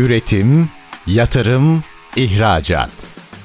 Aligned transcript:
Üretim, 0.00 0.68
yatırım, 1.06 1.82
ihracat. 2.16 2.90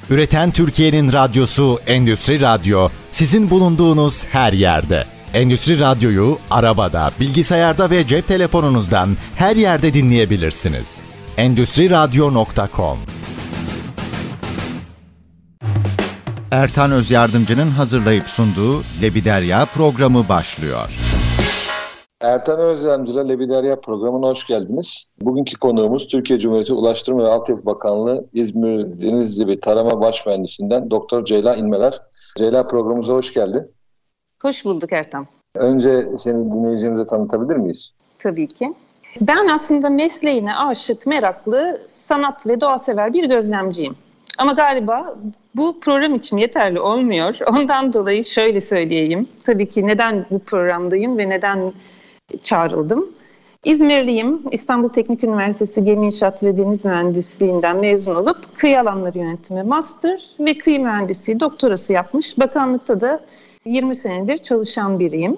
Üreten 0.09 0.51
Türkiye'nin 0.51 1.13
radyosu 1.13 1.79
Endüstri 1.87 2.41
Radyo 2.41 2.89
sizin 3.11 3.49
bulunduğunuz 3.49 4.25
her 4.25 4.53
yerde. 4.53 5.05
Endüstri 5.33 5.79
Radyo'yu 5.79 6.39
arabada, 6.51 7.11
bilgisayarda 7.19 7.89
ve 7.89 8.07
cep 8.07 8.27
telefonunuzdan 8.27 9.17
her 9.35 9.55
yerde 9.55 9.93
dinleyebilirsiniz. 9.93 10.99
Endüstri 11.37 11.89
Radyo.com 11.89 12.99
Ertan 16.51 16.91
Öz 16.91 17.11
Yardımcı'nın 17.11 17.69
hazırlayıp 17.69 18.27
sunduğu 18.27 18.83
Lebiderya 19.01 19.65
programı 19.65 20.29
başlıyor. 20.29 20.89
Ertan 22.25 22.59
Özdemci'yle 22.59 23.29
Lebiderya 23.29 23.79
programına 23.79 24.27
hoş 24.27 24.47
geldiniz. 24.47 25.13
Bugünkü 25.21 25.57
konuğumuz 25.57 26.07
Türkiye 26.07 26.39
Cumhuriyeti 26.39 26.73
Ulaştırma 26.73 27.23
ve 27.23 27.27
Altyapı 27.27 27.65
Bakanlığı 27.65 28.25
İzmir 28.33 29.01
Denizli 29.01 29.59
Tarama 29.59 30.01
Baş 30.01 30.25
Mühendisinden 30.25 30.91
Doktor 30.91 31.25
Ceyla 31.25 31.55
İnmeler. 31.55 32.01
Ceyla 32.37 32.67
programımıza 32.67 33.13
hoş 33.13 33.33
geldin. 33.33 33.71
Hoş 34.41 34.65
bulduk 34.65 34.93
Ertan. 34.93 35.27
Önce 35.55 36.07
seni 36.17 36.51
dinleyicilerimize 36.51 37.05
tanıtabilir 37.05 37.55
miyiz? 37.55 37.93
Tabii 38.19 38.47
ki. 38.47 38.73
Ben 39.21 39.47
aslında 39.47 39.89
mesleğine 39.89 40.55
aşık, 40.55 41.05
meraklı, 41.05 41.81
sanat 41.87 42.47
ve 42.47 42.61
doğa 42.61 42.77
sever 42.77 43.13
bir 43.13 43.29
gözlemciyim. 43.29 43.95
Ama 44.37 44.51
galiba 44.51 45.15
bu 45.55 45.79
program 45.79 46.15
için 46.15 46.37
yeterli 46.37 46.79
olmuyor. 46.79 47.35
Ondan 47.51 47.93
dolayı 47.93 48.23
şöyle 48.23 48.61
söyleyeyim. 48.61 49.27
Tabii 49.43 49.69
ki 49.69 49.87
neden 49.87 50.25
bu 50.31 50.39
programdayım 50.39 51.17
ve 51.17 51.29
neden 51.29 51.73
çağrıldım. 52.41 53.09
İzmirliyim. 53.63 54.41
İstanbul 54.51 54.89
Teknik 54.89 55.23
Üniversitesi 55.23 55.83
Gemi 55.83 56.05
İnşaat 56.05 56.43
ve 56.43 56.57
Deniz 56.57 56.85
Mühendisliğinden 56.85 57.77
mezun 57.77 58.15
olup 58.15 58.57
kıyı 58.57 58.79
alanları 58.79 59.17
yönetimi 59.17 59.63
master 59.63 60.29
ve 60.39 60.57
kıyı 60.57 60.79
mühendisliği 60.79 61.39
doktorası 61.39 61.93
yapmış. 61.93 62.39
Bakanlıkta 62.39 63.01
da 63.01 63.19
20 63.65 63.95
senedir 63.95 64.37
çalışan 64.37 64.99
biriyim. 64.99 65.37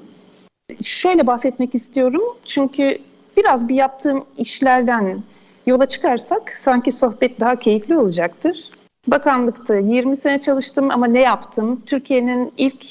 Şöyle 0.81 1.27
bahsetmek 1.27 1.75
istiyorum 1.75 2.21
çünkü 2.45 2.97
biraz 3.37 3.69
bir 3.69 3.75
yaptığım 3.75 4.25
işlerden 4.37 5.23
yola 5.65 5.85
çıkarsak 5.85 6.51
sanki 6.55 6.91
sohbet 6.91 7.39
daha 7.39 7.55
keyifli 7.55 7.97
olacaktır. 7.97 8.71
Bakanlıkta 9.07 9.75
20 9.75 10.15
sene 10.15 10.39
çalıştım 10.39 10.91
ama 10.91 11.07
ne 11.07 11.19
yaptım? 11.19 11.81
Türkiye'nin 11.85 12.53
ilk 12.57 12.85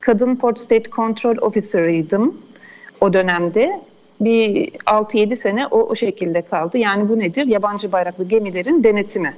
kadın 0.00 0.36
Port 0.36 0.58
State 0.58 0.90
Control 0.90 1.36
Officer'ıydım 1.40 2.46
o 3.00 3.12
dönemde. 3.12 3.80
Bir 4.20 4.70
6-7 4.70 5.36
sene 5.36 5.66
o, 5.66 5.78
o 5.80 5.94
şekilde 5.94 6.42
kaldı. 6.42 6.78
Yani 6.78 7.08
bu 7.08 7.18
nedir? 7.18 7.46
Yabancı 7.46 7.92
bayraklı 7.92 8.24
gemilerin 8.24 8.84
denetimi. 8.84 9.34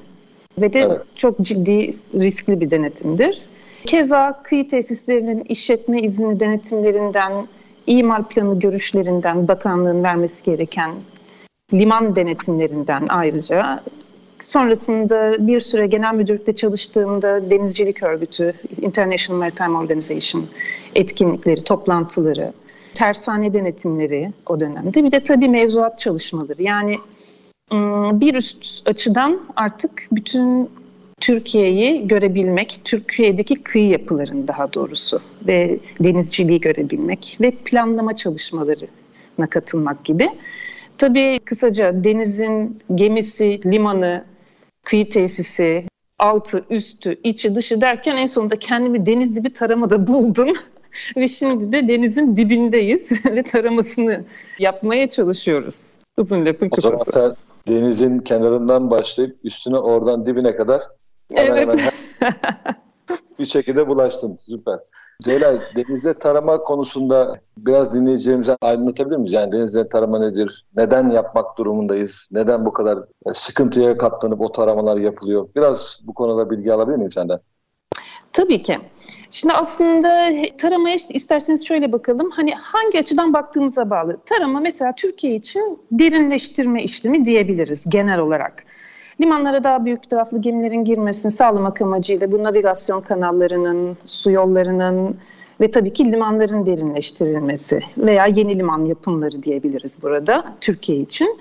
Ve 0.59 0.73
de 0.73 0.81
evet. 0.81 1.01
çok 1.17 1.41
ciddi, 1.41 1.97
riskli 2.15 2.61
bir 2.61 2.71
denetimdir. 2.71 3.47
Keza 3.87 4.43
kıyı 4.43 4.69
tesislerinin 4.69 5.45
işletme 5.49 6.03
izni 6.03 6.41
denetimlerinden, 6.41 7.33
imar 7.87 8.29
planı 8.29 8.61
görüşlerinden 8.61 9.49
bakanlığın 9.49 10.05
vermesi 10.05 10.45
gereken 10.45 10.91
liman 11.73 12.17
denetimlerinden 12.17 13.07
ayrıca 13.09 13.83
Sonrasında 14.41 15.47
bir 15.47 15.61
süre 15.61 15.87
genel 15.87 16.15
müdürlükte 16.15 16.55
çalıştığımda 16.55 17.51
denizcilik 17.51 18.03
örgütü, 18.03 18.55
International 18.81 19.39
Maritime 19.39 19.79
Organization 19.79 20.47
etkinlikleri, 20.95 21.65
toplantıları, 21.65 22.53
tersane 22.99 23.55
denetimleri 23.55 24.33
o 24.47 24.61
dönemde. 24.61 25.05
Bir 25.05 25.13
de 25.13 25.23
tabii 25.23 25.49
mevzuat 25.49 25.99
çalışmaları. 25.99 26.63
Yani 26.63 26.99
ıı, 27.73 28.21
bir 28.21 28.35
üst 28.35 28.89
açıdan 28.89 29.41
artık 29.57 30.09
bütün 30.13 30.71
Türkiye'yi 31.21 32.09
görebilmek, 32.09 32.81
Türkiye'deki 32.85 33.55
kıyı 33.55 33.89
yapılarını 33.89 34.49
daha 34.49 34.73
doğrusu 34.73 35.21
ve 35.47 35.79
denizciliği 36.01 36.61
görebilmek 36.61 37.37
ve 37.41 37.51
planlama 37.51 38.15
çalışmalarına 38.15 39.47
katılmak 39.51 40.05
gibi. 40.05 40.29
Tabii 40.99 41.41
kısaca 41.45 42.05
denizin 42.05 42.79
gemisi, 42.95 43.61
limanı, 43.65 44.25
kıyı 44.85 45.09
tesisi, 45.09 45.85
altı, 46.19 46.65
üstü, 46.71 47.21
içi, 47.25 47.55
dışı 47.55 47.81
derken 47.81 48.17
en 48.17 48.27
sonunda 48.27 48.57
kendimi 48.57 49.07
deniz 49.07 49.37
dibi 49.37 49.53
taramada 49.53 50.07
buldum. 50.07 50.53
ve 51.17 51.29
şimdi 51.29 51.73
de 51.73 51.89
denizin 51.89 52.37
dibindeyiz 52.37 53.13
ve 53.25 53.43
taramasını 53.43 54.25
yapmaya 54.59 55.09
çalışıyoruz. 55.09 55.95
Uzun 56.17 56.47
lafın 56.47 56.69
kısası. 56.69 56.95
O 56.95 56.99
zaman 56.99 57.35
sen 57.35 57.37
denizin 57.75 58.19
kenarından 58.19 58.91
başlayıp 58.91 59.37
üstüne 59.45 59.79
oradan 59.79 60.27
dibine 60.27 60.57
kadar 60.57 60.83
evet. 61.37 61.59
Hemen 61.59 61.93
bir 63.39 63.47
şekilde 63.47 63.89
bulaştın. 63.89 64.37
Süper. 64.37 64.79
Celal, 65.25 65.61
denize 65.77 66.15
tarama 66.15 66.59
konusunda 66.59 67.35
biraz 67.59 67.95
dinleyicilerimize 67.95 68.57
aydınlatabilir 68.63 69.17
miyiz? 69.17 69.33
Yani 69.33 69.53
denize 69.53 69.89
tarama 69.89 70.19
nedir? 70.19 70.67
Neden 70.77 71.11
yapmak 71.11 71.59
durumundayız? 71.59 72.29
Neden 72.33 72.67
bu 72.67 72.73
kadar 72.73 72.99
sıkıntıya 73.33 73.99
katlanıp 73.99 74.41
o 74.41 74.53
taramalar 74.53 74.97
yapılıyor? 74.97 75.49
Biraz 75.57 76.01
bu 76.05 76.15
konuda 76.15 76.51
bilgi 76.51 76.73
alabilir 76.73 76.97
miyim 76.97 77.11
senden? 77.11 77.41
Tabii 78.33 78.63
ki. 78.63 78.79
Şimdi 79.31 79.55
aslında 79.55 80.33
taramaya 80.59 80.97
isterseniz 81.09 81.67
şöyle 81.67 81.93
bakalım. 81.93 82.31
Hani 82.31 82.55
hangi 82.55 82.99
açıdan 82.99 83.33
baktığımıza 83.33 83.91
bağlı. 83.91 84.19
Tarama 84.27 84.61
mesela 84.61 84.93
Türkiye 84.97 85.35
için 85.35 85.79
derinleştirme 85.93 86.83
işlemi 86.83 87.25
diyebiliriz 87.25 87.85
genel 87.89 88.19
olarak. 88.19 88.65
Limanlara 89.21 89.65
daha 89.65 89.85
büyük 89.85 90.11
taraflı 90.11 90.41
gemilerin 90.41 90.85
girmesini 90.85 91.33
sağlamak 91.33 91.83
amacıyla 91.83 92.33
bu 92.33 92.45
navigasyon 92.45 93.01
kanallarının, 93.01 93.97
su 94.05 94.31
yollarının 94.31 95.17
ve 95.61 95.71
tabii 95.71 95.93
ki 95.93 96.13
limanların 96.13 96.67
derinleştirilmesi 96.67 97.81
veya 97.99 98.27
yeni 98.27 98.59
liman 98.59 98.85
yapımları 98.85 99.43
diyebiliriz 99.43 100.03
burada 100.03 100.45
Türkiye 100.61 100.99
için. 100.99 101.39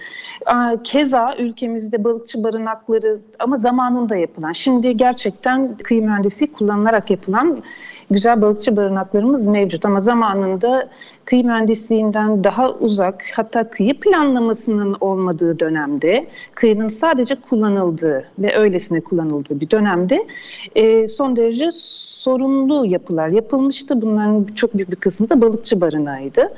Keza 0.83 1.35
ülkemizde 1.39 2.03
balıkçı 2.03 2.43
barınakları 2.43 3.19
ama 3.39 3.57
zamanında 3.57 4.15
yapılan, 4.15 4.51
şimdi 4.51 4.97
gerçekten 4.97 5.77
kıyı 5.77 6.01
mühendisi 6.01 6.51
kullanılarak 6.53 7.11
yapılan 7.11 7.63
güzel 8.11 8.41
balıkçı 8.41 8.77
barınaklarımız 8.77 9.47
mevcut 9.47 9.85
ama 9.85 9.99
zamanında 9.99 10.89
kıyı 11.25 11.45
mühendisliğinden 11.45 12.43
daha 12.43 12.71
uzak 12.71 13.23
hatta 13.35 13.69
kıyı 13.69 13.99
planlamasının 13.99 14.97
olmadığı 15.01 15.59
dönemde 15.59 16.27
kıyının 16.55 16.87
sadece 16.87 17.35
kullanıldığı 17.35 18.25
ve 18.39 18.57
öylesine 18.57 19.01
kullanıldığı 19.01 19.59
bir 19.59 19.69
dönemde 19.69 20.27
e, 20.75 21.07
son 21.07 21.35
derece 21.35 21.69
sorumlu 21.73 22.85
yapılar 22.85 23.29
yapılmıştı. 23.29 24.01
Bunların 24.01 24.43
çok 24.43 24.73
büyük 24.77 24.91
bir 24.91 24.95
kısmı 24.95 25.29
da 25.29 25.41
balıkçı 25.41 25.81
barınağıydı. 25.81 26.53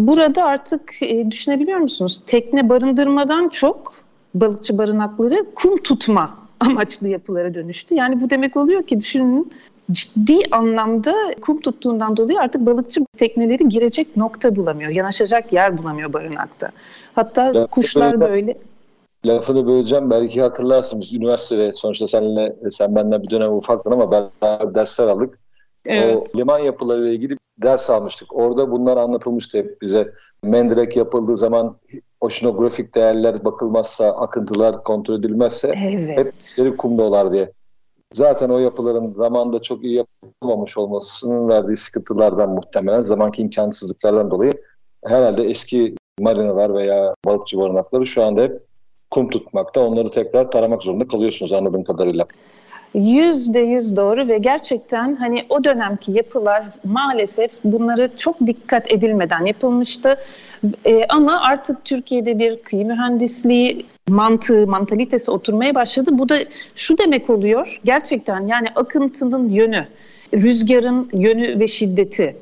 Burada 0.00 0.44
artık 0.44 1.02
e, 1.02 1.30
düşünebiliyor 1.30 1.78
musunuz? 1.78 2.20
Tekne 2.26 2.68
barındırmadan 2.68 3.48
çok 3.48 3.94
balıkçı 4.34 4.78
barınakları 4.78 5.46
kum 5.54 5.76
tutma 5.76 6.38
amaçlı 6.60 7.08
yapılara 7.08 7.54
dönüştü. 7.54 7.94
Yani 7.94 8.20
bu 8.20 8.30
demek 8.30 8.56
oluyor 8.56 8.82
ki 8.82 9.00
düşünün 9.00 9.52
ciddi 9.92 10.38
anlamda 10.50 11.14
kum 11.40 11.60
tuttuğundan 11.60 12.16
dolayı 12.16 12.40
artık 12.40 12.66
balıkçı 12.66 13.00
tekneleri 13.18 13.68
girecek 13.68 14.16
nokta 14.16 14.56
bulamıyor. 14.56 14.90
Yanaşacak 14.90 15.52
yer 15.52 15.78
bulamıyor 15.78 16.12
barınakta. 16.12 16.70
Hatta 17.14 17.46
Lafını 17.46 17.66
kuşlar 17.66 18.20
böyle... 18.20 18.58
Lafını 19.26 19.66
böleceğim. 19.66 20.10
Belki 20.10 20.40
hatırlarsın 20.40 21.00
biz 21.00 21.12
üniversitede 21.12 21.72
sonuçta 21.72 22.06
seninle 22.06 22.56
sen 22.70 22.96
benden 22.96 23.22
bir 23.22 23.30
dönem 23.30 23.52
ufaktın 23.52 23.90
ama 23.90 24.10
beraber 24.10 24.74
dersler 24.74 25.08
aldık. 25.08 25.38
Evet. 25.84 26.16
O 26.16 26.38
liman 26.38 26.58
yapılarıyla 26.58 27.10
ilgili 27.10 27.36
ders 27.62 27.90
almıştık. 27.90 28.36
Orada 28.36 28.70
bunlar 28.70 28.96
anlatılmıştı 28.96 29.58
hep 29.58 29.82
bize. 29.82 30.12
Mendirek 30.42 30.96
yapıldığı 30.96 31.38
zaman 31.38 31.76
oşinografik 32.20 32.94
değerler 32.94 33.44
bakılmazsa, 33.44 34.10
akıntılar 34.10 34.84
kontrol 34.84 35.18
edilmezse 35.18 35.74
evet. 35.76 36.18
hep 36.18 36.32
deri 36.58 36.76
kumdolar 36.76 37.32
diye. 37.32 37.52
Zaten 38.12 38.48
o 38.48 38.58
yapıların 38.58 39.12
zamanda 39.12 39.62
çok 39.62 39.84
iyi 39.84 39.94
yapılmamış 39.94 40.78
olmasının 40.78 41.48
verdiği 41.48 41.76
sıkıntılardan 41.76 42.50
muhtemelen 42.50 43.00
zamanki 43.00 43.42
imkansızlıklardan 43.42 44.30
dolayı 44.30 44.52
herhalde 45.04 45.44
eski 45.44 45.94
marinalar 46.20 46.74
veya 46.74 47.14
balıkçı 47.24 47.58
barınakları 47.58 48.06
şu 48.06 48.24
anda 48.24 48.42
hep 48.42 48.60
kum 49.10 49.30
tutmakta. 49.30 49.80
Onları 49.80 50.10
tekrar 50.10 50.50
taramak 50.50 50.82
zorunda 50.82 51.08
kalıyorsunuz 51.08 51.52
anladığım 51.52 51.84
kadarıyla. 51.84 52.26
Yüzde 52.94 53.60
yüz 53.60 53.96
doğru 53.96 54.28
ve 54.28 54.38
gerçekten 54.38 55.16
hani 55.16 55.46
o 55.48 55.64
dönemki 55.64 56.12
yapılar 56.12 56.64
maalesef 56.84 57.50
bunları 57.64 58.10
çok 58.16 58.46
dikkat 58.46 58.92
edilmeden 58.92 59.44
yapılmıştı. 59.44 60.16
Ee, 60.86 61.04
ama 61.08 61.40
artık 61.40 61.84
Türkiye'de 61.84 62.38
bir 62.38 62.62
kıyı 62.62 62.86
mühendisliği 62.86 63.86
mantığı, 64.08 64.66
mantalitesi 64.66 65.30
oturmaya 65.30 65.74
başladı. 65.74 66.10
Bu 66.12 66.28
da 66.28 66.38
şu 66.74 66.98
demek 66.98 67.30
oluyor 67.30 67.80
gerçekten 67.84 68.46
yani 68.46 68.66
akıntının 68.74 69.48
yönü, 69.48 69.86
rüzgarın 70.34 71.10
yönü 71.12 71.60
ve 71.60 71.68
şiddeti. 71.68 72.36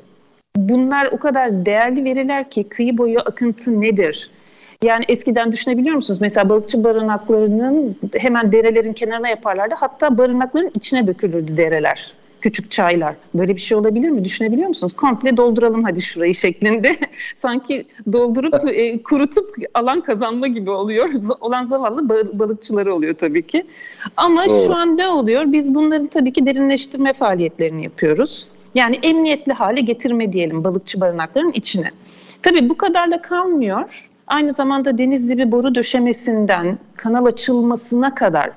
Bunlar 0.57 1.05
o 1.11 1.17
kadar 1.17 1.65
değerli 1.65 2.03
veriler 2.03 2.49
ki 2.49 2.63
kıyı 2.63 2.97
boyu 2.97 3.19
akıntı 3.19 3.81
nedir? 3.81 4.29
Yani 4.83 5.05
eskiden 5.07 5.51
düşünebiliyor 5.51 5.95
musunuz? 5.95 6.21
Mesela 6.21 6.49
balıkçı 6.49 6.83
barınaklarının 6.83 7.97
hemen 8.17 8.51
derelerin 8.51 8.93
kenarına 8.93 9.29
yaparlardı. 9.29 9.75
Hatta 9.77 10.17
barınakların 10.17 10.71
içine 10.73 11.07
dökülürdü 11.07 11.57
dereler 11.57 12.13
küçük 12.41 12.71
çaylar. 12.71 13.15
Böyle 13.33 13.55
bir 13.55 13.61
şey 13.61 13.77
olabilir 13.77 14.09
mi? 14.09 14.25
Düşünebiliyor 14.25 14.67
musunuz? 14.67 14.93
Komple 14.93 15.37
dolduralım 15.37 15.83
hadi 15.83 16.01
şurayı 16.01 16.35
şeklinde. 16.35 16.95
Sanki 17.35 17.85
doldurup 18.13 18.53
e, 18.67 19.03
kurutup 19.03 19.55
alan 19.73 20.01
kazanma 20.01 20.47
gibi 20.47 20.69
oluyor. 20.69 21.09
Olan 21.39 21.63
zavallı 21.63 22.09
balıkçıları 22.39 22.95
oluyor 22.95 23.13
tabii 23.13 23.47
ki. 23.47 23.65
Ama 24.17 24.49
Doğru. 24.49 24.65
şu 24.65 24.75
an 24.75 24.97
ne 24.97 25.07
oluyor? 25.07 25.51
Biz 25.51 25.75
bunların 25.75 26.07
tabii 26.07 26.33
ki 26.33 26.45
derinleştirme 26.45 27.13
faaliyetlerini 27.13 27.83
yapıyoruz. 27.83 28.51
Yani 28.75 28.99
emniyetli 29.03 29.53
hale 29.53 29.81
getirme 29.81 30.33
diyelim 30.33 30.63
balıkçı 30.63 31.01
barınaklarının 31.01 31.51
içine. 31.51 31.91
Tabii 32.41 32.69
bu 32.69 32.77
kadarla 32.77 33.21
kalmıyor. 33.21 34.09
Aynı 34.27 34.51
zamanda 34.51 34.97
deniz 34.97 35.29
dibi 35.29 35.51
boru 35.51 35.75
döşemesinden 35.75 36.79
kanal 36.95 37.25
açılmasına 37.25 38.15
kadar 38.15 38.49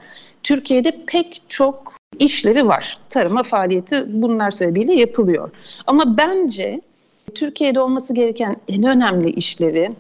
Türkiye'de 0.43 0.97
pek 1.07 1.43
çok 1.49 1.93
işlevi 2.19 2.67
var. 2.67 2.99
Tarıma 3.11 3.43
faaliyeti 3.43 4.05
bunlar 4.09 4.51
sebebiyle 4.51 4.95
yapılıyor. 4.95 5.51
Ama 5.87 6.17
bence 6.17 6.81
Türkiye'de 7.35 7.81
olması 7.81 8.15
gereken 8.15 8.57
en 8.69 8.83
önemli 8.83 9.31
işlevi 9.31 9.91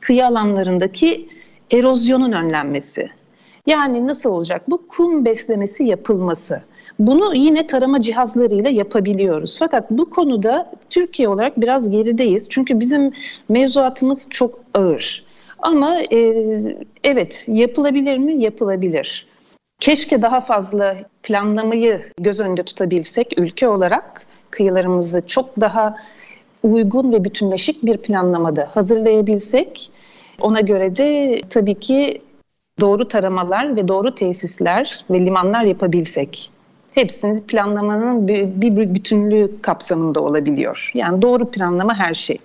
kıyı 0.00 0.26
alanlarındaki 0.26 1.28
erozyonun 1.70 2.32
önlenmesi. 2.32 3.10
Yani 3.66 4.06
nasıl 4.06 4.30
olacak? 4.30 4.70
Bu 4.70 4.86
kum 4.88 5.24
beslemesi 5.24 5.84
yapılması. 5.84 6.62
Bunu 6.98 7.34
yine 7.34 7.66
tarama 7.66 8.00
cihazlarıyla 8.00 8.70
yapabiliyoruz. 8.70 9.56
Fakat 9.58 9.90
bu 9.90 10.10
konuda 10.10 10.72
Türkiye 10.90 11.28
olarak 11.28 11.60
biraz 11.60 11.90
gerideyiz. 11.90 12.48
Çünkü 12.48 12.80
bizim 12.80 13.12
mevzuatımız 13.48 14.26
çok 14.30 14.60
ağır. 14.74 15.24
Ama 15.58 16.00
e, 16.12 16.18
evet 17.04 17.44
yapılabilir 17.48 18.18
mi? 18.18 18.42
Yapılabilir. 18.42 19.26
Keşke 19.80 20.22
daha 20.22 20.40
fazla 20.40 20.96
planlamayı 21.22 22.12
göz 22.18 22.40
önünde 22.40 22.62
tutabilsek 22.62 23.38
ülke 23.38 23.68
olarak 23.68 24.26
kıyılarımızı 24.50 25.26
çok 25.26 25.60
daha 25.60 25.96
uygun 26.62 27.12
ve 27.12 27.24
bütünleşik 27.24 27.82
bir 27.82 27.96
planlamada 27.96 28.70
hazırlayabilsek 28.74 29.90
ona 30.40 30.60
göre 30.60 30.96
de 30.96 31.40
tabii 31.50 31.74
ki 31.74 32.22
doğru 32.80 33.08
taramalar 33.08 33.76
ve 33.76 33.88
doğru 33.88 34.14
tesisler 34.14 35.04
ve 35.10 35.20
limanlar 35.20 35.64
yapabilsek 35.64 36.50
hepsini 36.92 37.42
planlamanın 37.46 38.28
bir, 38.28 38.94
bütünlüğü 38.94 39.62
kapsamında 39.62 40.20
olabiliyor. 40.20 40.90
Yani 40.94 41.22
doğru 41.22 41.50
planlama 41.50 41.94
her 41.94 42.14
şey. 42.14 42.38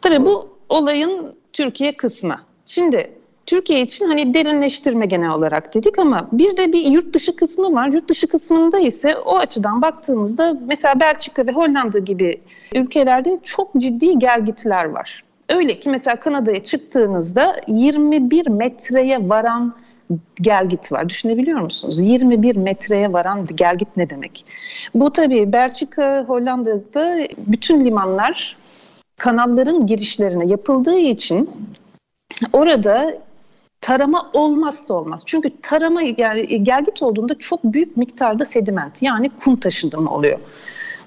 Tabii 0.00 0.26
bu 0.26 0.48
olayın 0.68 1.34
Türkiye 1.52 1.96
kısmı. 1.96 2.36
Şimdi 2.66 3.10
Türkiye 3.46 3.80
için 3.80 4.06
hani 4.06 4.34
derinleştirme 4.34 5.06
genel 5.06 5.30
olarak 5.30 5.74
dedik 5.74 5.98
ama 5.98 6.28
bir 6.32 6.56
de 6.56 6.72
bir 6.72 6.84
yurt 6.84 7.14
dışı 7.14 7.36
kısmı 7.36 7.72
var. 7.72 7.88
Yurt 7.88 8.08
dışı 8.08 8.26
kısmında 8.26 8.78
ise 8.78 9.16
o 9.16 9.36
açıdan 9.36 9.82
baktığımızda 9.82 10.56
mesela 10.66 11.00
Belçika 11.00 11.46
ve 11.46 11.52
Hollanda 11.52 11.98
gibi 11.98 12.40
ülkelerde 12.74 13.38
çok 13.42 13.74
ciddi 13.76 14.18
gelgitler 14.18 14.84
var. 14.84 15.24
Öyle 15.48 15.80
ki 15.80 15.90
mesela 15.90 16.16
Kanada'ya 16.16 16.62
çıktığınızda 16.62 17.60
21 17.68 18.46
metreye 18.46 19.28
varan 19.28 19.74
gelgit 20.40 20.92
var. 20.92 21.08
Düşünebiliyor 21.08 21.60
musunuz? 21.60 22.00
21 22.00 22.56
metreye 22.56 23.12
varan 23.12 23.46
gelgit 23.46 23.88
ne 23.96 24.10
demek? 24.10 24.44
Bu 24.94 25.12
tabii 25.12 25.52
Belçika, 25.52 26.24
Hollanda'da 26.28 27.18
bütün 27.38 27.80
limanlar 27.84 28.56
kanalların 29.16 29.86
girişlerine 29.86 30.46
yapıldığı 30.46 30.98
için 30.98 31.50
orada 32.52 33.18
tarama 33.86 34.30
olmazsa 34.32 34.94
olmaz. 34.94 35.22
Çünkü 35.26 35.50
tarama 35.62 36.02
yani 36.16 36.64
gelgit 36.64 37.02
olduğunda 37.02 37.38
çok 37.38 37.64
büyük 37.64 37.96
miktarda 37.96 38.44
sediment 38.44 39.02
yani 39.02 39.30
kum 39.44 39.56
taşınımı 39.56 40.10
oluyor. 40.10 40.38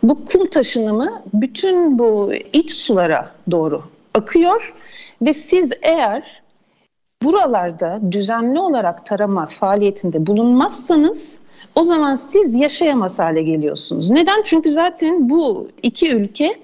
Bu 0.03 0.25
kum 0.25 0.49
taşınımı 0.49 1.21
bütün 1.33 1.99
bu 1.99 2.33
iç 2.53 2.71
sulara 2.71 3.31
doğru 3.51 3.81
akıyor 4.13 4.73
ve 5.21 5.33
siz 5.33 5.71
eğer 5.81 6.41
buralarda 7.23 7.99
düzenli 8.11 8.59
olarak 8.59 9.05
tarama 9.05 9.45
faaliyetinde 9.45 10.25
bulunmazsanız 10.25 11.39
o 11.75 11.83
zaman 11.83 12.15
siz 12.15 12.55
yaşayamaz 12.55 13.19
hale 13.19 13.41
geliyorsunuz. 13.41 14.09
Neden? 14.09 14.41
Çünkü 14.41 14.69
zaten 14.69 15.29
bu 15.29 15.67
iki 15.83 16.11
ülke 16.11 16.59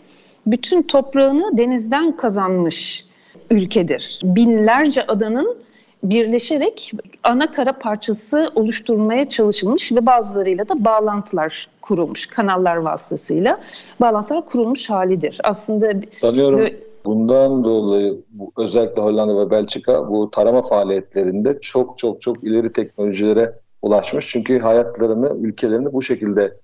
bütün 0.47 0.81
toprağını 0.81 1.57
denizden 1.57 2.17
kazanmış 2.17 3.05
ülkedir. 3.51 4.19
Binlerce 4.23 5.07
adanın 5.07 5.64
birleşerek 6.09 6.91
ana 7.23 7.51
kara 7.51 7.73
parçası 7.73 8.51
oluşturmaya 8.55 9.27
çalışılmış 9.27 9.91
ve 9.91 10.05
bazılarıyla 10.05 10.69
da 10.69 10.85
bağlantılar 10.85 11.69
kurulmuş 11.81 12.25
kanallar 12.25 12.77
vasıtasıyla 12.77 13.59
bağlantılar 14.01 14.45
kurulmuş 14.45 14.89
halidir. 14.89 15.37
Aslında 15.43 15.93
sanıyorum 16.21 16.69
bundan 17.05 17.63
dolayı 17.63 18.21
bu, 18.29 18.51
özellikle 18.57 19.01
Hollanda 19.01 19.45
ve 19.45 19.51
Belçika 19.51 20.09
bu 20.09 20.31
tarama 20.31 20.61
faaliyetlerinde 20.61 21.59
çok 21.61 21.97
çok 21.97 22.21
çok 22.21 22.43
ileri 22.43 22.73
teknolojilere 22.73 23.53
ulaşmış. 23.81 24.27
Çünkü 24.27 24.59
hayatlarını, 24.59 25.47
ülkelerini 25.47 25.93
bu 25.93 26.01
şekilde 26.01 26.57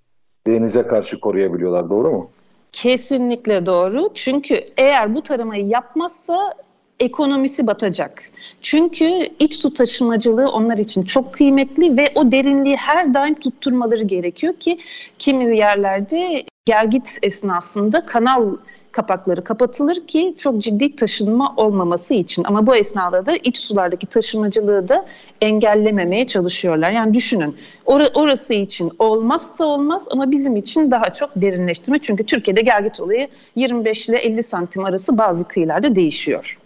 denize 0.48 0.84
karşı 0.84 1.20
koruyabiliyorlar. 1.20 1.90
Doğru 1.90 2.12
mu? 2.12 2.30
Kesinlikle 2.72 3.66
doğru. 3.66 4.10
Çünkü 4.14 4.64
eğer 4.78 5.16
bu 5.16 5.22
taramayı 5.22 5.68
yapmazsa 5.68 6.54
ekonomisi 7.02 7.68
batacak. 7.68 8.24
Çünkü 8.62 9.30
iç 9.40 9.56
su 9.56 9.74
taşımacılığı 9.74 10.52
onlar 10.52 10.78
için 10.78 11.04
çok 11.04 11.34
kıymetli 11.34 11.98
ve 11.98 12.12
o 12.16 12.32
derinliği 12.32 12.76
her 12.76 13.14
daim 13.14 13.36
tutturmaları 13.36 14.04
gerekiyor 14.04 14.54
ki 14.54 14.80
kimi 15.20 15.58
yerlerde 15.58 16.44
gelgit 16.66 17.18
esnasında 17.22 18.06
kanal 18.06 18.56
kapakları 18.92 19.44
kapatılır 19.44 20.08
ki 20.08 20.36
çok 20.38 20.62
ciddi 20.62 20.96
taşınma 20.96 21.54
olmaması 21.58 22.14
için. 22.14 22.44
Ama 22.44 22.68
bu 22.68 22.76
esnada 22.76 23.26
da 23.26 23.38
iç 23.38 23.58
sulardaki 23.58 24.08
taşımacılığı 24.08 24.88
da 24.88 25.06
engellememeye 25.42 26.28
çalışıyorlar. 26.28 26.92
Yani 26.92 27.14
düşünün 27.14 27.56
or 27.86 28.02
orası 28.14 28.54
için 28.54 28.92
olmazsa 29.00 29.66
olmaz 29.66 30.06
ama 30.12 30.32
bizim 30.32 30.56
için 30.56 30.92
daha 30.92 31.14
çok 31.14 31.30
derinleştirme. 31.36 32.00
Çünkü 32.00 32.24
Türkiye'de 32.26 32.62
gelgit 32.62 33.00
olayı 33.00 33.28
25 33.56 34.10
ile 34.10 34.18
50 34.18 34.44
santim 34.44 34.86
arası 34.86 35.18
bazı 35.18 35.48
kıyılarda 35.48 35.96
değişiyor. 35.96 36.58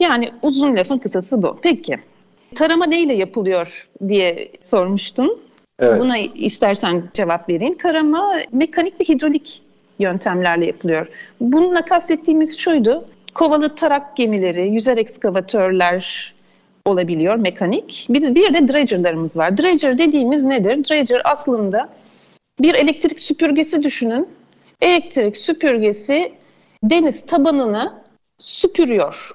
Yani 0.00 0.30
uzun 0.42 0.76
lafın 0.76 0.98
kısası 0.98 1.42
bu. 1.42 1.58
Peki 1.62 1.98
tarama 2.54 2.86
neyle 2.86 3.14
yapılıyor 3.14 3.88
diye 4.08 4.52
sormuştun. 4.60 5.40
Evet. 5.78 6.00
Buna 6.00 6.18
istersen 6.18 7.02
cevap 7.14 7.48
vereyim. 7.48 7.76
Tarama 7.76 8.34
mekanik 8.52 9.00
ve 9.00 9.04
hidrolik 9.04 9.62
yöntemlerle 9.98 10.66
yapılıyor. 10.66 11.06
Bununla 11.40 11.84
kastettiğimiz 11.84 12.58
şuydu. 12.58 13.04
Kovalı 13.34 13.74
tarak 13.74 14.16
gemileri, 14.16 14.68
yüzer 14.68 14.96
ekskavatörler 14.96 16.34
olabiliyor 16.84 17.36
mekanik. 17.36 18.06
Bir, 18.10 18.34
bir 18.34 18.54
de 18.54 18.68
dredgerlarımız 18.68 19.36
var. 19.36 19.56
Dredger 19.56 19.98
dediğimiz 19.98 20.44
nedir? 20.44 20.84
Dredger 20.84 21.22
aslında 21.24 21.88
bir 22.60 22.74
elektrik 22.74 23.20
süpürgesi 23.20 23.82
düşünün. 23.82 24.28
Elektrik 24.82 25.36
süpürgesi 25.36 26.32
deniz 26.84 27.26
tabanını 27.26 27.92
süpürüyor 28.38 29.32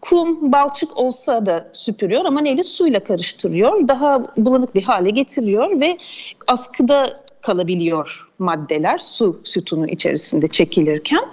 kum, 0.00 0.52
balçık 0.52 0.96
olsa 0.96 1.46
da 1.46 1.70
süpürüyor 1.72 2.24
ama 2.24 2.40
neyle 2.40 2.62
suyla 2.62 3.00
karıştırıyor. 3.00 3.88
Daha 3.88 4.26
bulanık 4.36 4.74
bir 4.74 4.82
hale 4.82 5.10
getiriyor 5.10 5.80
ve 5.80 5.98
askıda 6.46 7.14
kalabiliyor 7.42 8.28
maddeler 8.38 8.98
su 8.98 9.40
sütunu 9.44 9.88
içerisinde 9.88 10.48
çekilirken. 10.48 11.24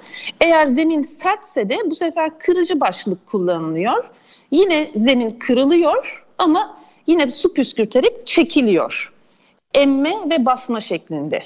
Eğer 0.41 0.67
zemin 0.67 1.03
sertse 1.03 1.69
de 1.69 1.77
bu 1.85 1.95
sefer 1.95 2.39
kırıcı 2.39 2.79
başlık 2.79 3.27
kullanılıyor. 3.27 4.03
Yine 4.51 4.91
zemin 4.95 5.31
kırılıyor 5.31 6.25
ama 6.37 6.77
yine 7.07 7.31
su 7.31 7.53
püskürterek 7.53 8.27
çekiliyor. 8.27 9.13
Emme 9.73 10.13
ve 10.29 10.45
basma 10.45 10.81
şeklinde 10.81 11.43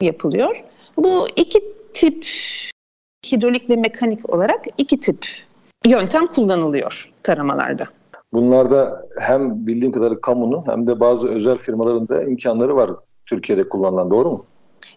yapılıyor. 0.00 0.62
Bu 0.96 1.26
iki 1.36 1.62
tip 1.94 2.26
hidrolik 3.32 3.70
ve 3.70 3.76
mekanik 3.76 4.30
olarak 4.34 4.64
iki 4.78 5.00
tip 5.00 5.26
yöntem 5.86 6.26
kullanılıyor 6.26 7.12
taramalarda. 7.22 7.84
Bunlarda 8.32 9.06
hem 9.20 9.66
bildiğim 9.66 9.92
kadarıyla 9.92 10.20
kamunun 10.20 10.62
hem 10.66 10.86
de 10.86 11.00
bazı 11.00 11.28
özel 11.28 11.58
firmaların 11.58 12.08
da 12.08 12.22
imkanları 12.22 12.76
var 12.76 12.90
Türkiye'de 13.26 13.68
kullanılan 13.68 14.10
doğru 14.10 14.30
mu? 14.30 14.44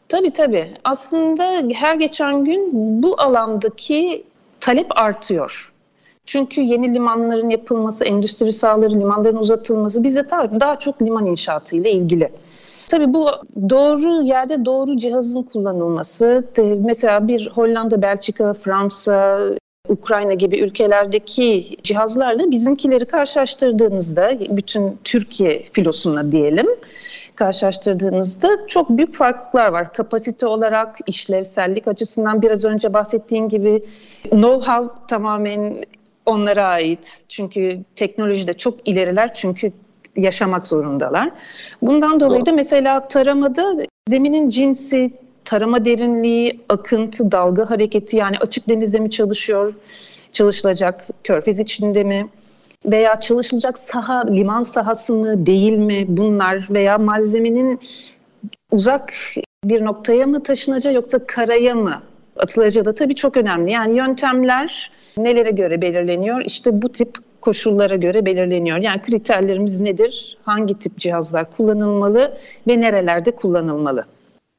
Tabii 0.08 0.34
tabii. 0.34 0.68
Aslında 0.84 1.44
her 1.74 1.96
geçen 1.96 2.46
gün 2.46 2.70
bu 3.04 3.22
alandaki 3.22 4.24
talep 4.60 5.00
artıyor. 5.00 5.72
Çünkü 6.26 6.62
yeni 6.62 6.94
limanların 6.94 7.50
yapılması, 7.50 8.06
endüstri 8.06 8.54
sahaları, 8.54 8.94
limanların 8.94 9.36
uzatılması 9.36 10.04
bize 10.04 10.30
daha, 10.30 10.80
çok 10.80 11.02
liman 11.02 11.26
inşaatı 11.26 11.76
ile 11.76 11.92
ilgili. 11.92 12.32
Tabii 12.90 13.14
bu 13.14 13.28
doğru 13.70 14.22
yerde 14.22 14.66
doğru 14.66 14.98
cihazın 14.98 15.44
kullanılması, 15.44 16.44
mesela 16.80 17.28
bir 17.28 17.52
Hollanda, 17.56 18.02
Belçika, 18.02 18.54
Fransa, 18.54 19.40
Ukrayna 19.90 20.34
gibi 20.34 20.60
ülkelerdeki 20.60 21.78
cihazlarla 21.84 22.52
bizimkileri 22.52 23.06
karşılaştırdığınızda 23.06 24.40
bütün 24.50 24.98
Türkiye 25.04 25.64
filosuna 25.74 26.32
diyelim 26.32 26.68
karşılaştırdığınızda 27.36 28.68
çok 28.68 28.90
büyük 28.90 29.14
farklılıklar 29.14 29.68
var. 29.68 29.94
Kapasite 29.94 30.48
olarak, 30.48 30.98
işlevsellik 31.08 31.88
açısından 31.88 32.42
biraz 32.42 32.66
önce 32.66 32.94
bahsettiğim 32.94 33.50
gibi 33.50 33.84
know-how 34.26 34.90
tamamen 35.08 35.86
onlara 36.26 36.68
ait. 36.68 37.24
Çünkü 37.30 37.80
teknolojide 37.96 38.54
çok 38.54 38.88
ileriler 38.88 39.34
çünkü 39.34 39.72
yaşamak 40.16 40.68
zorundalar. 40.68 41.32
Bundan 41.82 42.20
dolayı 42.20 42.46
da 42.46 42.52
mesela 42.52 43.08
taramada 43.08 43.76
zeminin 44.08 44.50
cinsi, 44.50 45.12
tarama 45.46 45.86
derinliği, 45.86 46.62
akıntı, 46.70 47.32
dalga 47.32 47.70
hareketi 47.70 48.18
yani 48.18 48.38
açık 48.38 48.70
denizde 48.70 49.00
mi 49.00 49.10
çalışıyor, 49.10 49.74
çalışılacak 50.32 51.08
körfez 51.24 51.60
içinde 51.60 52.04
mi 52.04 52.28
veya 52.86 53.20
çalışılacak 53.20 53.78
saha 53.80 54.28
liman 54.28 54.64
sahası 54.64 55.14
mı 55.14 55.46
değil 55.46 55.78
mi 55.78 56.06
bunlar 56.08 56.68
veya 56.70 56.98
malzemenin 56.98 57.80
uzak 58.72 59.14
bir 59.64 59.86
noktaya 59.86 60.26
mı 60.26 60.44
taşınacağı 60.44 60.94
yoksa 60.94 61.20
karaya 61.28 61.76
mı 61.76 62.02
atılacağı 62.38 62.86
da 62.86 62.96
tabii 62.96 63.16
çok 63.16 63.38
önemli. 63.38 63.72
Yani 63.72 63.98
yöntemler 63.98 64.92
nelere 65.18 65.52
göre 65.52 65.82
belirleniyor? 65.82 66.42
İşte 66.46 66.82
bu 66.82 66.92
tip 66.92 67.18
koşullara 67.42 67.96
göre 67.96 68.26
belirleniyor. 68.26 68.78
Yani 68.78 69.02
kriterlerimiz 69.02 69.80
nedir? 69.80 70.38
Hangi 70.44 70.80
tip 70.80 70.98
cihazlar 70.98 71.52
kullanılmalı 71.58 72.38
ve 72.68 72.82
nerelerde 72.82 73.32
kullanılmalı? 73.32 74.06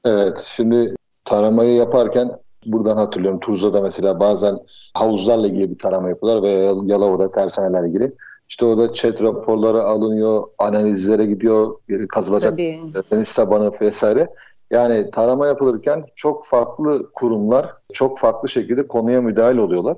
Evet, 0.05 0.45
şimdi 0.47 0.95
taramayı 1.25 1.77
yaparken 1.77 2.31
buradan 2.67 2.97
hatırlıyorum 2.97 3.41
Tuzla'da 3.41 3.81
mesela 3.81 4.21
bazen 4.21 4.59
havuzlarla 4.95 5.47
ilgili 5.47 5.71
bir 5.71 5.79
tarama 5.79 6.09
yapıyorlar 6.09 6.43
ve 6.43 6.51
Yalova'da 6.93 7.31
tersanelerle 7.31 7.89
ilgili. 7.89 8.13
İşte 8.49 8.67
orada 8.67 8.89
chat 8.93 9.23
raporları 9.23 9.83
alınıyor, 9.83 10.45
analizlere 10.59 11.27
gidiyor, 11.27 11.77
kazılacak 12.09 12.51
Tabii. 12.51 12.81
deniz 13.11 13.35
tabanı 13.35 13.71
vesaire. 13.81 14.29
Yani 14.71 15.11
tarama 15.11 15.47
yapılırken 15.47 16.05
çok 16.15 16.47
farklı 16.47 17.11
kurumlar 17.13 17.73
çok 17.93 18.19
farklı 18.19 18.49
şekilde 18.49 18.89
konuya 18.89 19.23
müdahil 19.23 19.57
oluyorlar. 19.57 19.97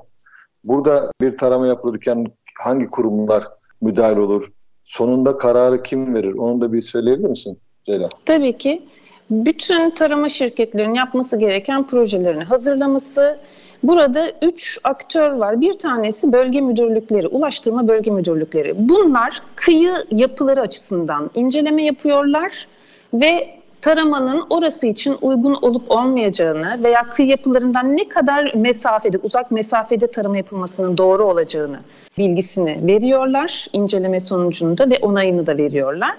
Burada 0.64 1.12
bir 1.20 1.38
tarama 1.38 1.66
yapılırken 1.66 2.26
hangi 2.58 2.86
kurumlar 2.90 3.48
müdahil 3.80 4.16
olur? 4.16 4.52
Sonunda 4.84 5.38
kararı 5.38 5.82
kim 5.82 6.14
verir? 6.14 6.34
Onu 6.34 6.60
da 6.60 6.72
bir 6.72 6.82
söyleyebilir 6.82 7.28
misin 7.28 7.58
Ceylan? 7.86 8.08
Tabii 8.24 8.58
ki. 8.58 8.82
Bütün 9.30 9.90
tarama 9.90 10.28
şirketlerinin 10.28 10.94
yapması 10.94 11.38
gereken 11.38 11.86
projelerini 11.86 12.44
hazırlaması, 12.44 13.38
Burada 13.82 14.32
üç 14.42 14.78
aktör 14.84 15.30
var. 15.30 15.60
Bir 15.60 15.78
tanesi 15.78 16.32
bölge 16.32 16.60
müdürlükleri, 16.60 17.26
ulaştırma 17.26 17.88
bölge 17.88 18.10
müdürlükleri. 18.10 18.74
Bunlar 18.88 19.42
kıyı 19.54 19.92
yapıları 20.10 20.60
açısından 20.60 21.30
inceleme 21.34 21.84
yapıyorlar 21.84 22.66
ve 23.14 23.58
taramanın 23.80 24.46
orası 24.50 24.86
için 24.86 25.16
uygun 25.22 25.54
olup 25.54 25.90
olmayacağını 25.90 26.82
veya 26.82 27.02
kıyı 27.02 27.28
yapılarından 27.28 27.96
ne 27.96 28.08
kadar 28.08 28.54
mesafede, 28.54 29.18
uzak 29.18 29.50
mesafede 29.50 30.06
tarama 30.10 30.36
yapılmasının 30.36 30.98
doğru 30.98 31.24
olacağını 31.24 31.78
bilgisini 32.18 32.78
veriyorlar 32.86 33.66
inceleme 33.72 34.20
sonucunda 34.20 34.90
ve 34.90 34.98
onayını 35.02 35.46
da 35.46 35.58
veriyorlar. 35.58 36.14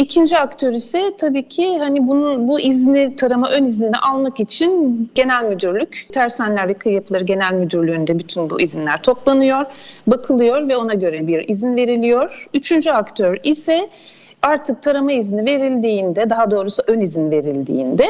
İkinci 0.00 0.38
aktör 0.38 0.72
ise 0.72 1.12
tabii 1.18 1.48
ki 1.48 1.78
hani 1.78 2.08
bunun 2.08 2.48
bu 2.48 2.60
izni 2.60 3.16
tarama 3.16 3.50
ön 3.50 3.64
iznini 3.64 3.96
almak 3.96 4.40
için 4.40 5.10
genel 5.14 5.44
müdürlük, 5.44 6.06
tersaneler 6.12 6.68
ve 6.68 6.74
kıyı 6.74 6.94
yapıları 6.94 7.24
genel 7.24 7.52
müdürlüğünde 7.52 8.18
bütün 8.18 8.50
bu 8.50 8.60
izinler 8.60 9.02
toplanıyor, 9.02 9.66
bakılıyor 10.06 10.68
ve 10.68 10.76
ona 10.76 10.94
göre 10.94 11.26
bir 11.26 11.48
izin 11.48 11.76
veriliyor. 11.76 12.48
Üçüncü 12.54 12.90
aktör 12.90 13.38
ise 13.42 13.88
artık 14.42 14.82
tarama 14.82 15.12
izni 15.12 15.44
verildiğinde, 15.44 16.30
daha 16.30 16.50
doğrusu 16.50 16.82
ön 16.86 17.00
izin 17.00 17.30
verildiğinde 17.30 18.06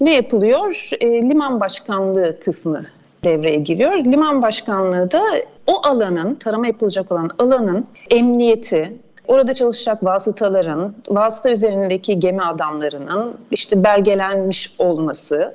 ne 0.00 0.14
yapılıyor? 0.14 0.90
E, 1.00 1.22
liman 1.22 1.60
başkanlığı 1.60 2.40
kısmı 2.40 2.84
devreye 3.24 3.56
giriyor. 3.56 4.04
Liman 4.04 4.42
başkanlığı 4.42 5.10
da 5.10 5.22
o 5.66 5.86
alanın, 5.86 6.34
tarama 6.34 6.66
yapılacak 6.66 7.12
olan 7.12 7.30
alanın 7.38 7.86
emniyeti, 8.10 8.92
Orada 9.28 9.54
çalışacak 9.54 10.04
vasıtaların, 10.04 10.94
vasıta 11.08 11.50
üzerindeki 11.50 12.18
gemi 12.18 12.42
adamlarının 12.42 13.36
işte 13.50 13.84
belgelenmiş 13.84 14.74
olması 14.78 15.54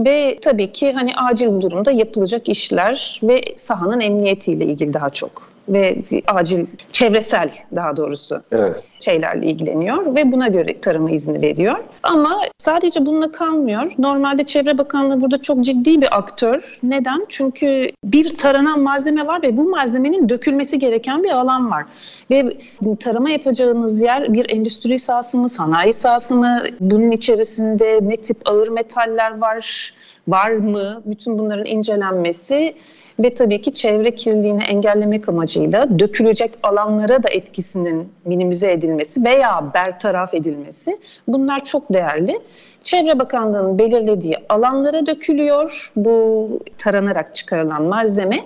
ve 0.00 0.38
tabii 0.42 0.72
ki 0.72 0.92
hani 0.92 1.16
acil 1.16 1.60
durumda 1.60 1.90
yapılacak 1.90 2.48
işler 2.48 3.20
ve 3.22 3.42
sahanın 3.56 4.00
emniyetiyle 4.00 4.64
ilgili 4.64 4.92
daha 4.92 5.10
çok 5.10 5.53
ve 5.68 5.96
acil 6.28 6.66
çevresel 6.92 7.50
daha 7.74 7.96
doğrusu 7.96 8.42
evet. 8.52 8.84
şeylerle 8.98 9.46
ilgileniyor 9.46 10.14
ve 10.14 10.32
buna 10.32 10.48
göre 10.48 10.80
tarama 10.80 11.10
izni 11.10 11.42
veriyor. 11.42 11.78
Ama 12.02 12.40
sadece 12.58 13.06
bununla 13.06 13.32
kalmıyor. 13.32 13.92
Normalde 13.98 14.44
Çevre 14.44 14.78
Bakanlığı 14.78 15.20
burada 15.20 15.40
çok 15.40 15.64
ciddi 15.64 16.00
bir 16.00 16.18
aktör. 16.18 16.78
Neden? 16.82 17.26
Çünkü 17.28 17.90
bir 18.04 18.36
taranan 18.36 18.80
malzeme 18.80 19.26
var 19.26 19.42
ve 19.42 19.56
bu 19.56 19.68
malzemenin 19.68 20.28
dökülmesi 20.28 20.78
gereken 20.78 21.22
bir 21.22 21.30
alan 21.30 21.70
var. 21.70 21.84
Ve 22.30 22.56
tarama 23.00 23.30
yapacağınız 23.30 24.00
yer 24.02 24.32
bir 24.32 24.50
endüstri 24.50 24.98
sahası 24.98 25.38
mı, 25.38 25.48
sanayi 25.48 25.92
sahası 25.92 26.34
mı? 26.34 26.62
Bunun 26.80 27.10
içerisinde 27.10 27.98
ne 28.02 28.16
tip 28.16 28.36
ağır 28.44 28.68
metaller 28.68 29.38
var? 29.38 29.94
Var 30.28 30.50
mı? 30.50 31.02
Bütün 31.04 31.38
bunların 31.38 31.66
incelenmesi 31.66 32.74
ve 33.18 33.34
tabii 33.34 33.60
ki 33.60 33.72
çevre 33.72 34.14
kirliliğini 34.14 34.62
engellemek 34.62 35.28
amacıyla 35.28 35.98
dökülecek 35.98 36.50
alanlara 36.62 37.22
da 37.22 37.28
etkisinin 37.28 38.08
minimize 38.24 38.72
edilmesi 38.72 39.24
veya 39.24 39.70
bertaraf 39.74 40.34
edilmesi 40.34 40.98
bunlar 41.28 41.64
çok 41.64 41.92
değerli. 41.92 42.40
Çevre 42.82 43.18
Bakanlığı'nın 43.18 43.78
belirlediği 43.78 44.36
alanlara 44.48 45.06
dökülüyor 45.06 45.92
bu 45.96 46.48
taranarak 46.78 47.34
çıkarılan 47.34 47.82
malzeme 47.82 48.44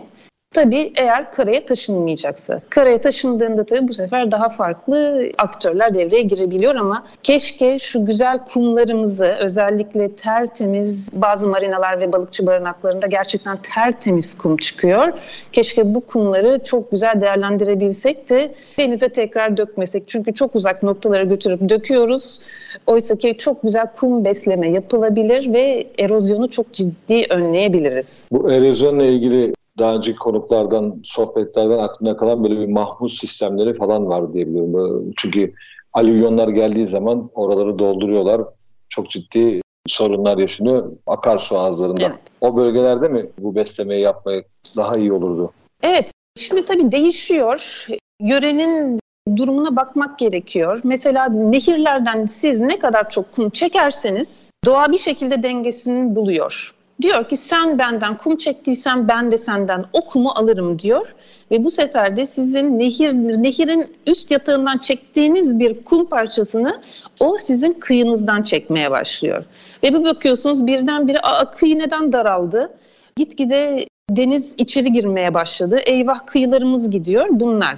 Tabii 0.59 0.93
eğer 0.97 1.33
karaya 1.33 1.64
taşınmayacaksa. 1.64 2.61
Karaya 2.71 3.00
taşındığında 3.00 3.64
tabii 3.64 3.88
bu 3.88 3.93
sefer 3.93 4.31
daha 4.31 4.49
farklı 4.49 5.28
aktörler 5.38 5.95
devreye 5.95 6.23
girebiliyor 6.23 6.75
ama 6.75 7.07
keşke 7.23 7.78
şu 7.78 8.07
güzel 8.07 8.38
kumlarımızı 8.38 9.25
özellikle 9.25 10.14
tertemiz 10.14 11.11
bazı 11.12 11.49
marinalar 11.49 12.00
ve 12.00 12.12
balıkçı 12.12 12.47
barınaklarında 12.47 13.07
gerçekten 13.07 13.59
tertemiz 13.75 14.38
kum 14.38 14.57
çıkıyor. 14.57 15.12
Keşke 15.52 15.95
bu 15.95 16.00
kumları 16.00 16.62
çok 16.62 16.90
güzel 16.90 17.21
değerlendirebilsek 17.21 18.31
de 18.31 18.55
denize 18.78 19.09
tekrar 19.09 19.57
dökmesek. 19.57 20.09
Çünkü 20.09 20.35
çok 20.35 20.55
uzak 20.55 20.83
noktalara 20.83 21.25
götürüp 21.25 21.69
döküyoruz. 21.69 22.40
Oysa 22.87 23.17
ki 23.17 23.37
çok 23.38 23.62
güzel 23.62 23.87
kum 23.97 24.25
besleme 24.25 24.71
yapılabilir 24.71 25.52
ve 25.52 25.87
erozyonu 25.99 26.50
çok 26.50 26.73
ciddi 26.73 27.26
önleyebiliriz. 27.31 28.28
Bu 28.33 28.52
erozyonla 28.52 29.05
ilgili 29.05 29.59
daha 29.78 29.94
önceki 29.94 30.18
konuklardan, 30.18 31.00
sohbetlerden 31.04 31.78
aklımda 31.78 32.16
kalan 32.16 32.44
böyle 32.44 32.61
bir 32.61 32.68
mahmuz 32.68 33.18
sistemleri 33.18 33.75
falan 33.75 34.06
var 34.06 34.32
diyebilirim. 34.32 35.12
Çünkü 35.16 35.54
alüvyonlar 35.92 36.49
geldiği 36.49 36.87
zaman 36.87 37.30
oraları 37.35 37.78
dolduruyorlar. 37.78 38.42
Çok 38.88 39.11
ciddi 39.11 39.61
sorunlar 39.87 40.38
yaşanıyor 40.38 40.92
akarsu 41.06 41.58
ağızlarında. 41.58 42.02
Evet. 42.02 42.18
O 42.40 42.56
bölgelerde 42.56 43.08
mi 43.08 43.26
bu 43.38 43.54
beslemeyi 43.54 44.02
yapmayı 44.02 44.44
daha 44.76 44.94
iyi 44.97 45.12
olurdu? 45.12 45.52
Evet. 45.82 46.12
Şimdi 46.38 46.64
tabii 46.64 46.92
değişiyor. 46.92 47.87
Yörenin 48.20 49.00
durumuna 49.37 49.76
bakmak 49.76 50.18
gerekiyor. 50.18 50.80
Mesela 50.85 51.28
nehirlerden 51.28 52.26
siz 52.26 52.61
ne 52.61 52.78
kadar 52.78 53.11
çok 53.11 53.37
kum 53.37 53.50
çekerseniz 53.50 54.50
doğa 54.66 54.92
bir 54.92 54.99
şekilde 54.99 55.42
dengesini 55.42 56.16
buluyor. 56.16 56.75
Diyor 57.02 57.28
ki 57.28 57.37
sen 57.37 57.78
benden 57.78 58.17
kum 58.17 58.37
çektiysen 58.37 59.09
ben 59.09 59.31
de 59.31 59.38
senden 59.38 59.85
o 59.93 60.00
kumu 60.00 60.31
alırım 60.31 60.78
diyor. 60.78 61.14
Ve 61.50 61.64
bu 61.64 61.71
sefer 61.71 62.17
de 62.17 62.26
sizin 62.26 62.78
nehir, 62.78 63.12
nehirin 63.12 63.97
üst 64.07 64.31
yatağından 64.31 64.78
çektiğiniz 64.78 65.59
bir 65.59 65.85
kum 65.85 66.07
parçasını 66.07 66.81
o 67.21 67.38
sizin 67.38 67.73
kıyınızdan 67.73 68.43
çekmeye 68.43 68.90
başlıyor. 68.90 69.45
Ve 69.85 69.95
bir 69.95 70.05
bakıyorsunuz 70.05 70.67
birdenbire 70.67 71.21
Aa, 71.21 71.50
kıyı 71.50 71.78
neden 71.78 72.12
daraldı? 72.12 72.71
Gitgide 73.17 73.87
deniz 74.11 74.55
içeri 74.59 74.93
girmeye 74.93 75.35
başladı. 75.35 75.78
Eyvah 75.87 76.26
kıyılarımız 76.26 76.90
gidiyor 76.90 77.26
bunlar. 77.31 77.76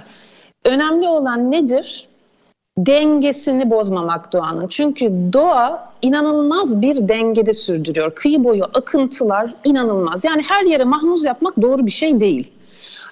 Önemli 0.65 1.07
olan 1.07 1.51
nedir? 1.51 2.10
Dengesini 2.77 3.69
bozmamak 3.69 4.33
doğanın. 4.33 4.67
Çünkü 4.67 5.11
doğa 5.33 5.91
inanılmaz 6.01 6.81
bir 6.81 7.07
dengede 7.07 7.53
sürdürüyor. 7.53 8.15
Kıyı 8.15 8.43
boyu 8.43 8.63
akıntılar 8.73 9.53
inanılmaz. 9.65 10.25
Yani 10.25 10.41
her 10.49 10.65
yere 10.65 10.83
mahmuz 10.83 11.25
yapmak 11.25 11.61
doğru 11.61 11.85
bir 11.85 11.91
şey 11.91 12.19
değil. 12.19 12.51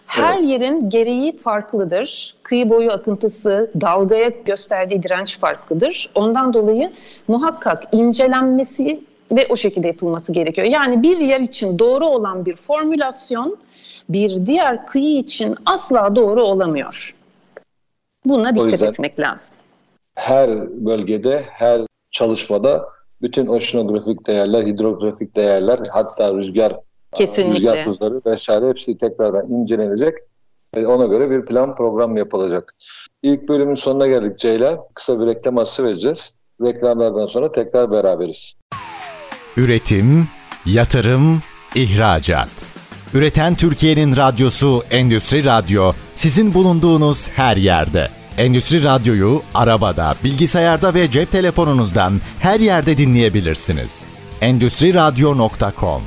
Her 0.05 0.37
evet. 0.37 0.49
yerin 0.49 0.89
gereği 0.89 1.37
farklıdır. 1.37 2.35
Kıyı 2.43 2.69
boyu 2.69 2.91
akıntısı, 2.91 3.71
dalgaya 3.81 4.31
gösterdiği 4.45 5.03
direnç 5.03 5.39
farklıdır. 5.39 6.09
Ondan 6.15 6.53
dolayı 6.53 6.91
muhakkak 7.27 7.83
incelenmesi 7.91 8.99
ve 9.31 9.47
o 9.49 9.55
şekilde 9.55 9.87
yapılması 9.87 10.33
gerekiyor. 10.33 10.67
Yani 10.67 11.03
bir 11.03 11.17
yer 11.17 11.39
için 11.39 11.79
doğru 11.79 12.05
olan 12.05 12.45
bir 12.45 12.55
formülasyon 12.55 13.57
bir 14.09 14.45
diğer 14.45 14.87
kıyı 14.87 15.17
için 15.17 15.55
asla 15.65 16.15
doğru 16.15 16.43
olamıyor. 16.43 17.15
Buna 18.25 18.55
dikkat 18.55 18.81
etmek 18.81 19.19
lazım. 19.19 19.55
Her 20.15 20.49
bölgede, 20.85 21.45
her 21.49 21.81
çalışmada 22.11 22.85
bütün 23.21 23.47
oşinografik 23.47 24.27
değerler, 24.27 24.65
hidrografik 24.65 25.35
değerler, 25.35 25.79
hatta 25.91 26.33
rüzgar 26.33 26.75
Kesinlikle. 27.15 27.55
rüzgar 27.55 27.85
hızları 27.85 28.21
vesaire 28.25 28.69
hepsi 28.69 28.97
tekrardan 28.97 29.51
incelenecek 29.51 30.13
ve 30.75 30.87
ona 30.87 31.05
göre 31.05 31.29
bir 31.29 31.45
plan 31.45 31.75
program 31.75 32.17
yapılacak. 32.17 32.75
İlk 33.23 33.49
bölümün 33.49 33.75
sonuna 33.75 34.07
geldik 34.07 34.37
Ceyla. 34.37 34.87
Kısa 34.93 35.21
bir 35.21 35.25
reklam 35.25 35.57
arası 35.57 35.83
vereceğiz. 35.83 36.35
Reklamlardan 36.61 37.27
sonra 37.27 37.51
tekrar 37.51 37.91
beraberiz. 37.91 38.55
Üretim, 39.57 40.27
yatırım, 40.65 41.41
ihracat. 41.75 42.78
Üreten 43.13 43.55
Türkiye'nin 43.55 44.15
radyosu 44.15 44.83
Endüstri 44.91 45.45
Radyo 45.45 45.91
sizin 46.15 46.53
bulunduğunuz 46.53 47.29
her 47.29 47.57
yerde. 47.57 48.07
Endüstri 48.37 48.83
Radyo'yu 48.83 49.41
arabada, 49.53 50.13
bilgisayarda 50.23 50.93
ve 50.93 51.11
cep 51.11 51.31
telefonunuzdan 51.31 52.13
her 52.39 52.59
yerde 52.59 52.97
dinleyebilirsiniz. 52.97 54.05
Endüstri 54.41 54.93
Radyo.com 54.93 56.01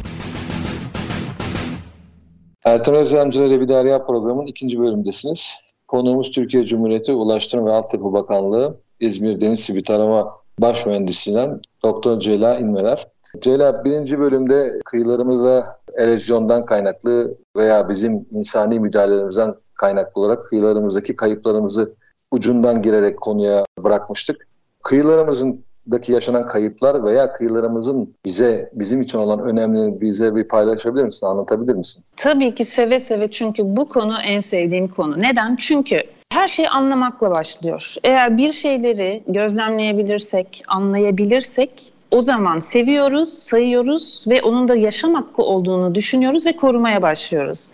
Ertan 2.65 2.95
Özlemciler 2.95 3.51
Evi 3.51 3.69
Derya 3.69 4.07
programının 4.07 4.47
ikinci 4.47 4.79
bölümündesiniz. 4.79 5.53
Konuğumuz 5.89 6.31
Türkiye 6.31 6.67
Cumhuriyeti 6.67 7.13
Ulaştırma 7.13 7.67
ve 7.67 7.73
Altyapı 7.73 8.13
Bakanlığı 8.13 8.81
İzmir 9.01 9.41
Deniz 9.41 9.61
Sibi 9.61 9.83
Tarama 9.83 10.31
Baş 10.59 10.87
Mühendisinden 10.87 11.61
Doktor 11.85 12.21
Ceyla 12.21 12.59
İnmeler. 12.59 13.12
Ceyla 13.41 13.85
birinci 13.85 14.19
bölümde 14.19 14.81
kıyılarımıza 14.85 15.79
erozyondan 15.99 16.67
kaynaklı 16.67 17.35
veya 17.57 17.89
bizim 17.89 18.27
insani 18.33 18.81
müdahalelerimizden 18.81 19.55
kaynaklı 19.75 20.21
olarak 20.21 20.47
kıyılarımızdaki 20.47 21.17
kayıplarımızı 21.17 21.95
ucundan 22.31 22.83
girerek 22.83 23.21
konuya 23.21 23.65
bırakmıştık. 23.85 24.49
Kıyılarımızın 24.83 25.65
daki 25.91 26.13
yaşanan 26.13 26.47
kayıplar 26.47 27.05
veya 27.05 27.33
kıyılarımızın 27.33 28.15
bize 28.25 28.71
bizim 28.73 29.01
için 29.01 29.19
olan 29.19 29.41
önemli 29.41 30.01
bize 30.01 30.35
bir 30.35 30.49
paylaşabilir 30.49 31.05
misin, 31.05 31.27
anlatabilir 31.27 31.75
misin? 31.75 32.05
Tabii 32.17 32.55
ki 32.55 32.65
seve 32.65 32.99
seve 32.99 33.31
çünkü 33.31 33.63
bu 33.77 33.89
konu 33.89 34.15
en 34.25 34.41
sevdiğim 34.41 34.89
konu. 34.89 35.21
Neden? 35.21 35.57
Çünkü 35.57 35.99
her 36.33 36.49
şey 36.49 36.67
anlamakla 36.69 37.31
başlıyor. 37.31 37.95
Eğer 38.05 38.37
bir 38.39 38.53
şeyleri 38.53 39.23
gözlemleyebilirsek, 39.29 40.63
anlayabilirsek 40.69 41.92
o 42.13 42.21
zaman 42.21 42.61
seviyoruz, 42.61 43.29
sayıyoruz 43.29 44.25
ve 44.27 44.43
onun 44.43 44.69
da 44.69 44.77
yaşam 44.77 45.15
hakkı 45.15 45.43
olduğunu 45.43 45.95
düşünüyoruz 45.95 46.47
ve 46.47 46.57
korumaya 46.57 47.03
başlıyoruz 47.03 47.71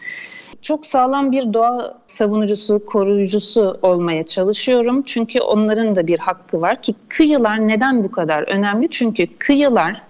çok 0.62 0.86
sağlam 0.86 1.32
bir 1.32 1.52
doğa 1.52 1.98
savunucusu, 2.06 2.86
koruyucusu 2.86 3.78
olmaya 3.82 4.26
çalışıyorum. 4.26 5.02
Çünkü 5.02 5.40
onların 5.40 5.96
da 5.96 6.06
bir 6.06 6.18
hakkı 6.18 6.60
var 6.60 6.82
ki 6.82 6.94
kıyılar 7.08 7.68
neden 7.68 8.04
bu 8.04 8.10
kadar 8.10 8.42
önemli? 8.42 8.88
Çünkü 8.90 9.26
kıyılar 9.38 10.02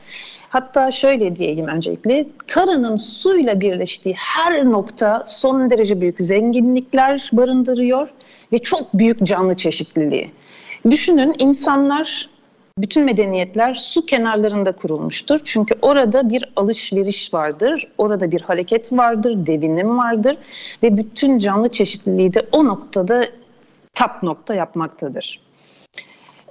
hatta 0.49 0.90
şöyle 0.90 1.37
diyeyim 1.37 1.66
öncelikle 1.66 2.26
karanın 2.47 2.97
suyla 2.97 3.61
birleştiği 3.61 4.14
her 4.14 4.64
nokta 4.64 5.23
son 5.26 5.70
derece 5.70 6.00
büyük 6.00 6.20
zenginlikler 6.20 7.30
barındırıyor 7.32 8.08
ve 8.52 8.58
çok 8.58 8.94
büyük 8.94 9.23
canlı 9.23 9.54
çeşitliliği. 9.54 10.30
Düşünün 10.90 11.35
insanlar 11.38 12.28
bütün 12.82 13.04
medeniyetler 13.04 13.75
su 13.75 14.06
kenarlarında 14.06 14.73
kurulmuştur. 14.73 15.40
Çünkü 15.44 15.75
orada 15.82 16.30
bir 16.30 16.44
alışveriş 16.56 17.35
vardır, 17.35 17.88
orada 17.99 18.30
bir 18.30 18.40
hareket 18.40 18.92
vardır, 18.92 19.47
devinim 19.47 19.99
vardır 19.99 20.37
ve 20.82 20.97
bütün 20.97 21.38
canlı 21.38 21.68
çeşitliliği 21.68 22.35
de 22.35 22.47
o 22.52 22.64
noktada 22.64 23.25
tap 23.94 24.23
nokta 24.23 24.54
yapmaktadır. 24.54 25.40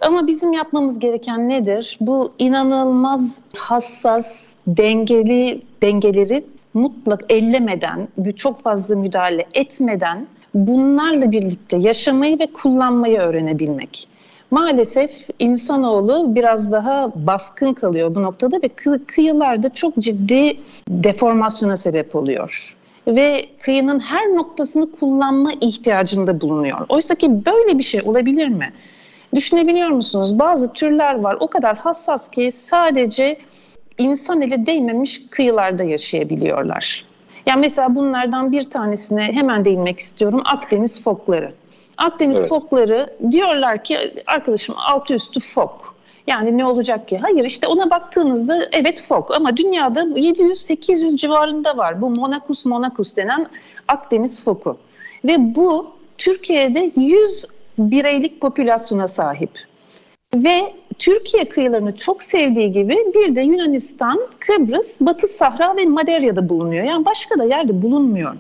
Ama 0.01 0.27
bizim 0.27 0.53
yapmamız 0.53 0.99
gereken 0.99 1.49
nedir? 1.49 1.97
Bu 2.01 2.33
inanılmaz 2.39 3.41
hassas, 3.55 4.55
dengeli 4.67 5.61
dengeleri 5.81 6.45
mutlak 6.73 7.25
ellemeden, 7.29 8.07
çok 8.35 8.59
fazla 8.59 8.95
müdahale 8.95 9.45
etmeden 9.53 10.27
bunlarla 10.53 11.31
birlikte 11.31 11.77
yaşamayı 11.77 12.39
ve 12.39 12.47
kullanmayı 12.47 13.19
öğrenebilmek. 13.19 14.07
Maalesef 14.51 15.11
insanoğlu 15.39 16.35
biraz 16.35 16.71
daha 16.71 17.11
baskın 17.15 17.73
kalıyor 17.73 18.15
bu 18.15 18.21
noktada 18.23 18.57
ve 18.57 18.67
kı- 18.67 19.05
kıyılarda 19.05 19.73
çok 19.73 19.97
ciddi 19.97 20.57
deformasyona 20.89 21.77
sebep 21.77 22.15
oluyor. 22.15 22.75
Ve 23.07 23.45
kıyının 23.59 23.99
her 23.99 24.35
noktasını 24.35 24.91
kullanma 24.91 25.51
ihtiyacında 25.61 26.41
bulunuyor. 26.41 26.85
Oysa 26.89 27.15
ki 27.15 27.45
böyle 27.45 27.77
bir 27.77 27.83
şey 27.83 28.01
olabilir 28.05 28.47
mi? 28.47 28.73
Düşünebiliyor 29.35 29.89
musunuz? 29.89 30.39
Bazı 30.39 30.73
türler 30.73 31.15
var 31.19 31.37
o 31.39 31.47
kadar 31.47 31.77
hassas 31.77 32.31
ki 32.31 32.51
sadece 32.51 33.37
insan 33.97 34.41
ile 34.41 34.65
değmemiş 34.65 35.21
kıyılarda 35.29 35.83
yaşayabiliyorlar. 35.83 37.05
Yani 37.45 37.59
mesela 37.59 37.95
bunlardan 37.95 38.51
bir 38.51 38.69
tanesine 38.69 39.21
hemen 39.23 39.65
değinmek 39.65 39.99
istiyorum. 39.99 40.41
Akdeniz 40.45 41.03
fokları. 41.03 41.51
Akdeniz 41.97 42.37
evet. 42.37 42.49
fokları 42.49 43.17
diyorlar 43.31 43.83
ki 43.83 44.13
arkadaşım 44.27 44.75
altı 44.77 45.13
üstü 45.13 45.39
fok. 45.39 45.95
Yani 46.27 46.57
ne 46.57 46.65
olacak 46.65 47.07
ki? 47.07 47.17
Hayır 47.17 47.45
işte 47.45 47.67
ona 47.67 47.89
baktığınızda 47.89 48.69
evet 48.71 49.01
fok 49.01 49.35
ama 49.35 49.57
dünyada 49.57 50.01
700-800 50.01 51.17
civarında 51.17 51.77
var. 51.77 52.01
Bu 52.01 52.09
Monacus 52.09 52.65
monacus 52.65 53.15
denen 53.15 53.47
Akdeniz 53.87 54.43
foku. 54.43 54.77
Ve 55.25 55.55
bu 55.55 55.87
Türkiye'de 56.17 56.91
100 56.95 57.45
bireylik 57.77 58.41
popülasyona 58.41 59.07
sahip. 59.07 59.51
Ve 60.35 60.73
Türkiye 60.99 61.49
kıyılarını 61.49 61.95
çok 61.95 62.23
sevdiği 62.23 62.71
gibi 62.71 62.97
bir 63.15 63.35
de 63.35 63.41
Yunanistan, 63.41 64.21
Kıbrıs, 64.39 65.01
Batı 65.01 65.27
Sahra 65.27 65.77
ve 65.77 65.85
Maderya'da 65.85 66.49
bulunuyor. 66.49 66.85
Yani 66.85 67.05
başka 67.05 67.39
da 67.39 67.43
yerde 67.43 67.81
bulunmuyor. 67.81 68.35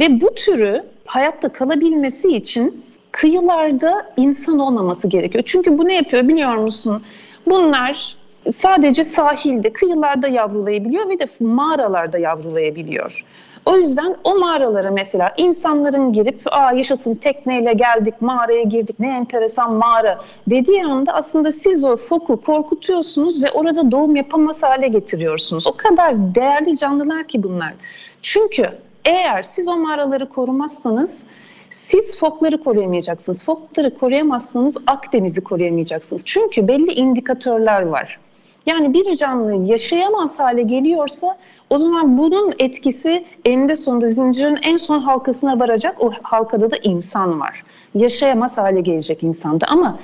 Ve 0.00 0.20
bu 0.20 0.34
türü 0.34 0.84
hayatta 1.06 1.48
kalabilmesi 1.48 2.28
için 2.28 2.84
kıyılarda 3.12 4.12
insan 4.16 4.58
olmaması 4.58 5.08
gerekiyor. 5.08 5.44
Çünkü 5.46 5.78
bu 5.78 5.88
ne 5.88 5.94
yapıyor 5.94 6.28
biliyor 6.28 6.54
musun? 6.54 7.02
Bunlar 7.46 8.16
sadece 8.52 9.04
sahilde, 9.04 9.72
kıyılarda 9.72 10.28
yavrulayabiliyor 10.28 11.08
ve 11.08 11.18
de 11.18 11.26
mağaralarda 11.40 12.18
yavrulayabiliyor. 12.18 13.24
O 13.66 13.76
yüzden 13.76 14.16
o 14.24 14.38
mağaralara 14.38 14.90
mesela 14.90 15.32
insanların 15.36 16.12
girip 16.12 16.40
Aa, 16.50 16.72
yaşasın 16.72 17.14
tekneyle 17.14 17.72
geldik 17.72 18.14
mağaraya 18.20 18.62
girdik 18.62 19.00
ne 19.00 19.16
enteresan 19.16 19.72
mağara 19.72 20.20
dediği 20.50 20.84
anda 20.84 21.12
aslında 21.12 21.52
siz 21.52 21.84
o 21.84 21.96
foku 21.96 22.40
korkutuyorsunuz 22.40 23.42
ve 23.42 23.50
orada 23.50 23.90
doğum 23.90 24.16
yapamaz 24.16 24.62
hale 24.62 24.88
getiriyorsunuz. 24.88 25.66
O 25.66 25.72
kadar 25.76 26.34
değerli 26.34 26.76
canlılar 26.76 27.28
ki 27.28 27.42
bunlar. 27.42 27.74
Çünkü 28.22 28.68
eğer 29.04 29.42
siz 29.42 29.68
o 29.68 29.76
mağaraları 29.76 30.28
korumazsanız 30.28 31.26
siz 31.70 32.18
fokları 32.18 32.64
koruyamayacaksınız. 32.64 33.44
Fokları 33.44 33.98
koruyamazsanız 33.98 34.76
Akdeniz'i 34.86 35.44
koruyamayacaksınız. 35.44 36.22
Çünkü 36.24 36.68
belli 36.68 36.92
indikatörler 36.92 37.82
var. 37.82 38.18
Yani 38.66 38.94
bir 38.94 39.16
canlı 39.16 39.54
yaşayamaz 39.54 40.38
hale 40.38 40.62
geliyorsa 40.62 41.36
o 41.70 41.78
zaman 41.78 42.18
bunun 42.18 42.52
etkisi 42.58 43.24
eninde 43.44 43.76
sonunda 43.76 44.08
zincirin 44.08 44.58
en 44.62 44.76
son 44.76 44.98
halkasına 44.98 45.60
varacak. 45.60 45.96
O 46.00 46.10
halkada 46.22 46.70
da 46.70 46.76
insan 46.82 47.40
var. 47.40 47.64
Yaşayamaz 47.94 48.58
hale 48.58 48.80
gelecek 48.80 49.22
insanda 49.22 49.66
ama 49.68 49.98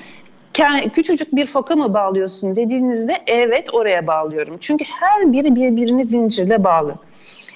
küçücük 0.93 1.37
bir 1.37 1.47
foka 1.47 1.77
mı 1.77 1.95
bağlıyorsun 1.95 2.57
dediğinizde 2.57 3.23
evet 3.27 3.75
oraya 3.75 4.07
bağlıyorum. 4.07 4.57
Çünkü 4.61 4.85
her 4.85 5.33
biri 5.33 5.57
birbirini 5.57 6.05
zincirle 6.05 6.65
bağlı. 6.65 6.95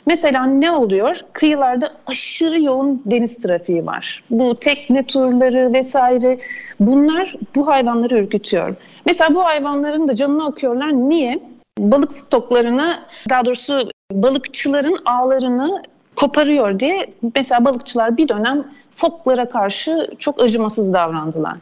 Mesela 0.07 0.45
ne 0.45 0.71
oluyor? 0.71 1.21
Kıyılarda 1.33 1.93
aşırı 2.07 2.61
yoğun 2.63 3.03
deniz 3.07 3.37
trafiği 3.37 3.87
var. 3.87 4.25
Bu 4.31 4.55
tekne 4.55 5.07
turları 5.07 5.73
vesaire 5.73 6.39
bunlar 6.81 7.35
bu 7.55 7.67
hayvanları 7.67 8.19
ürkütüyor. 8.19 8.77
Mesela 9.07 9.35
bu 9.35 9.45
hayvanların 9.45 10.09
da 10.09 10.15
canını 10.15 10.47
okuyorlar. 10.47 10.93
Niye? 10.93 11.41
Balık 11.79 12.13
stoklarını 12.13 12.99
daha 13.31 13.47
doğrusu 13.47 13.91
balıkçıların 14.13 14.99
ağlarını 15.05 15.83
koparıyor 16.17 16.81
diye 16.81 17.13
mesela 17.35 17.65
balıkçılar 17.65 18.17
bir 18.17 18.29
dönem 18.29 18.67
foklara 18.91 19.49
karşı 19.49 20.11
çok 20.19 20.43
acımasız 20.43 20.93
davrandılar. 20.93 21.57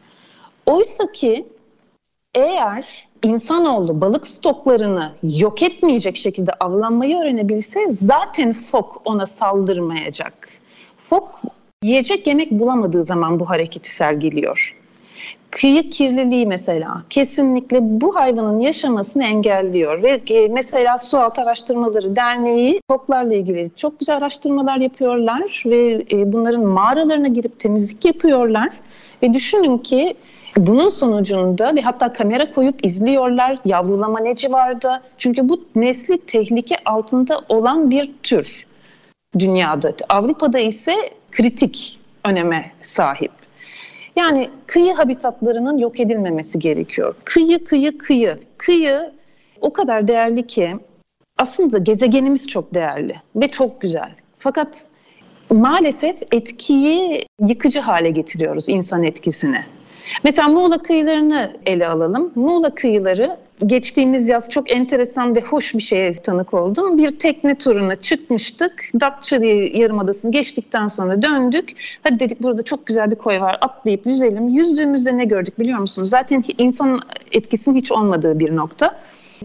Oysa 0.67 1.13
ki 1.13 1.47
eğer 2.35 3.08
insanoğlu 3.23 4.01
balık 4.01 4.27
stoklarını 4.27 5.13
yok 5.23 5.63
etmeyecek 5.63 6.17
şekilde 6.17 6.53
avlanmayı 6.53 7.17
öğrenebilse 7.17 7.89
zaten 7.89 8.53
fok 8.53 9.03
ona 9.05 9.27
saldırmayacak. 9.27 10.49
Fok 10.99 11.41
yiyecek 11.83 12.27
yemek 12.27 12.51
bulamadığı 12.51 13.05
zaman 13.05 13.41
bu 13.41 13.51
hareketi 13.51 13.95
sergiliyor. 13.95 14.75
Kıyı 15.51 15.91
kirliliği 15.91 16.47
mesela 16.47 17.03
kesinlikle 17.11 17.79
bu 17.83 18.17
hayvanın 18.17 18.59
yaşamasını 18.61 19.25
engelliyor 19.25 20.03
ve 20.03 20.21
e, 20.31 20.49
mesela 20.49 20.99
Sualtı 20.99 21.43
Araştırmaları 21.43 22.17
Derneği 22.17 22.81
foklarla 22.91 23.35
ilgili 23.35 23.71
çok 23.77 23.99
güzel 23.99 24.17
araştırmalar 24.17 24.77
yapıyorlar 24.77 25.63
ve 25.67 26.05
e, 26.13 26.33
bunların 26.33 26.65
mağaralarına 26.65 27.29
girip 27.29 27.59
temizlik 27.59 28.05
yapıyorlar 28.05 28.69
ve 29.23 29.35
düşünün 29.35 29.79
ki 29.79 30.17
bunun 30.57 30.89
sonucunda 30.89 31.75
ve 31.75 31.81
hatta 31.81 32.13
kamera 32.13 32.53
koyup 32.53 32.87
izliyorlar 32.87 33.59
yavrulama 33.65 34.21
ne 34.21 34.35
civarda. 34.35 35.03
Çünkü 35.19 35.49
bu 35.49 35.65
nesli 35.75 36.19
tehlike 36.19 36.77
altında 36.85 37.41
olan 37.49 37.91
bir 37.91 38.13
tür 38.23 38.67
dünyada. 39.39 39.93
Avrupa'da 40.09 40.59
ise 40.59 40.95
kritik 41.33 42.01
öneme 42.25 42.71
sahip. 42.83 43.33
Yani 44.17 44.51
kıyı 44.67 44.95
habitatlarının 44.95 45.79
yok 45.79 46.01
edilmemesi 46.01 46.59
gerekiyor. 46.59 47.15
Kıyı, 47.25 47.65
kıyı, 47.65 47.99
kıyı. 47.99 48.39
Kıyı 48.59 49.13
o 49.61 49.73
kadar 49.73 50.09
değerli 50.09 50.47
ki 50.47 50.77
aslında 51.39 51.79
gezegenimiz 51.79 52.47
çok 52.49 52.75
değerli 52.75 53.17
ve 53.37 53.49
çok 53.51 53.81
güzel. 53.81 54.11
Fakat 54.39 54.87
maalesef 55.51 56.23
etkiyi 56.33 57.27
yıkıcı 57.41 57.81
hale 57.81 58.11
getiriyoruz 58.11 58.69
insan 58.69 59.03
etkisine. 59.03 59.67
Mesela 60.25 60.49
Muğla 60.49 60.79
kıyılarını 60.79 61.57
ele 61.67 61.89
alalım. 61.89 62.33
Muğla 62.35 62.75
kıyıları 62.75 63.37
geçtiğimiz 63.67 64.29
yaz 64.29 64.51
çok 64.51 64.73
enteresan 64.73 65.37
ve 65.37 65.41
hoş 65.41 65.75
bir 65.75 65.83
şeye 65.83 66.15
tanık 66.15 66.55
oldum. 66.55 66.99
Bir 66.99 67.19
tekne 67.19 67.59
turuna 67.59 67.97
çıkmıştık. 67.97 68.85
Datça'yı 69.01 69.77
Yarımadası'nı 69.77 70.33
geçtikten 70.33 70.87
sonra 70.87 71.23
döndük. 71.23 71.73
Hadi 72.03 72.21
dedik 72.21 72.43
burada 72.43 72.63
çok 72.63 72.87
güzel 72.87 73.11
bir 73.11 73.17
koy 73.17 73.41
var 73.41 73.59
atlayıp 73.61 74.07
yüzelim. 74.07 74.49
Yüzdüğümüzde 74.49 75.17
ne 75.17 75.25
gördük 75.25 75.59
biliyor 75.59 75.79
musunuz? 75.79 76.09
Zaten 76.09 76.45
insan 76.59 77.01
etkisinin 77.33 77.77
hiç 77.77 77.93
olmadığı 77.93 78.39
bir 78.39 78.57
nokta. 78.57 78.99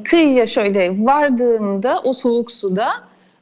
Kıyıya 0.04 0.48
şöyle 0.48 1.06
vardığımda 1.06 2.02
o 2.04 2.14
soğuk 2.14 2.52
suda 2.52 2.88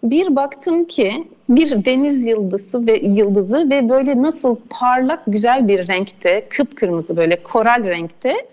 bir 0.04 0.36
baktım 0.36 0.86
ki 0.86 1.28
bir 1.56 1.86
deniz 1.86 2.26
yıldızı 2.26 2.88
ve 2.88 2.98
yıldızı 2.98 3.70
ve 3.70 3.90
böyle 3.90 4.22
nasıl 4.22 4.56
parlak 4.70 5.20
güzel 5.28 5.68
bir 5.68 5.88
renkte, 5.88 6.48
kıpkırmızı 6.50 7.18
böyle 7.18 7.44
koral 7.44 7.84
renkte 7.84 8.48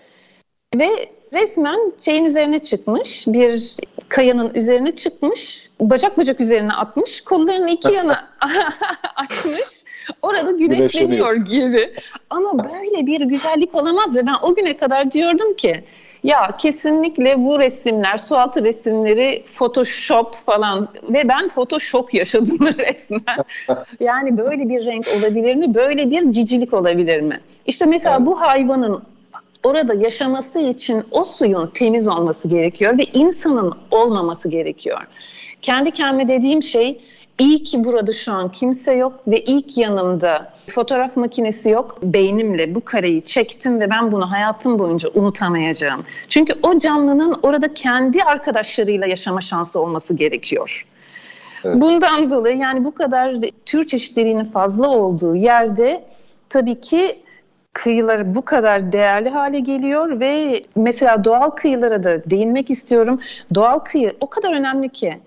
ve 0.75 0.89
resmen 1.33 1.79
şeyin 1.99 2.25
üzerine 2.25 2.59
çıkmış, 2.59 3.27
bir 3.27 3.77
kayanın 4.09 4.53
üzerine 4.53 4.91
çıkmış, 4.91 5.69
bacak 5.79 6.17
bacak 6.17 6.39
üzerine 6.39 6.73
atmış, 6.73 7.21
kollarını 7.21 7.71
iki 7.71 7.93
yana 7.93 8.29
açmış. 9.15 9.83
Orada 10.21 10.51
güneşleniyor 10.51 11.35
gibi. 11.35 11.93
Ama 12.29 12.69
böyle 12.69 13.05
bir 13.05 13.21
güzellik 13.21 13.75
olamaz 13.75 14.15
ve 14.15 14.25
ben 14.25 14.35
o 14.41 14.55
güne 14.55 14.77
kadar 14.77 15.11
diyordum 15.11 15.53
ki 15.53 15.83
ya 16.23 16.57
kesinlikle 16.57 17.45
bu 17.45 17.59
resimler, 17.59 18.17
sualtı 18.17 18.63
resimleri 18.63 19.43
Photoshop 19.45 20.35
falan 20.35 20.87
ve 21.03 21.27
ben 21.27 21.47
Photoshop 21.47 22.13
yaşadım 22.13 22.59
resmen. 22.77 23.37
yani 23.99 24.37
böyle 24.37 24.69
bir 24.69 24.85
renk 24.85 25.07
olabilir 25.19 25.55
mi? 25.55 25.73
Böyle 25.73 26.11
bir 26.11 26.31
cicilik 26.31 26.73
olabilir 26.73 27.21
mi? 27.21 27.39
İşte 27.65 27.85
mesela 27.85 28.15
evet. 28.15 28.27
bu 28.27 28.41
hayvanın 28.41 29.03
orada 29.63 29.93
yaşaması 29.93 30.59
için 30.59 31.03
o 31.11 31.23
suyun 31.23 31.67
temiz 31.67 32.07
olması 32.07 32.47
gerekiyor 32.47 32.97
ve 32.97 33.03
insanın 33.13 33.73
olmaması 33.91 34.49
gerekiyor. 34.49 34.99
Kendi 35.61 35.91
kendime 35.91 36.27
dediğim 36.27 36.63
şey 36.63 37.01
iyi 37.39 37.63
ki 37.63 37.83
burada 37.83 38.11
şu 38.11 38.31
an 38.31 38.51
kimse 38.51 38.93
yok 38.93 39.19
ve 39.27 39.39
ilk 39.39 39.77
yanımda 39.77 40.53
fotoğraf 40.67 41.17
makinesi 41.17 41.69
yok. 41.69 41.97
Beynimle 42.03 42.75
bu 42.75 42.85
kareyi 42.85 43.23
çektim 43.23 43.79
ve 43.79 43.89
ben 43.89 44.11
bunu 44.11 44.31
hayatım 44.31 44.79
boyunca 44.79 45.09
unutamayacağım. 45.13 46.03
Çünkü 46.27 46.53
o 46.63 46.77
canlının 46.77 47.39
orada 47.43 47.73
kendi 47.73 48.23
arkadaşlarıyla 48.23 49.07
yaşama 49.07 49.41
şansı 49.41 49.79
olması 49.79 50.13
gerekiyor. 50.15 50.85
Evet. 51.63 51.81
Bundan 51.81 52.29
dolayı 52.29 52.57
yani 52.57 52.83
bu 52.83 52.95
kadar 52.95 53.35
tür 53.65 53.87
çeşitliliğinin 53.87 54.43
fazla 54.43 54.89
olduğu 54.89 55.35
yerde 55.35 56.03
tabii 56.49 56.81
ki 56.81 57.19
kıyıları 57.73 58.35
bu 58.35 58.45
kadar 58.45 58.91
değerli 58.91 59.29
hale 59.29 59.59
geliyor 59.59 60.19
ve 60.19 60.63
mesela 60.75 61.23
doğal 61.23 61.49
kıyılara 61.49 62.03
da 62.03 62.29
değinmek 62.29 62.69
istiyorum. 62.69 63.19
Doğal 63.55 63.79
kıyı 63.79 64.13
o 64.21 64.29
kadar 64.29 64.53
önemli 64.53 64.89
ki 64.89 65.19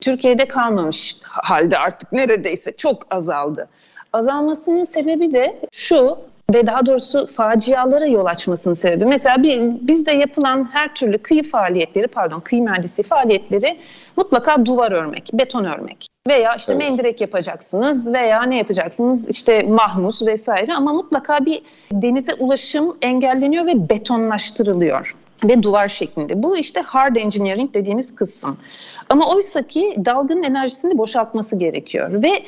Türkiye'de 0.00 0.48
kalmamış 0.48 1.16
halde 1.22 1.78
artık 1.78 2.12
neredeyse 2.12 2.72
çok 2.72 3.14
azaldı. 3.14 3.68
Azalmasının 4.12 4.82
sebebi 4.82 5.32
de 5.32 5.60
şu 5.72 6.18
ve 6.54 6.66
daha 6.66 6.86
doğrusu 6.86 7.26
facialara 7.26 8.06
yol 8.06 8.26
açmasının 8.26 8.74
sebebi. 8.74 9.04
Mesela 9.04 9.42
bir, 9.42 9.60
bizde 9.62 10.12
yapılan 10.12 10.68
her 10.72 10.94
türlü 10.94 11.18
kıyı 11.18 11.42
faaliyetleri, 11.42 12.06
pardon 12.06 12.40
kıyı 12.40 12.62
mühendisi 12.62 13.02
faaliyetleri 13.02 13.78
mutlaka 14.16 14.66
duvar 14.66 14.92
örmek, 14.92 15.30
beton 15.32 15.64
örmek 15.64 16.06
veya 16.28 16.54
işte 16.54 16.72
evet. 16.72 16.82
mendirek 16.82 17.20
yapacaksınız 17.20 18.12
veya 18.12 18.42
ne 18.42 18.56
yapacaksınız 18.56 19.28
işte 19.28 19.62
mahmuz 19.62 20.26
vesaire 20.26 20.74
ama 20.74 20.92
mutlaka 20.92 21.46
bir 21.46 21.62
denize 21.92 22.34
ulaşım 22.34 22.96
engelleniyor 23.02 23.66
ve 23.66 23.88
betonlaştırılıyor 23.88 25.16
ve 25.44 25.62
duvar 25.62 25.88
şeklinde. 25.88 26.42
Bu 26.42 26.56
işte 26.56 26.80
hard 26.80 27.16
engineering 27.16 27.74
dediğimiz 27.74 28.14
kısım. 28.14 28.56
Ama 29.08 29.34
oysa 29.34 29.62
ki 29.62 29.96
dalgının 30.04 30.42
enerjisini 30.42 30.98
boşaltması 30.98 31.56
gerekiyor 31.56 32.22
ve 32.22 32.42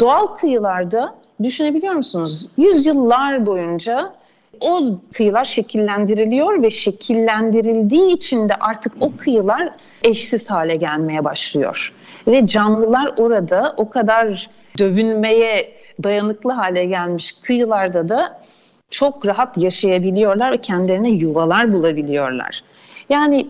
doğal 0.00 0.26
kıyılarda 0.26 1.14
düşünebiliyor 1.42 1.94
musunuz? 1.94 2.48
Yüzyıllar 2.56 3.46
boyunca 3.46 4.12
o 4.60 4.98
kıyılar 5.12 5.44
şekillendiriliyor 5.44 6.62
ve 6.62 6.70
şekillendirildiği 6.70 8.16
için 8.16 8.48
de 8.48 8.54
artık 8.54 8.92
o 9.00 9.12
kıyılar 9.16 9.70
eşsiz 10.02 10.50
hale 10.50 10.76
gelmeye 10.76 11.24
başlıyor. 11.24 11.92
Ve 12.26 12.46
canlılar 12.46 13.14
orada 13.16 13.74
o 13.76 13.90
kadar 13.90 14.50
dövünmeye 14.78 15.72
dayanıklı 16.02 16.52
hale 16.52 16.84
gelmiş 16.84 17.32
kıyılarda 17.32 18.08
da 18.08 18.40
çok 18.90 19.26
rahat 19.26 19.58
yaşayabiliyorlar 19.58 20.52
ve 20.52 20.58
kendilerine 20.58 21.10
yuvalar 21.10 21.72
bulabiliyorlar. 21.72 22.64
Yani 23.08 23.46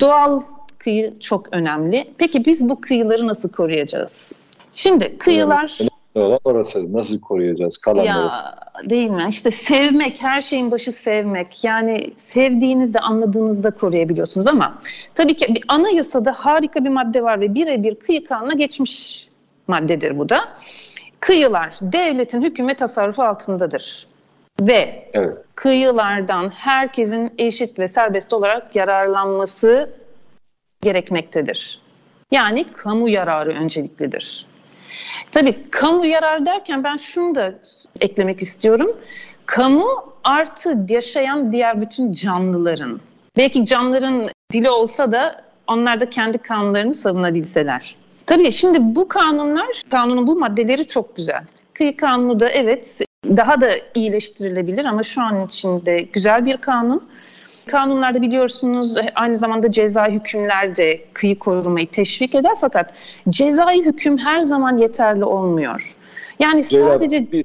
doğal 0.00 0.40
kıyı 0.78 1.18
çok 1.20 1.52
önemli. 1.52 2.10
Peki 2.18 2.44
biz 2.44 2.68
bu 2.68 2.80
kıyıları 2.80 3.26
nasıl 3.26 3.48
koruyacağız? 3.48 4.32
Şimdi 4.72 5.18
kıyılar... 5.18 5.78
olan 6.14 6.38
orası. 6.44 6.92
Nasıl 6.92 7.20
koruyacağız 7.20 7.78
kalanları? 7.78 8.06
Ya 8.06 8.54
değil 8.90 9.10
mi? 9.10 9.26
İşte 9.28 9.50
sevmek, 9.50 10.22
her 10.22 10.40
şeyin 10.40 10.70
başı 10.70 10.92
sevmek. 10.92 11.64
Yani 11.64 12.10
sevdiğinizde, 12.18 12.98
anladığınızda 12.98 13.70
koruyabiliyorsunuz 13.70 14.46
ama 14.46 14.78
tabii 15.14 15.36
ki 15.36 15.54
bir 15.54 15.64
anayasada 15.68 16.32
harika 16.32 16.84
bir 16.84 16.90
madde 16.90 17.22
var 17.22 17.40
ve 17.40 17.54
birebir 17.54 17.94
kıyı 17.94 18.24
kanuna 18.24 18.52
geçmiş 18.52 19.28
maddedir 19.68 20.18
bu 20.18 20.28
da. 20.28 20.40
Kıyılar 21.20 21.74
devletin 21.80 22.42
hüküm 22.42 22.68
ve 22.68 22.74
tasarrufu 22.74 23.22
altındadır. 23.22 24.07
Ve 24.60 25.10
evet. 25.12 25.36
kıyılardan 25.54 26.48
herkesin 26.48 27.32
eşit 27.38 27.78
ve 27.78 27.88
serbest 27.88 28.32
olarak 28.32 28.76
yararlanması 28.76 29.90
gerekmektedir. 30.82 31.80
Yani 32.30 32.66
kamu 32.72 33.08
yararı 33.08 33.50
önceliklidir. 33.50 34.46
Tabii 35.32 35.70
kamu 35.70 36.06
yarar 36.06 36.46
derken 36.46 36.84
ben 36.84 36.96
şunu 36.96 37.34
da 37.34 37.54
eklemek 38.00 38.42
istiyorum. 38.42 38.96
Kamu 39.46 39.86
artı 40.24 40.78
yaşayan 40.88 41.52
diğer 41.52 41.80
bütün 41.80 42.12
canlıların. 42.12 43.00
Belki 43.36 43.64
canlıların 43.64 44.28
dili 44.52 44.70
olsa 44.70 45.12
da 45.12 45.44
onlar 45.66 46.00
da 46.00 46.10
kendi 46.10 46.38
kanunlarını 46.38 46.94
savunabilseler. 46.94 47.96
Tabii 48.26 48.52
şimdi 48.52 48.78
bu 48.80 49.08
kanunlar, 49.08 49.82
kanunun 49.90 50.26
bu 50.26 50.38
maddeleri 50.38 50.86
çok 50.86 51.16
güzel. 51.16 51.44
Kıyı 51.74 51.96
kanunu 51.96 52.40
da 52.40 52.48
evet 52.48 53.00
daha 53.24 53.60
da 53.60 53.70
iyileştirilebilir 53.94 54.84
ama 54.84 55.02
şu 55.02 55.22
an 55.22 55.46
içinde 55.46 56.00
güzel 56.00 56.46
bir 56.46 56.56
kanun. 56.56 57.08
Kanunlarda 57.66 58.22
biliyorsunuz 58.22 58.94
aynı 59.14 59.36
zamanda 59.36 59.70
cezai 59.70 60.12
hükümler 60.12 60.76
de 60.76 61.00
kıyı 61.12 61.38
korumayı 61.38 61.90
teşvik 61.90 62.34
eder 62.34 62.52
fakat 62.60 62.94
cezai 63.28 63.84
hüküm 63.84 64.18
her 64.18 64.42
zaman 64.42 64.76
yeterli 64.78 65.24
olmuyor. 65.24 65.96
Yani 66.38 66.68
Ceylan, 66.68 66.88
sadece 66.88 67.32
bir, 67.32 67.44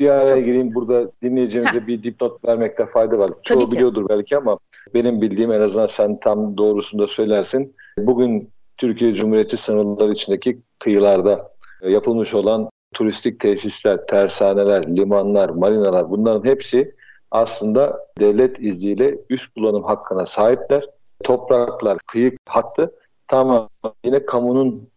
bir 0.00 0.08
araya 0.08 0.36
Çok... 0.36 0.44
gireyim 0.44 0.74
burada 0.74 1.10
dinleyeceğimize 1.22 1.80
Heh. 1.80 1.86
bir 1.86 2.02
dipnot 2.02 2.44
vermekte 2.44 2.86
fayda 2.86 3.18
var. 3.18 3.30
Çoğu 3.42 3.60
Tabii 3.60 3.72
biliyordur 3.72 4.08
belki 4.08 4.36
ama 4.36 4.58
benim 4.94 5.20
bildiğim 5.20 5.52
en 5.52 5.60
azından 5.60 5.86
sen 5.86 6.20
tam 6.20 6.56
doğrusunda 6.56 7.08
söylersin. 7.08 7.74
Bugün 7.98 8.50
Türkiye 8.76 9.14
Cumhuriyeti 9.14 9.56
sınırları 9.56 10.12
içindeki 10.12 10.58
kıyılarda 10.78 11.52
yapılmış 11.82 12.34
olan 12.34 12.70
turistik 12.92 13.40
tesisler, 13.40 14.06
tersaneler, 14.06 14.96
limanlar, 14.96 15.48
marinalar 15.48 16.10
bunların 16.10 16.44
hepsi 16.44 16.94
aslında 17.30 18.06
devlet 18.18 18.60
izniyle 18.60 19.18
üst 19.30 19.54
kullanım 19.54 19.84
hakkına 19.84 20.26
sahipler. 20.26 20.84
Topraklar, 21.24 21.98
kıyı 22.06 22.36
hattı 22.46 22.94
tamamen 23.28 23.68
yine 24.04 24.26
kamunun 24.26 24.88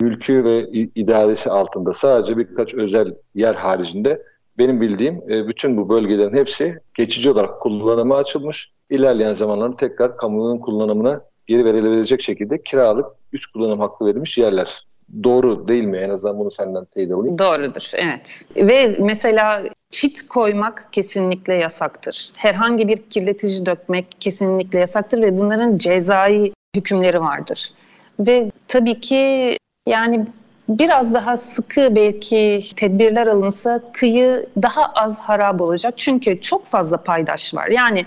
mülkü 0.00 0.44
ve 0.44 0.68
idaresi 0.94 1.50
altında 1.50 1.92
sadece 1.92 2.36
birkaç 2.36 2.74
özel 2.74 3.14
yer 3.34 3.54
haricinde 3.54 4.22
benim 4.58 4.80
bildiğim 4.80 5.22
e, 5.30 5.48
bütün 5.48 5.76
bu 5.76 5.88
bölgelerin 5.88 6.36
hepsi 6.36 6.78
geçici 6.94 7.30
olarak 7.30 7.60
kullanıma 7.60 8.16
açılmış. 8.16 8.72
İlerleyen 8.90 9.34
zamanlarda 9.34 9.76
tekrar 9.76 10.16
kamunun 10.16 10.58
kullanımına 10.58 11.20
geri 11.46 11.64
verilebilecek 11.64 12.22
şekilde 12.22 12.62
kiralık 12.62 13.06
üst 13.32 13.52
kullanım 13.52 13.80
hakkı 13.80 14.06
verilmiş 14.06 14.38
yerler. 14.38 14.87
Doğru 15.24 15.68
değil 15.68 15.84
mi? 15.84 15.98
En 15.98 16.10
azından 16.10 16.38
bunu 16.38 16.50
senden 16.50 16.84
teyit 16.84 17.12
alayım. 17.12 17.38
Doğrudur, 17.38 17.90
evet. 17.94 18.44
Ve 18.56 18.96
mesela 19.00 19.62
çit 19.90 20.28
koymak 20.28 20.88
kesinlikle 20.92 21.54
yasaktır. 21.54 22.30
Herhangi 22.36 22.88
bir 22.88 22.96
kirletici 22.96 23.66
dökmek 23.66 24.06
kesinlikle 24.20 24.80
yasaktır 24.80 25.22
ve 25.22 25.38
bunların 25.38 25.76
cezai 25.76 26.52
hükümleri 26.76 27.20
vardır. 27.20 27.72
Ve 28.20 28.50
tabii 28.68 29.00
ki 29.00 29.56
yani 29.88 30.26
biraz 30.68 31.14
daha 31.14 31.36
sıkı 31.36 31.94
belki 31.94 32.62
tedbirler 32.76 33.26
alınsa 33.26 33.80
kıyı 33.92 34.46
daha 34.62 34.86
az 34.86 35.20
harap 35.20 35.60
olacak. 35.60 35.94
Çünkü 35.96 36.40
çok 36.40 36.66
fazla 36.66 36.96
paydaş 36.96 37.54
var. 37.54 37.68
Yani 37.68 38.06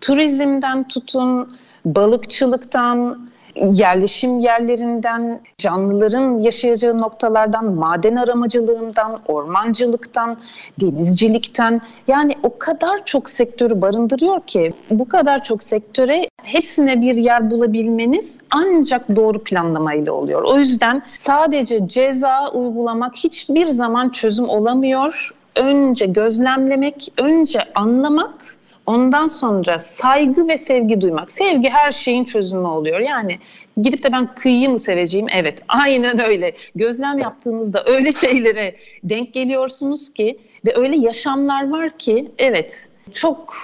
turizmden 0.00 0.88
tutun, 0.88 1.56
balıkçılıktan, 1.84 3.28
yerleşim 3.56 4.38
yerlerinden, 4.38 5.40
canlıların 5.58 6.40
yaşayacağı 6.40 6.98
noktalardan, 6.98 7.74
maden 7.74 8.16
aramacılığından, 8.16 9.20
ormancılıktan, 9.28 10.36
denizcilikten 10.80 11.80
yani 12.08 12.34
o 12.42 12.58
kadar 12.58 13.04
çok 13.04 13.30
sektörü 13.30 13.80
barındırıyor 13.80 14.40
ki 14.40 14.72
bu 14.90 15.08
kadar 15.08 15.42
çok 15.42 15.62
sektöre 15.62 16.24
hepsine 16.42 17.00
bir 17.00 17.14
yer 17.14 17.50
bulabilmeniz 17.50 18.38
ancak 18.50 19.16
doğru 19.16 19.44
planlamayla 19.44 20.12
oluyor. 20.12 20.42
O 20.42 20.58
yüzden 20.58 21.02
sadece 21.14 21.88
ceza 21.88 22.50
uygulamak 22.52 23.16
hiçbir 23.16 23.66
zaman 23.66 24.08
çözüm 24.08 24.48
olamıyor. 24.48 25.34
Önce 25.56 26.06
gözlemlemek, 26.06 27.12
önce 27.18 27.60
anlamak 27.74 28.56
Ondan 28.86 29.26
sonra 29.26 29.78
saygı 29.78 30.48
ve 30.48 30.58
sevgi 30.58 31.00
duymak. 31.00 31.32
Sevgi 31.32 31.68
her 31.68 31.92
şeyin 31.92 32.24
çözümü 32.24 32.66
oluyor. 32.66 33.00
Yani 33.00 33.38
gidip 33.82 34.02
de 34.02 34.12
ben 34.12 34.34
kıyıyı 34.34 34.70
mı 34.70 34.78
seveceğim? 34.78 35.26
Evet 35.34 35.62
aynen 35.68 36.20
öyle. 36.20 36.52
Gözlem 36.74 37.18
yaptığınızda 37.18 37.84
öyle 37.86 38.12
şeylere 38.26 38.76
denk 39.04 39.34
geliyorsunuz 39.34 40.10
ki 40.10 40.38
ve 40.66 40.76
öyle 40.76 40.96
yaşamlar 40.96 41.70
var 41.70 41.98
ki 41.98 42.30
evet 42.38 42.88
çok 43.12 43.54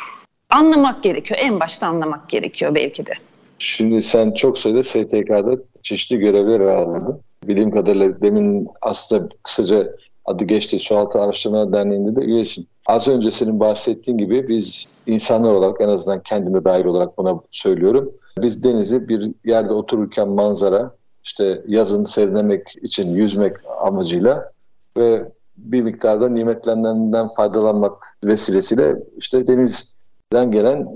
anlamak 0.51 1.03
gerekiyor. 1.03 1.41
En 1.43 1.61
başta 1.61 1.87
anlamak 1.87 2.29
gerekiyor 2.29 2.75
belki 2.75 3.07
de. 3.07 3.13
Şimdi 3.59 4.03
sen 4.03 4.33
çok 4.33 4.59
sayıda 4.59 4.85
STK'da 4.85 5.59
çeşitli 5.83 6.19
görevler 6.19 6.61
aldın. 6.61 7.21
Bildiğim 7.45 7.71
kadarıyla 7.71 8.23
demin 8.23 8.69
aslında 8.83 9.29
kısaca 9.43 9.89
adı 10.29 10.45
geçti 10.45 10.79
Sualtı 10.79 11.21
Araştırma 11.21 11.73
Derneği'nde 11.73 12.17
de 12.17 12.25
üyesin. 12.25 12.67
Az 12.87 13.09
önce 13.09 13.31
senin 13.31 13.61
bahsettiğin 13.61 14.19
gibi 14.19 14.49
biz 14.49 14.87
insanlar 15.07 15.53
olarak 15.53 15.81
en 15.81 15.89
azından 15.89 16.23
kendime 16.23 16.65
dair 16.65 16.85
olarak 16.85 17.19
buna 17.19 17.41
söylüyorum. 17.51 18.13
Biz 18.39 18.65
denizi 18.65 19.09
bir 19.09 19.33
yerde 19.45 19.73
otururken 19.73 20.29
manzara, 20.29 20.91
işte 21.25 21.63
yazın 21.67 22.05
serinlemek 22.05 22.77
için 22.83 23.15
yüzmek 23.15 23.57
amacıyla 23.81 24.53
ve 24.97 25.33
bir 25.57 25.83
miktarda 25.83 26.29
nimetlenenden 26.29 27.29
faydalanmak 27.29 28.19
vesilesiyle 28.25 28.97
işte 29.17 29.47
denizden 29.47 30.51
gelen 30.51 30.95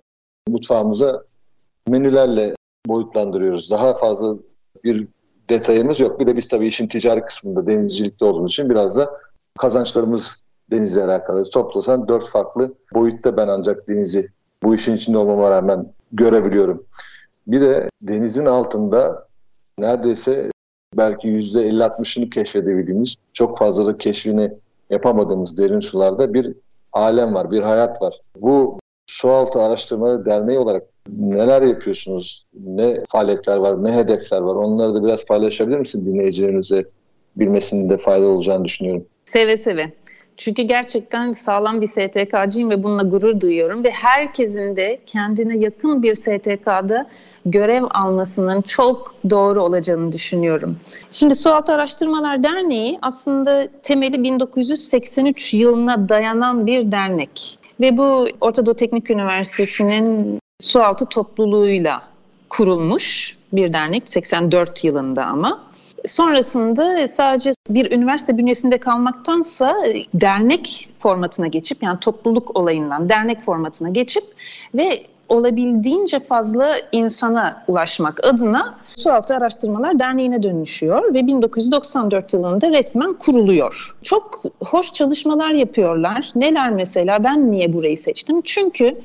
mutfağımıza 0.48 1.22
menülerle 1.88 2.54
boyutlandırıyoruz. 2.86 3.70
Daha 3.70 3.94
fazla 3.94 4.36
bir 4.84 5.08
detayımız 5.50 6.00
yok. 6.00 6.20
Bir 6.20 6.26
de 6.26 6.36
biz 6.36 6.48
tabii 6.48 6.66
işin 6.66 6.88
ticari 6.88 7.20
kısmında 7.20 7.66
denizcilikte 7.66 8.24
olduğumuz 8.24 8.52
için 8.52 8.70
biraz 8.70 8.96
da 8.96 9.10
kazançlarımız 9.58 10.42
denizle 10.70 11.04
alakalı. 11.04 11.44
Toplasan 11.44 12.08
dört 12.08 12.28
farklı 12.28 12.74
boyutta 12.94 13.36
ben 13.36 13.48
ancak 13.48 13.88
denizi 13.88 14.28
bu 14.62 14.74
işin 14.74 14.96
içinde 14.96 15.18
olmama 15.18 15.50
rağmen 15.50 15.86
görebiliyorum. 16.12 16.84
Bir 17.46 17.60
de 17.60 17.88
denizin 18.02 18.46
altında 18.46 19.26
neredeyse 19.78 20.50
belki 20.96 21.28
yüzde 21.28 21.68
50-60'ını 21.68 22.30
keşfedebildiğimiz, 22.30 23.16
çok 23.32 23.58
fazla 23.58 23.86
da 23.86 23.98
keşfini 23.98 24.52
yapamadığımız 24.90 25.58
derin 25.58 25.80
sularda 25.80 26.34
bir 26.34 26.54
alem 26.92 27.34
var, 27.34 27.50
bir 27.50 27.62
hayat 27.62 28.02
var. 28.02 28.20
Bu 28.36 28.78
Sualtı 29.06 29.60
Araştırma 29.60 30.26
Derneği 30.26 30.58
olarak 30.58 30.82
neler 31.08 31.62
yapıyorsunuz? 31.62 32.46
Ne 32.54 33.04
faaliyetler 33.08 33.56
var, 33.56 33.84
ne 33.84 33.92
hedefler 33.92 34.40
var? 34.40 34.54
Onları 34.54 34.94
da 34.94 35.04
biraz 35.04 35.26
paylaşabilir 35.26 35.78
misin 35.78 36.06
dinleyicilerimize? 36.06 36.84
Bilmesinde 37.36 37.98
fayda 37.98 38.26
olacağını 38.26 38.64
düşünüyorum. 38.64 39.06
Seve 39.24 39.56
seve. 39.56 39.92
Çünkü 40.36 40.62
gerçekten 40.62 41.32
sağlam 41.32 41.80
bir 41.80 41.86
STK'cıyım 41.86 42.70
ve 42.70 42.82
bununla 42.82 43.02
gurur 43.02 43.40
duyuyorum 43.40 43.84
ve 43.84 43.90
herkesin 43.90 44.76
de 44.76 45.00
kendine 45.06 45.56
yakın 45.56 46.02
bir 46.02 46.14
STK'da 46.14 47.06
görev 47.46 47.84
almasının 47.90 48.62
çok 48.62 49.14
doğru 49.30 49.62
olacağını 49.62 50.12
düşünüyorum. 50.12 50.76
Şimdi 51.10 51.34
Sualtı 51.34 51.72
Araştırmalar 51.72 52.42
Derneği 52.42 52.98
aslında 53.02 53.68
temeli 53.82 54.22
1983 54.22 55.54
yılına 55.54 56.08
dayanan 56.08 56.66
bir 56.66 56.92
dernek. 56.92 57.58
Ve 57.80 57.96
bu 57.96 58.28
Orta 58.40 58.66
Doğu 58.66 58.74
Teknik 58.74 59.10
Üniversitesi'nin 59.10 60.38
sualtı 60.60 61.06
topluluğuyla 61.06 62.02
kurulmuş 62.48 63.36
bir 63.52 63.72
dernek 63.72 64.10
84 64.10 64.84
yılında 64.84 65.24
ama. 65.24 65.71
Sonrasında 66.06 67.08
sadece 67.08 67.52
bir 67.68 67.92
üniversite 67.92 68.38
bünyesinde 68.38 68.78
kalmaktansa 68.78 69.86
e, 69.86 70.04
dernek 70.14 70.88
formatına 70.98 71.46
geçip 71.46 71.82
yani 71.82 72.00
topluluk 72.00 72.56
olayından 72.56 73.08
dernek 73.08 73.42
formatına 73.42 73.88
geçip 73.88 74.24
ve 74.74 75.02
olabildiğince 75.28 76.20
fazla 76.20 76.76
insana 76.92 77.64
ulaşmak 77.68 78.24
adına 78.24 78.74
Sualtı 78.96 79.36
Araştırmalar 79.36 79.98
Derneği'ne 79.98 80.42
dönüşüyor 80.42 81.14
ve 81.14 81.26
1994 81.26 82.32
yılında 82.32 82.70
resmen 82.70 83.12
kuruluyor. 83.14 83.96
Çok 84.02 84.42
hoş 84.64 84.92
çalışmalar 84.92 85.50
yapıyorlar. 85.50 86.30
Neler 86.34 86.70
mesela 86.70 87.24
ben 87.24 87.50
niye 87.50 87.72
burayı 87.72 87.96
seçtim? 87.96 88.40
Çünkü 88.44 89.00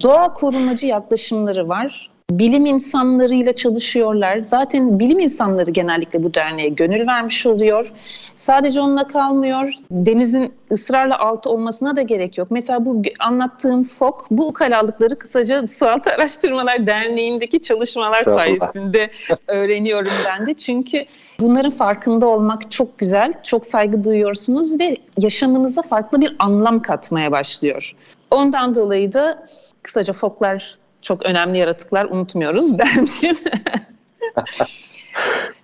doğa 0.00 0.34
korumacı 0.34 0.86
yaklaşımları 0.86 1.68
var 1.68 2.11
bilim 2.30 2.66
insanlarıyla 2.66 3.54
çalışıyorlar. 3.54 4.38
Zaten 4.38 4.98
bilim 4.98 5.18
insanları 5.18 5.70
genellikle 5.70 6.24
bu 6.24 6.34
derneğe 6.34 6.68
gönül 6.68 7.06
vermiş 7.06 7.46
oluyor. 7.46 7.92
Sadece 8.34 8.80
onunla 8.80 9.06
kalmıyor. 9.06 9.72
Denizin 9.90 10.54
ısrarla 10.72 11.18
altı 11.18 11.50
olmasına 11.50 11.96
da 11.96 12.02
gerek 12.02 12.38
yok. 12.38 12.50
Mesela 12.50 12.86
bu 12.86 13.02
anlattığım 13.18 13.84
FOK, 13.84 14.26
bu 14.30 14.46
ukalalıkları 14.46 15.18
kısaca 15.18 15.66
Sualtı 15.66 16.10
Araştırmalar 16.10 16.86
Derneği'ndeki 16.86 17.60
çalışmalar 17.60 18.22
sayesinde 18.22 19.10
öğreniyorum 19.46 20.12
ben 20.28 20.46
de. 20.46 20.54
Çünkü 20.54 21.04
bunların 21.40 21.70
farkında 21.70 22.26
olmak 22.26 22.70
çok 22.70 22.98
güzel. 22.98 23.32
Çok 23.42 23.66
saygı 23.66 24.04
duyuyorsunuz 24.04 24.80
ve 24.80 24.96
yaşamınıza 25.18 25.82
farklı 25.82 26.20
bir 26.20 26.36
anlam 26.38 26.82
katmaya 26.82 27.32
başlıyor. 27.32 27.94
Ondan 28.30 28.74
dolayı 28.74 29.12
da 29.12 29.46
kısaca 29.82 30.12
FOK'lar 30.12 30.81
çok 31.02 31.26
önemli 31.26 31.58
yaratıklar 31.58 32.04
unutmuyoruz 32.04 32.78
dermişim. 32.78 33.36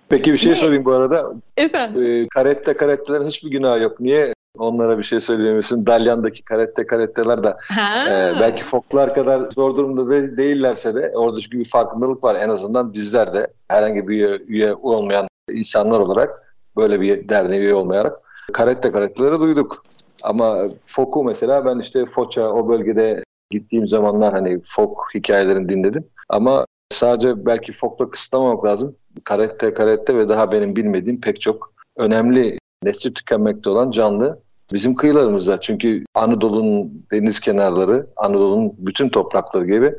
Peki 0.09 0.33
bir 0.33 0.37
şey 0.37 0.55
sorayım 0.55 0.85
bu 0.85 0.91
arada. 0.91 1.33
Efendim? 1.57 2.05
Ee, 2.05 2.27
karette 2.27 2.73
karettelerin 2.73 3.27
hiçbir 3.27 3.51
günahı 3.51 3.79
yok. 3.81 3.99
Niye 3.99 4.33
onlara 4.57 4.97
bir 4.97 5.03
şey 5.03 5.19
söyleyemiyorsun? 5.19 5.85
Dalyan'daki 5.87 6.43
karette 6.43 6.87
karetteler 6.87 7.43
de 7.43 7.55
e, 8.07 8.39
belki 8.39 8.63
foklar 8.63 9.15
kadar 9.15 9.49
zor 9.51 9.77
durumda 9.77 10.09
de, 10.09 10.37
değillerse 10.37 10.95
de 10.95 11.11
orada 11.15 11.39
çünkü 11.41 11.59
bir 11.59 11.69
farkındalık 11.69 12.23
var. 12.23 12.35
En 12.35 12.49
azından 12.49 12.93
bizler 12.93 13.33
de 13.33 13.47
herhangi 13.67 14.07
bir 14.07 14.13
üye, 14.13 14.39
üye 14.47 14.73
olmayan 14.73 15.27
insanlar 15.51 15.99
olarak 15.99 16.55
böyle 16.77 17.01
bir 17.01 17.29
derneğe 17.29 17.61
üye 17.61 17.73
olmayarak 17.73 18.17
karette 18.53 18.91
karetteleri 18.91 19.39
duyduk. 19.39 19.83
Ama 20.23 20.57
Foku 20.85 21.23
mesela 21.23 21.65
ben 21.65 21.79
işte 21.79 22.05
Foça 22.05 22.49
o 22.49 22.69
bölgede 22.69 23.23
Gittiğim 23.49 23.87
zamanlar 23.87 24.33
hani 24.33 24.61
folk 24.63 24.97
hikayelerini 25.13 25.69
dinledim. 25.69 26.05
Ama 26.29 26.65
sadece 26.91 27.45
belki 27.45 27.71
folkla 27.71 28.09
kısıtlamamak 28.09 28.65
lazım. 28.65 28.95
Karette 29.23 29.73
karette 29.73 30.17
ve 30.17 30.29
daha 30.29 30.51
benim 30.51 30.75
bilmediğim 30.75 31.21
pek 31.21 31.41
çok 31.41 31.73
önemli 31.97 32.57
nesli 32.83 33.13
tükenmekte 33.13 33.69
olan 33.69 33.91
canlı 33.91 34.39
bizim 34.73 34.95
kıyılarımızda. 34.95 35.61
Çünkü 35.61 36.03
Anadolu'nun 36.15 37.05
deniz 37.11 37.39
kenarları, 37.39 38.07
Anadolu'nun 38.15 38.73
bütün 38.77 39.09
toprakları 39.09 39.65
gibi 39.65 39.93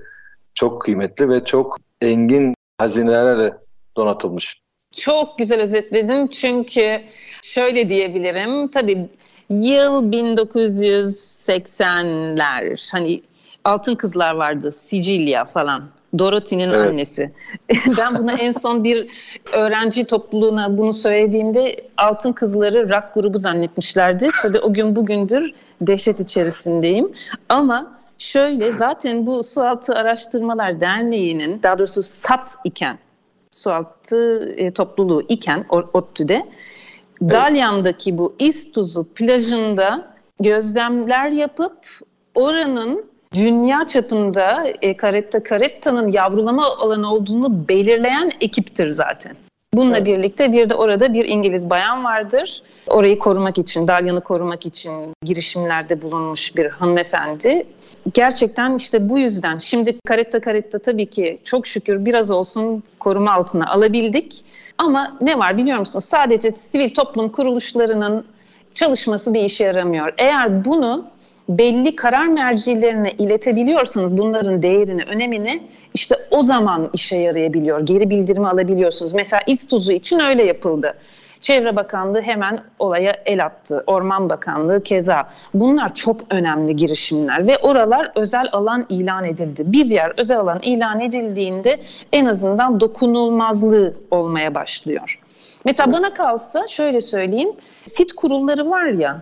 çok 0.55 0.83
kıymetli 0.83 1.29
ve 1.29 1.45
çok 1.45 1.79
engin 2.01 2.55
hazinelerle 2.79 3.55
donatılmış. 3.97 4.61
Çok 4.93 5.39
güzel 5.39 5.61
özetledin 5.61 6.27
çünkü 6.27 7.01
şöyle 7.43 7.89
diyebilirim. 7.89 8.69
Tabii 8.69 9.09
yıl 9.51 10.13
1980'ler 10.13 12.91
hani 12.93 13.23
Altın 13.65 13.95
Kızlar 13.95 14.35
vardı, 14.35 14.73
Sicilya 14.73 15.45
falan. 15.45 15.83
Dorothy'nin 16.19 16.71
evet. 16.71 16.89
annesi. 16.89 17.33
ben 17.99 18.19
bunu 18.19 18.33
en 18.33 18.51
son 18.51 18.85
bir 18.85 19.09
öğrenci 19.53 20.05
topluluğuna 20.05 20.79
bunu 20.79 20.93
söylediğimde 20.93 21.77
Altın 21.97 22.33
Kızları 22.33 22.89
rock 22.89 23.15
grubu 23.15 23.39
zannetmişlerdi. 23.39 24.29
Tabii 24.43 24.59
o 24.59 24.73
gün 24.73 24.97
bugündür 24.97 25.51
dehşet 25.81 26.21
içerisindeyim. 26.21 27.13
Ama 27.49 27.99
şöyle 28.19 28.73
zaten 28.73 29.27
bu 29.27 29.45
Sualtı 29.45 29.95
Araştırmalar 29.95 30.81
Derneği'nin 30.81 31.63
daha 31.63 31.79
doğrusu 31.79 32.03
SAT 32.03 32.57
iken 32.65 32.99
sualtı 33.51 34.53
e, 34.57 34.71
topluluğu 34.71 35.23
iken 35.29 35.65
ODTÜ'de 35.69 36.35
evet. 36.35 37.33
Dalyan'daki 37.33 38.19
bu 38.19 38.35
İstuzu 38.39 39.09
plajında 39.15 40.15
gözlemler 40.41 41.31
yapıp 41.31 41.77
oranın 42.35 43.10
dünya 43.35 43.87
çapında 43.87 44.65
e, 44.83 44.97
Caretta 44.97 45.45
Caretta'nın 45.45 46.13
yavrulama 46.13 46.67
alanı 46.67 47.13
olduğunu 47.13 47.69
belirleyen 47.69 48.33
ekiptir 48.41 48.91
zaten. 48.91 49.37
Bununla 49.75 49.97
evet. 49.97 50.07
birlikte 50.07 50.53
bir 50.53 50.71
de 50.71 50.75
orada 50.75 51.15
bir 51.15 51.25
İngiliz 51.25 51.71
bayan 51.71 52.05
vardır. 52.05 52.63
Orayı 52.87 53.19
korumak 53.19 53.59
için, 53.59 53.89
Dalyan'ı 53.89 54.21
korumak 54.21 54.67
için 54.67 55.15
girişimlerde 55.25 56.03
bulunmuş 56.03 56.57
bir 56.57 56.67
hanımefendi. 56.67 57.67
Gerçekten 58.15 58.75
işte 58.75 59.09
bu 59.09 59.19
yüzden 59.19 59.59
şimdi 59.59 59.99
Caretta 60.09 60.41
Caretta 60.41 60.79
tabii 60.79 61.07
ki 61.07 61.39
çok 61.45 61.67
şükür 61.67 62.07
biraz 62.07 62.31
olsun 62.31 62.83
koruma 62.99 63.33
altına 63.33 63.71
alabildik. 63.71 64.45
Ama 64.79 65.17
ne 65.21 65.39
var 65.39 65.57
biliyor 65.57 65.79
musunuz? 65.79 66.05
Sadece 66.05 66.53
sivil 66.53 66.91
toplum 66.95 67.29
kuruluşlarının 67.29 68.25
çalışması 68.75 69.35
bir 69.35 69.41
işe 69.41 69.65
yaramıyor. 69.65 70.15
Eğer 70.19 70.65
bunu 70.65 71.05
belli 71.59 71.97
karar 71.97 72.27
mercilerine 72.27 73.13
iletebiliyorsanız 73.19 74.19
bunların 74.19 74.63
değerini, 74.63 75.03
önemini 75.03 75.63
işte 75.95 76.17
o 76.31 76.43
zaman 76.43 76.91
işe 76.93 77.17
yarayabiliyor. 77.17 77.81
Geri 77.81 78.11
bildirimi 78.11 78.49
alabiliyorsunuz. 78.49 79.15
Mesela 79.15 79.43
İztuzu 79.47 79.93
için 79.93 80.21
öyle 80.21 80.45
yapıldı. 80.45 80.95
Çevre 81.41 81.77
Bakanlığı 81.77 82.21
hemen 82.21 82.61
olaya 82.79 83.13
el 83.27 83.45
attı. 83.45 83.85
Orman 83.87 84.31
Bakanlığı 84.31 84.83
keza. 84.83 85.29
Bunlar 85.55 85.95
çok 85.95 86.21
önemli 86.31 86.77
girişimler 86.77 87.47
ve 87.47 87.59
oralar 87.59 88.13
özel 88.15 88.49
alan 88.53 88.87
ilan 88.89 89.25
edildi. 89.25 89.63
Bir 89.67 89.87
yer 89.87 90.13
özel 90.17 90.39
alan 90.39 90.61
ilan 90.63 91.01
edildiğinde 91.01 91.81
en 92.13 92.27
azından 92.27 92.81
dokunulmazlığı 92.81 93.95
olmaya 94.11 94.55
başlıyor. 94.55 95.19
Mesela 95.65 95.93
bana 95.93 96.15
kalsa 96.15 96.67
şöyle 96.67 97.01
söyleyeyim. 97.01 97.53
Sit 97.87 98.13
kurulları 98.13 98.71
var 98.71 98.87
ya 98.87 99.21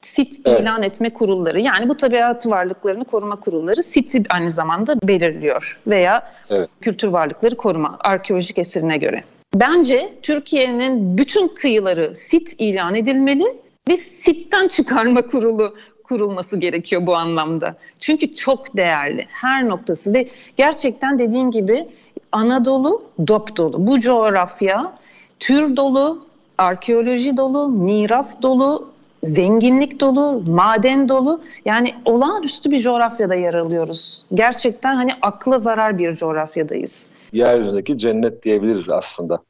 sit 0.00 0.40
evet. 0.44 0.60
ilan 0.60 0.82
etme 0.82 1.10
kurulları 1.10 1.60
yani 1.60 1.88
bu 1.88 1.96
tabiat 1.96 2.46
varlıklarını 2.46 3.04
koruma 3.04 3.36
kurulları 3.36 3.82
siti 3.82 4.22
aynı 4.30 4.50
zamanda 4.50 4.96
belirliyor 5.02 5.80
veya 5.86 6.32
evet. 6.50 6.70
kültür 6.80 7.08
varlıkları 7.08 7.56
koruma 7.56 7.96
arkeolojik 8.00 8.58
eserine 8.58 8.96
göre. 8.96 9.24
Bence 9.54 10.14
Türkiye'nin 10.22 11.18
bütün 11.18 11.48
kıyıları 11.48 12.16
sit 12.16 12.54
ilan 12.58 12.94
edilmeli 12.94 13.44
ve 13.88 13.96
sitten 13.96 14.68
çıkarma 14.76 15.22
kurulu 15.22 15.74
kurulması 16.04 16.56
gerekiyor 16.56 17.06
bu 17.06 17.16
anlamda. 17.16 17.76
Çünkü 17.98 18.34
çok 18.34 18.76
değerli 18.76 19.26
her 19.28 19.68
noktası 19.68 20.14
ve 20.14 20.28
gerçekten 20.56 21.18
dediğin 21.18 21.50
gibi 21.50 21.88
Anadolu 22.32 23.02
dop 23.28 23.56
dolu. 23.56 23.86
Bu 23.86 24.00
coğrafya 24.00 24.98
tür 25.40 25.76
dolu, 25.76 26.26
arkeoloji 26.58 27.36
dolu, 27.36 27.68
miras 27.68 28.42
dolu, 28.42 28.95
zenginlik 29.24 30.00
dolu, 30.00 30.42
maden 30.48 31.08
dolu. 31.08 31.40
Yani 31.64 31.94
olağanüstü 32.04 32.70
bir 32.70 32.80
coğrafyada 32.80 33.34
yer 33.34 33.54
alıyoruz. 33.54 34.24
Gerçekten 34.34 34.94
hani 34.96 35.10
akla 35.22 35.58
zarar 35.58 35.98
bir 35.98 36.12
coğrafyadayız. 36.12 37.06
Yeryüzündeki 37.32 37.98
cennet 37.98 38.42
diyebiliriz 38.42 38.90
aslında. 38.90 39.42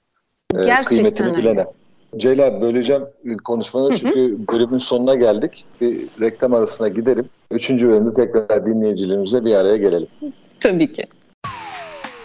Ee, 0.55 0.57
Gerçekten 0.57 0.85
kıymetini 0.85 1.27
öyle. 1.27 1.39
bilene. 1.39 1.67
Ceyla 2.17 2.61
böleceğim 2.61 3.03
konuşmanı 3.45 3.97
çünkü 3.97 4.39
bölümün 4.53 4.79
sonuna 4.79 5.15
geldik. 5.15 5.65
Bir 5.81 6.07
reklam 6.21 6.55
arasına 6.55 6.89
gidelim. 6.89 7.25
Üçüncü 7.51 7.89
bölümde 7.89 8.13
tekrar 8.13 8.67
dinleyicilerimize 8.67 9.45
bir 9.45 9.55
araya 9.55 9.77
gelelim. 9.77 10.09
Tabii 10.61 10.93
ki. 10.93 11.07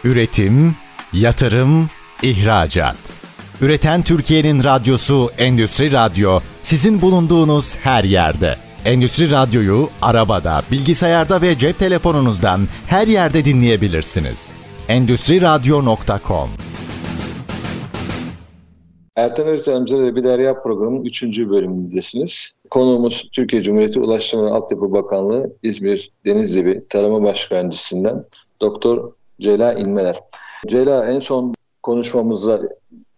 Üretim, 0.03 0.75
yatırım, 1.13 1.87
ihracat. 2.23 3.20
Üreten 3.61 4.01
Türkiye'nin 4.03 4.63
radyosu 4.63 5.29
Endüstri 5.37 5.91
Radyo 5.91 6.39
sizin 6.63 7.01
bulunduğunuz 7.01 7.77
her 7.77 8.03
yerde. 8.03 8.55
Endüstri 8.85 9.31
Radyo'yu 9.31 9.89
arabada, 10.01 10.61
bilgisayarda 10.71 11.41
ve 11.41 11.57
cep 11.57 11.79
telefonunuzdan 11.79 12.61
her 12.87 13.07
yerde 13.07 13.45
dinleyebilirsiniz. 13.45 14.53
Endüstri 14.87 15.41
Radyo.com 15.41 16.49
Ertan 19.15 19.47
Özden'imize 19.47 19.97
de 19.97 20.15
bir 20.15 20.23
derya 20.23 20.61
programının 20.61 21.05
3. 21.05 21.23
bölümündesiniz. 21.23 22.57
Konuğumuz 22.69 23.29
Türkiye 23.33 23.61
Cumhuriyeti 23.61 23.99
Ulaştırma 23.99 24.45
ve 24.45 24.49
Altyapı 24.49 24.91
Bakanlığı 24.91 25.53
İzmir 25.63 26.11
Denizlibi 26.25 26.83
Tarama 26.89 27.23
Başkanlığı'ndan 27.23 28.25
Doktor 28.61 29.11
Ceyla 29.41 29.73
İlmeler. 29.73 30.19
Ceyla 30.67 31.11
en 31.11 31.19
son 31.19 31.53
konuşmamızda 31.83 32.61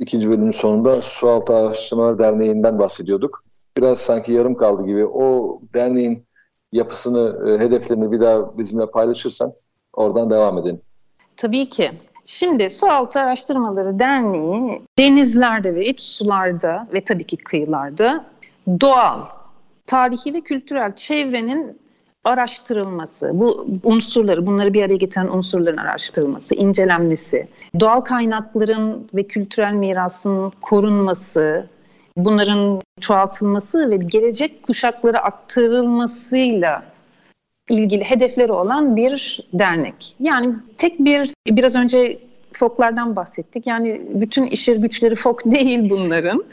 ikinci 0.03 0.29
bölümün 0.29 0.51
sonunda 0.51 1.01
Sualtı 1.01 1.55
Araştırmalar 1.55 2.19
Derneği'nden 2.19 2.79
bahsediyorduk. 2.79 3.43
Biraz 3.77 3.99
sanki 3.99 4.31
yarım 4.31 4.55
kaldı 4.55 4.85
gibi. 4.85 5.05
O 5.05 5.59
derneğin 5.73 6.25
yapısını, 6.71 7.49
e, 7.49 7.59
hedeflerini 7.59 8.11
bir 8.11 8.19
daha 8.19 8.57
bizimle 8.57 8.85
paylaşırsan 8.85 9.53
oradan 9.93 10.29
devam 10.29 10.57
edelim. 10.57 10.81
Tabii 11.37 11.69
ki. 11.69 11.91
Şimdi 12.25 12.69
Sualtı 12.69 13.19
Araştırmaları 13.19 13.99
Derneği 13.99 14.81
denizlerde 14.99 15.75
ve 15.75 15.85
iç 15.85 16.01
sularda 16.01 16.87
ve 16.93 17.03
tabii 17.03 17.23
ki 17.23 17.37
kıyılarda 17.37 18.25
doğal, 18.81 19.19
tarihi 19.85 20.33
ve 20.33 20.41
kültürel 20.41 20.95
çevrenin 20.95 21.82
araştırılması, 22.23 23.31
bu 23.33 23.67
unsurları, 23.83 24.45
bunları 24.45 24.73
bir 24.73 24.83
araya 24.83 24.95
getiren 24.95 25.27
unsurların 25.27 25.77
araştırılması, 25.77 26.55
incelenmesi, 26.55 27.47
doğal 27.79 28.01
kaynakların 28.01 29.07
ve 29.13 29.23
kültürel 29.23 29.73
mirasın 29.73 30.51
korunması, 30.61 31.67
bunların 32.17 32.81
çoğaltılması 32.99 33.89
ve 33.89 33.97
gelecek 33.97 34.63
kuşaklara 34.63 35.19
aktarılmasıyla 35.19 36.83
ilgili 37.69 38.03
hedefleri 38.03 38.51
olan 38.51 38.95
bir 38.95 39.39
dernek. 39.53 40.15
Yani 40.19 40.55
tek 40.77 40.99
bir, 40.99 41.33
biraz 41.47 41.75
önce 41.75 42.19
foklardan 42.53 43.15
bahsettik. 43.15 43.67
Yani 43.67 44.01
bütün 44.13 44.43
işir 44.43 44.77
güçleri 44.77 45.15
fok 45.15 45.45
değil 45.51 45.89
bunların. 45.89 46.43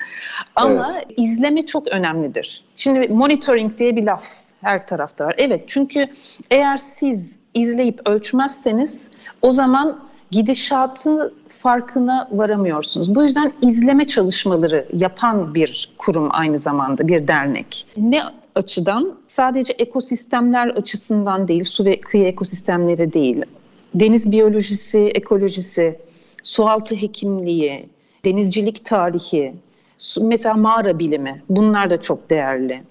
Ama 0.57 0.89
evet. 0.93 1.07
izleme 1.17 1.67
çok 1.67 1.89
önemlidir. 1.89 2.65
Şimdi 2.77 3.09
monitoring 3.09 3.79
diye 3.79 3.97
bir 3.97 4.03
laf 4.03 4.25
her 4.61 4.87
tarafta 4.87 5.27
var. 5.27 5.35
Evet 5.39 5.65
çünkü 5.67 6.07
eğer 6.51 6.77
siz 6.77 7.39
izleyip 7.55 8.09
ölçmezseniz 8.09 9.11
o 9.43 9.53
zaman 9.53 10.01
gidişatı 10.31 11.35
farkına 11.49 12.29
varamıyorsunuz. 12.33 13.15
Bu 13.15 13.23
yüzden 13.23 13.53
izleme 13.63 14.05
çalışmaları 14.05 14.87
yapan 14.93 15.55
bir 15.55 15.93
kurum 15.99 16.29
aynı 16.31 16.59
zamanda 16.59 17.09
bir 17.09 17.29
dernek. 17.29 17.87
Ne 17.97 18.23
açıdan? 18.55 19.15
Sadece 19.27 19.73
ekosistemler 19.73 20.69
açısından 20.69 21.49
değil, 21.49 21.65
su 21.65 21.85
ve 21.85 22.01
kıyı 22.01 22.27
ekosistemleri 22.27 23.13
değil. 23.13 23.45
Deniz 23.95 24.33
biyolojisi, 24.33 25.01
ekolojisi, 25.01 25.99
sualtı 26.43 26.95
hekimliği, 26.95 27.81
denizcilik 28.25 28.85
tarihi, 28.85 29.55
mesela 30.21 30.55
mağara 30.55 30.99
bilimi 30.99 31.43
bunlar 31.49 31.91
da 31.91 32.01
çok 32.01 32.31
değerli 32.31 32.83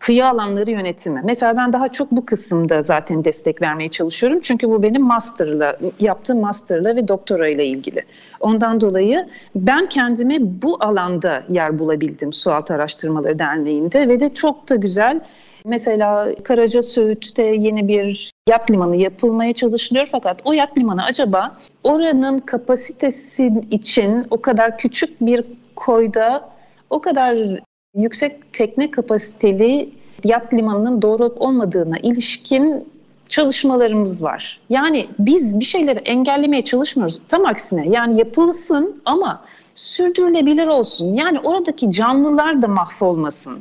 kıyı 0.00 0.26
alanları 0.26 0.70
yönetimi. 0.70 1.20
Mesela 1.24 1.56
ben 1.56 1.72
daha 1.72 1.88
çok 1.88 2.10
bu 2.10 2.26
kısımda 2.26 2.82
zaten 2.82 3.24
destek 3.24 3.62
vermeye 3.62 3.88
çalışıyorum. 3.88 4.40
Çünkü 4.40 4.68
bu 4.68 4.82
benim 4.82 5.02
master'la, 5.02 5.76
yaptığım 6.00 6.40
master'la 6.40 6.96
ve 6.96 7.08
doktora 7.08 7.48
ile 7.48 7.66
ilgili. 7.66 8.02
Ondan 8.40 8.80
dolayı 8.80 9.28
ben 9.54 9.88
kendimi 9.88 10.62
bu 10.62 10.76
alanda 10.80 11.42
yer 11.48 11.78
bulabildim 11.78 12.32
Sualtı 12.32 12.74
Araştırmaları 12.74 13.38
Derneği'nde 13.38 14.08
ve 14.08 14.20
de 14.20 14.34
çok 14.34 14.68
da 14.68 14.74
güzel 14.74 15.20
Mesela 15.66 16.34
Karaca 16.44 16.82
Söğüt'te 16.82 17.42
yeni 17.42 17.88
bir 17.88 18.30
yat 18.48 18.70
limanı 18.70 18.96
yapılmaya 18.96 19.52
çalışılıyor 19.52 20.08
fakat 20.12 20.40
o 20.44 20.52
yat 20.52 20.78
limanı 20.78 21.04
acaba 21.04 21.56
oranın 21.84 22.38
kapasitesi 22.38 23.52
için 23.70 24.26
o 24.30 24.40
kadar 24.40 24.78
küçük 24.78 25.20
bir 25.20 25.44
koyda 25.76 26.50
o 26.90 27.00
kadar 27.00 27.60
yüksek 27.96 28.52
tekne 28.52 28.90
kapasiteli 28.90 29.90
yat 30.24 30.54
limanının 30.54 31.02
doğru 31.02 31.24
olmadığına 31.24 31.98
ilişkin 31.98 32.88
çalışmalarımız 33.28 34.22
var. 34.22 34.60
Yani 34.70 35.08
biz 35.18 35.60
bir 35.60 35.64
şeyleri 35.64 35.98
engellemeye 35.98 36.64
çalışmıyoruz. 36.64 37.20
Tam 37.28 37.46
aksine 37.46 37.88
yani 37.88 38.18
yapılsın 38.18 39.02
ama 39.04 39.44
sürdürülebilir 39.74 40.66
olsun. 40.66 41.14
Yani 41.14 41.40
oradaki 41.40 41.90
canlılar 41.90 42.62
da 42.62 42.68
mahvolmasın. 42.68 43.58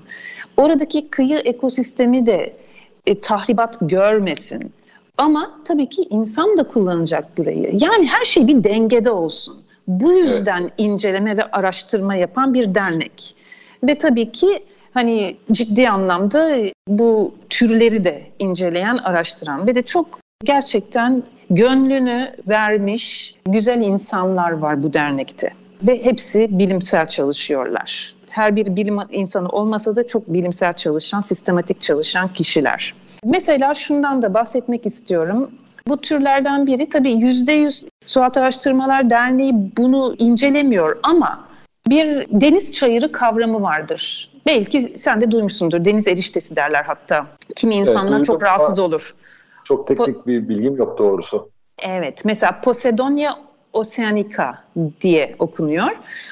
Oradaki 0.58 1.10
kıyı 1.10 1.38
ekosistemi 1.38 2.26
de 2.26 2.54
e, 3.06 3.22
tahribat 3.22 3.78
görmesin. 3.82 4.72
Ama 5.18 5.60
tabii 5.66 5.90
ki 5.90 6.08
insan 6.10 6.58
da 6.58 6.64
kullanacak 6.64 7.38
burayı. 7.38 7.70
Yani 7.82 8.08
her 8.08 8.26
şey 8.26 8.48
bir 8.48 8.64
dengede 8.64 9.12
olsun. 9.12 9.58
Bu 9.88 10.12
yüzden 10.12 10.62
evet. 10.62 10.74
inceleme 10.78 11.38
ve 11.38 11.44
araştırma 11.44 12.16
yapan 12.16 12.54
bir 12.54 12.76
dernek. 12.76 13.36
Ve 13.84 13.98
tabii 13.98 14.32
ki 14.32 14.64
hani 14.94 15.38
ciddi 15.52 15.90
anlamda 15.90 16.58
bu 16.88 17.36
türleri 17.50 18.04
de 18.04 18.24
inceleyen, 18.40 18.98
araştıran 18.98 19.68
ve 19.68 19.76
de 19.76 19.82
çok 19.82 20.20
gerçekten 20.44 21.24
gönlünü 21.50 22.32
vermiş 22.48 23.36
güzel 23.48 23.82
insanlar 23.82 24.52
var 24.52 24.84
bu 24.84 24.94
dernekte. 24.94 25.50
Ve 25.84 26.06
hepsi 26.06 26.48
bilimsel 26.60 27.08
çalışıyorlar. 27.08 28.16
Her 28.30 28.56
bir 28.56 28.76
bilim 28.76 28.98
insanı 29.12 29.50
olmasa 29.50 29.96
da 29.96 30.08
çok 30.08 30.34
bilimsel 30.34 30.74
çalışan, 30.74 31.22
sistematik 31.22 31.82
çalışan 31.82 32.28
kişiler. 32.28 32.94
Mesela 33.26 33.74
şundan 33.74 34.22
da 34.22 34.34
bahsetmek 34.34 34.86
istiyorum. 34.86 35.52
Bu 35.88 36.02
türlerden 36.02 36.68
biri 36.68 36.90
tabii 36.90 37.12
yüzde 37.12 37.52
yüz 37.52 37.86
Suat 38.04 38.38
Araştırmalar 38.38 39.10
Derneği 39.10 39.54
bunu 39.78 40.16
incelemiyor 40.18 41.00
ama 41.04 41.45
bir 41.88 42.26
deniz 42.30 42.72
çayırı 42.72 43.12
kavramı 43.12 43.62
vardır. 43.62 44.32
Belki 44.46 44.94
sen 44.98 45.22
de 45.22 45.32
duymuşsundur. 45.32 45.86
Deniz 45.86 46.08
eriştesi 46.08 46.56
derler 46.56 46.84
hatta. 46.84 47.28
Kimi 47.56 47.76
insanlar 47.76 48.16
evet, 48.18 48.26
çok 48.26 48.44
rahatsız 48.44 48.80
olur. 48.80 49.16
Çok 49.64 49.88
teknik 49.88 50.08
po- 50.08 50.28
bir 50.28 50.50
bilgim 50.50 50.76
yok 50.76 50.98
doğrusu. 50.98 51.50
Evet. 51.80 52.26
Mesela 52.26 52.62
Posidonia 52.62 53.36
oceanica 53.74 54.54
diye 55.02 55.36
okunuyor. 55.40 55.92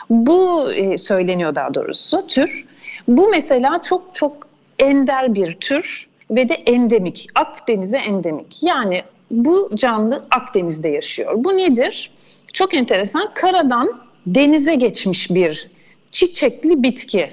Bu 0.09 0.71
e, 0.71 0.97
söyleniyor 0.97 1.55
daha 1.55 1.73
doğrusu 1.73 2.27
tür. 2.27 2.65
Bu 3.07 3.29
mesela 3.29 3.81
çok 3.81 4.13
çok 4.13 4.47
ender 4.79 5.33
bir 5.33 5.55
tür 5.55 6.07
ve 6.31 6.49
de 6.49 6.53
endemik. 6.53 7.27
Akdeniz'e 7.35 7.97
endemik. 7.97 8.63
Yani 8.63 9.03
bu 9.31 9.69
canlı 9.75 10.25
Akdeniz'de 10.31 10.89
yaşıyor. 10.89 11.33
Bu 11.35 11.57
nedir? 11.57 12.11
Çok 12.53 12.73
enteresan. 12.73 13.29
Karadan 13.33 14.02
denize 14.27 14.75
geçmiş 14.75 15.29
bir 15.31 15.69
çiçekli 16.11 16.83
bitki. 16.83 17.29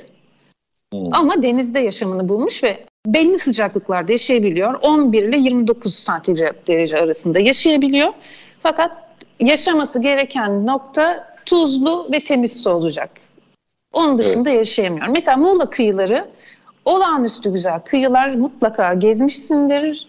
Hmm. 0.92 1.14
Ama 1.14 1.42
denizde 1.42 1.80
yaşamını 1.80 2.28
bulmuş 2.28 2.64
ve 2.64 2.84
belli 3.06 3.38
sıcaklıklarda 3.38 4.12
yaşayabiliyor. 4.12 4.74
11 4.82 5.22
ile 5.22 5.38
29 5.38 5.94
santigrat 5.94 6.68
derece 6.68 6.98
arasında 6.98 7.40
yaşayabiliyor. 7.40 8.12
Fakat 8.62 8.92
yaşaması 9.40 10.02
gereken 10.02 10.66
nokta 10.66 11.34
tuzlu 11.46 12.08
ve 12.12 12.24
temiz 12.24 12.62
su 12.62 12.70
olacak. 12.70 13.10
Onun 13.92 14.18
dışında 14.18 14.50
evet. 14.50 14.58
yaşayamıyor. 14.58 15.06
Mesela 15.06 15.36
Muğla 15.36 15.70
kıyıları 15.70 16.28
olağanüstü 16.84 17.52
güzel. 17.52 17.80
Kıyılar 17.80 18.34
mutlaka 18.34 18.94
gezmişsindir. 18.94 20.08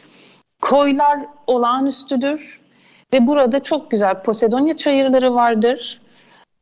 Koylar 0.61 1.19
olağanüstüdür. 1.47 2.59
Ve 3.13 3.27
burada 3.27 3.63
çok 3.63 3.91
güzel 3.91 4.23
Posidonia 4.23 4.75
çayırları 4.75 5.35
vardır. 5.35 6.01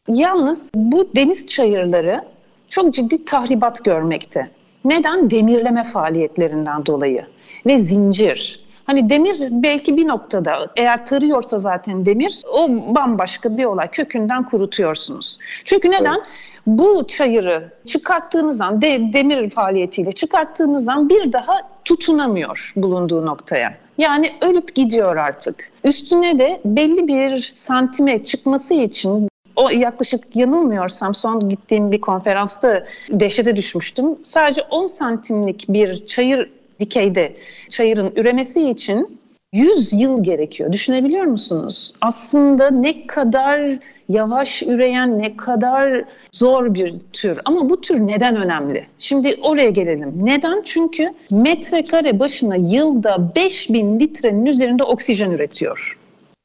Yalnız 0.10 0.72
bu 0.76 1.10
deniz 1.16 1.48
çayırları 1.48 2.22
çok 2.68 2.94
ciddi 2.94 3.26
tahribat 3.26 3.86
görmekte. 3.86 4.50
Neden? 4.86 5.30
Demirleme 5.30 5.84
faaliyetlerinden 5.84 6.86
dolayı 6.86 7.26
ve 7.66 7.78
zincir. 7.78 8.66
Hani 8.86 9.10
demir 9.10 9.48
belki 9.52 9.98
bir 9.98 10.08
noktada 10.08 10.68
eğer 10.76 11.06
tarıyorsa 11.06 11.58
zaten 11.58 12.06
demir 12.06 12.42
o 12.54 12.70
bambaşka 12.70 13.58
bir 13.58 13.66
olay. 13.66 13.88
Kökünden 13.92 14.44
kurutuyorsunuz. 14.44 15.38
Çünkü 15.66 15.92
neden? 15.92 16.14
Evet. 16.14 16.28
Bu 16.68 17.08
çayırı 17.08 17.74
çıkarttığınız 17.86 18.62
an 18.62 18.82
de, 18.82 19.14
demir 19.14 19.50
faaliyetiyle 19.50 20.12
çıkarttığınız 20.12 20.88
an 20.88 21.10
bir 21.10 21.34
daha 21.34 21.54
tutunamıyor 21.86 22.74
bulunduğu 22.76 23.26
noktaya. 23.26 23.74
Yani 23.98 24.32
ölüp 24.42 24.76
gidiyor 24.76 25.16
artık. 25.16 25.72
Üstüne 25.84 26.40
de 26.40 26.62
belli 26.66 27.08
bir 27.08 27.42
santime 27.42 28.24
çıkması 28.24 28.74
için 28.74 29.29
o 29.60 29.70
yaklaşık 29.70 30.36
yanılmıyorsam 30.36 31.16
son 31.16 31.50
gittiğim 31.50 31.92
bir 31.92 32.02
konferansta 32.02 32.86
dehşete 33.10 33.56
düşmüştüm. 33.56 34.06
Sadece 34.24 34.62
10 34.62 34.88
santimlik 34.88 35.66
bir 35.70 36.06
çayır 36.06 36.50
dikeyde 36.80 37.36
çayırın 37.70 38.14
üremesi 38.16 38.70
için 38.70 39.20
100 39.54 39.94
yıl 39.94 40.24
gerekiyor. 40.24 40.72
Düşünebiliyor 40.72 41.26
musunuz? 41.26 41.94
Aslında 42.02 42.72
ne 42.72 43.08
kadar 43.08 43.80
yavaş 44.10 44.64
üreyen, 44.64 45.20
ne 45.20 45.38
kadar 45.38 46.04
zor 46.32 46.74
bir 46.74 46.94
tür. 47.14 47.40
Ama 47.46 47.70
bu 47.70 47.82
tür 47.82 48.00
neden 48.08 48.36
önemli? 48.36 48.86
Şimdi 48.98 49.40
oraya 49.42 49.70
gelelim. 49.70 50.14
Neden? 50.22 50.62
Çünkü 50.66 51.14
metrekare 51.32 52.20
başına 52.20 52.56
yılda 52.56 53.32
5000 53.36 54.00
litrenin 54.00 54.46
üzerinde 54.46 54.84
oksijen 54.84 55.32
üretiyor. 55.32 55.98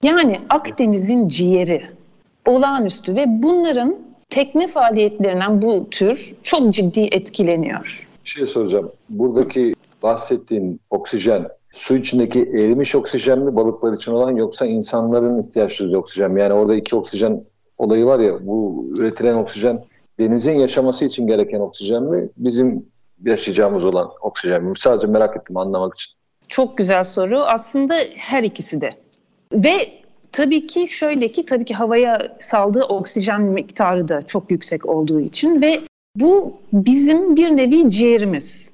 Yani 0.03 0.39
Akdeniz'in 0.49 1.29
ciğeri 1.29 1.83
olağanüstü 2.47 3.16
ve 3.16 3.24
bunların 3.28 3.97
tekne 4.30 4.66
faaliyetlerinden 4.66 5.62
bu 5.62 5.90
tür 5.90 6.32
çok 6.42 6.72
ciddi 6.72 7.01
etkileniyor. 7.01 8.09
Bir 8.24 8.28
şey 8.28 8.47
soracağım. 8.47 8.92
Buradaki 9.09 9.74
bahsettiğin 10.03 10.80
oksijen 10.90 11.49
su 11.72 11.97
içindeki 11.97 12.40
erimiş 12.40 12.95
oksijen 12.95 13.38
mi 13.38 13.57
balıklar 13.57 13.92
için 13.92 14.12
olan 14.12 14.36
yoksa 14.36 14.66
insanların 14.66 15.42
ihtiyaçları 15.42 15.99
oksijen 15.99 16.30
mi? 16.30 16.40
Yani 16.40 16.53
orada 16.53 16.74
iki 16.74 16.97
oksijen 16.97 17.45
olayı 17.78 18.07
var 18.07 18.18
ya 18.18 18.47
bu 18.47 18.86
üretilen 18.99 19.32
oksijen 19.32 19.84
denizin 20.18 20.59
yaşaması 20.59 21.05
için 21.05 21.26
gereken 21.26 21.61
oksijen 21.61 22.03
mi? 22.03 22.28
Bizim 22.36 22.86
yaşayacağımız 23.24 23.84
olan 23.84 24.11
oksijen 24.20 24.64
mi? 24.64 24.72
Sadece 24.78 25.07
merak 25.07 25.36
ettim 25.36 25.57
anlamak 25.57 25.95
için. 25.95 26.14
Çok 26.49 26.78
güzel 26.78 27.05
soru. 27.05 27.40
Aslında 27.40 27.95
her 28.16 28.42
ikisi 28.42 28.80
de. 28.80 28.88
Ve 29.53 30.04
Tabii 30.35 30.66
ki 30.66 30.89
şöyle 30.89 31.32
ki 31.32 31.47
tabii 31.47 31.64
ki 31.64 31.74
havaya 31.74 32.37
saldığı 32.41 32.82
oksijen 32.82 33.43
miktarı 33.43 34.09
da 34.09 34.22
çok 34.22 34.51
yüksek 34.51 34.87
olduğu 34.87 35.20
için 35.20 35.61
ve 35.61 35.80
bu 36.16 36.61
bizim 36.72 37.37
bir 37.37 37.51
nevi 37.51 37.91
ciğerimiz. 37.91 38.70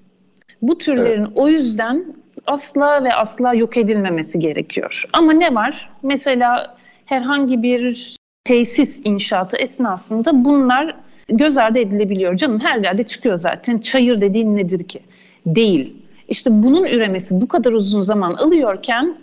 Bu 0.63 0.79
türlerin 0.79 1.25
evet. 1.25 1.33
o 1.35 1.49
yüzden 1.49 2.05
asla 2.47 3.05
ve 3.05 3.15
asla 3.15 3.55
yok 3.55 3.77
edilmemesi 3.77 4.39
gerekiyor. 4.39 5.05
Ama 5.13 5.33
ne 5.33 5.55
var? 5.55 5.91
Mesela 6.03 6.77
herhangi 7.05 7.63
bir 7.63 8.17
tesis 8.45 9.01
inşaatı 9.05 9.57
esnasında 9.57 10.45
bunlar 10.45 10.97
göz 11.29 11.59
ardı 11.59 11.79
edilebiliyor. 11.79 12.37
Canım 12.37 12.61
her 12.61 12.79
yerde 12.79 13.03
çıkıyor 13.03 13.37
zaten. 13.37 13.79
Çayır 13.79 14.21
dediğin 14.21 14.57
nedir 14.57 14.85
ki? 14.85 15.01
Değil. 15.47 15.95
İşte 16.29 16.63
bunun 16.63 16.85
üremesi 16.85 17.41
bu 17.41 17.49
kadar 17.49 17.73
uzun 17.73 18.01
zaman 18.01 18.35
alıyorken 18.35 19.17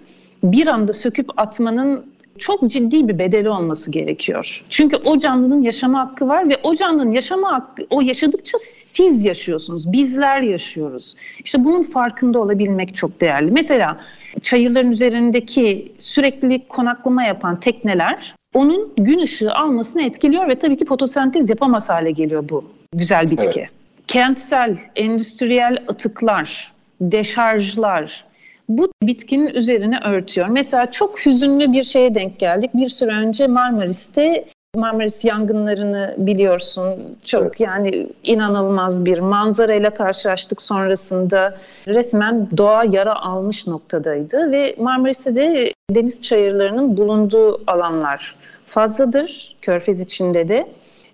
bir 0.43 0.67
anda 0.67 0.93
söküp 0.93 1.39
atmanın 1.39 2.16
çok 2.38 2.69
ciddi 2.69 3.07
bir 3.07 3.19
bedeli 3.19 3.49
olması 3.49 3.91
gerekiyor. 3.91 4.63
Çünkü 4.69 4.97
o 5.05 5.17
canlının 5.17 5.61
yaşama 5.61 5.99
hakkı 5.99 6.27
var 6.27 6.49
ve 6.49 6.57
o 6.63 6.75
canlının 6.75 7.11
yaşama 7.11 7.51
hakkı, 7.51 7.83
o 7.89 8.01
yaşadıkça 8.01 8.57
siz 8.61 9.23
yaşıyorsunuz, 9.23 9.91
bizler 9.91 10.41
yaşıyoruz. 10.41 11.15
İşte 11.43 11.63
bunun 11.63 11.83
farkında 11.83 12.39
olabilmek 12.39 12.95
çok 12.95 13.21
değerli. 13.21 13.51
Mesela 13.51 13.97
çayırların 14.41 14.91
üzerindeki 14.91 15.91
sürekli 15.97 16.67
konaklama 16.67 17.23
yapan 17.23 17.59
tekneler 17.59 18.35
onun 18.53 18.93
gün 18.97 19.19
ışığı 19.19 19.53
almasını 19.53 20.01
etkiliyor 20.01 20.47
ve 20.47 20.55
tabii 20.55 20.77
ki 20.77 20.85
fotosentez 20.85 21.49
yapamaz 21.49 21.89
hale 21.89 22.11
geliyor 22.11 22.49
bu 22.49 22.65
güzel 22.93 23.31
bitki. 23.31 23.59
Evet. 23.59 23.69
Kentsel, 24.07 24.77
endüstriyel 24.95 25.77
atıklar, 25.88 26.73
deşarjlar, 27.01 28.25
bu 28.70 28.91
bitkinin 29.03 29.47
üzerine 29.47 29.99
örtüyor. 30.05 30.47
Mesela 30.47 30.89
çok 30.89 31.26
hüzünlü 31.26 31.72
bir 31.72 31.84
şeye 31.84 32.15
denk 32.15 32.39
geldik. 32.39 32.72
Bir 32.74 32.89
süre 32.89 33.11
önce 33.11 33.47
Marmaris'te 33.47 34.45
Marmaris 34.76 35.26
yangınlarını 35.26 36.15
biliyorsun. 36.18 37.18
Çok 37.26 37.41
evet. 37.41 37.59
yani 37.59 38.07
inanılmaz 38.24 39.05
bir 39.05 39.20
manzarayla 39.20 39.89
karşılaştık 39.89 40.61
sonrasında. 40.61 41.57
Resmen 41.88 42.47
doğa 42.57 42.84
yara 42.84 43.15
almış 43.15 43.68
noktadaydı 43.68 44.51
ve 44.51 44.76
Marmaris'te 44.80 45.36
de 45.36 45.74
deniz 45.91 46.22
çayırlarının 46.22 46.97
bulunduğu 46.97 47.61
alanlar 47.68 48.36
fazladır. 48.65 49.55
Körfez 49.61 49.99
içinde 49.99 50.47
de. 50.47 50.68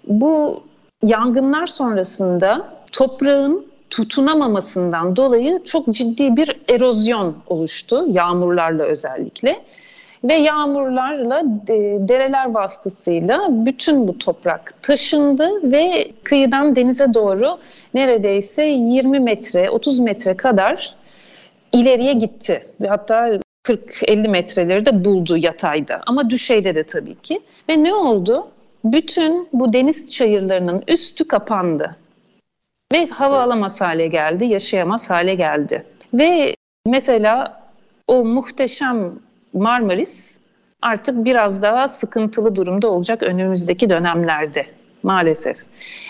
Bu 0.07 0.63
yangınlar 1.03 1.67
sonrasında 1.67 2.67
toprağın 2.91 3.72
tutunamamasından 3.93 5.15
dolayı 5.15 5.63
çok 5.63 5.89
ciddi 5.89 6.35
bir 6.35 6.55
erozyon 6.69 7.35
oluştu 7.47 8.05
yağmurlarla 8.09 8.83
özellikle. 8.83 9.61
Ve 10.23 10.33
yağmurlarla 10.33 11.41
dereler 12.07 12.49
vasıtasıyla 12.49 13.47
bütün 13.49 14.07
bu 14.07 14.17
toprak 14.17 14.73
taşındı 14.81 15.71
ve 15.71 16.11
kıyıdan 16.23 16.75
denize 16.75 17.13
doğru 17.13 17.57
neredeyse 17.93 18.63
20 18.63 19.19
metre, 19.19 19.69
30 19.69 19.99
metre 19.99 20.37
kadar 20.37 20.95
ileriye 21.71 22.13
gitti. 22.13 22.67
Ve 22.81 22.87
hatta 22.87 23.39
40-50 23.63 24.27
metreleri 24.27 24.85
de 24.85 25.05
buldu 25.05 25.37
yatayda 25.37 26.01
ama 26.05 26.29
düşeyde 26.29 26.75
de 26.75 26.83
tabii 26.83 27.15
ki. 27.15 27.41
Ve 27.69 27.83
ne 27.83 27.93
oldu? 27.93 28.47
Bütün 28.83 29.47
bu 29.53 29.73
deniz 29.73 30.11
çayırlarının 30.11 30.83
üstü 30.87 31.27
kapandı. 31.27 31.95
Ve 32.93 33.07
hava 33.07 33.41
alamaz 33.41 33.81
hale 33.81 34.07
geldi, 34.07 34.45
yaşayamaz 34.45 35.09
hale 35.09 35.35
geldi. 35.35 35.85
Ve 36.13 36.55
mesela 36.85 37.61
o 38.07 38.25
muhteşem 38.25 39.11
Marmaris 39.53 40.39
artık 40.81 41.25
biraz 41.25 41.61
daha 41.61 41.87
sıkıntılı 41.87 42.55
durumda 42.55 42.87
olacak 42.87 43.23
önümüzdeki 43.23 43.89
dönemlerde 43.89 44.65
maalesef. 45.03 45.57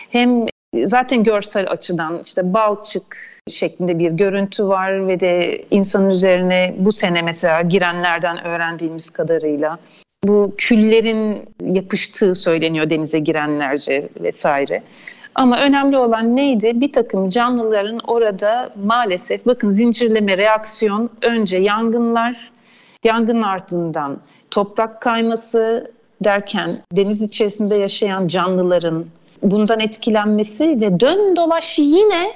Hem 0.10 0.46
zaten 0.86 1.24
görsel 1.24 1.72
açıdan 1.72 2.20
işte 2.26 2.54
balçık 2.54 3.18
şeklinde 3.50 4.00
bir 4.00 4.12
görüntü 4.12 4.68
var 4.68 5.08
ve 5.08 5.20
de 5.20 5.66
insanın 5.72 6.10
üzerine 6.10 6.76
bu 6.78 6.92
sene 6.92 7.22
mesela 7.22 7.62
girenlerden 7.62 8.46
öğrendiğimiz 8.46 9.10
kadarıyla 9.10 9.80
bu 10.24 10.54
küllerin 10.58 11.50
yapıştığı 11.66 12.36
söyleniyor 12.36 12.90
denize 12.90 13.20
girenlerce 13.20 14.10
vesaire. 14.22 14.84
Ama 15.36 15.60
önemli 15.60 15.98
olan 15.98 16.36
neydi? 16.36 16.72
Bir 16.82 16.92
takım 16.92 17.30
canlıların 17.30 18.00
orada 18.08 18.70
maalesef 18.84 19.46
bakın 19.46 19.70
zincirleme 19.70 20.38
reaksiyon 20.38 21.10
önce 21.22 21.58
yangınlar, 21.58 22.52
yangın 23.04 23.42
ardından 23.42 24.18
toprak 24.52 25.02
kayması 25.02 25.92
derken 26.24 26.72
deniz 26.92 27.22
içerisinde 27.22 27.76
yaşayan 27.76 28.28
canlıların 28.28 29.06
bundan 29.44 29.80
etkilenmesi 29.80 30.82
ve 30.82 31.00
dön 31.00 31.36
dolaş 31.36 31.80
yine 31.80 32.32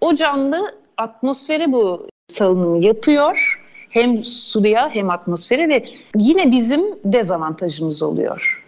o 0.00 0.14
canlı 0.14 0.74
atmosfere 0.96 1.72
bu 1.72 2.06
salınımı 2.28 2.78
yapıyor. 2.78 3.58
Hem 3.90 4.24
suya 4.24 4.90
hem 4.90 5.10
atmosfere 5.10 5.68
ve 5.68 5.84
yine 6.16 6.52
bizim 6.52 6.82
dezavantajımız 7.04 8.02
oluyor. 8.02 8.61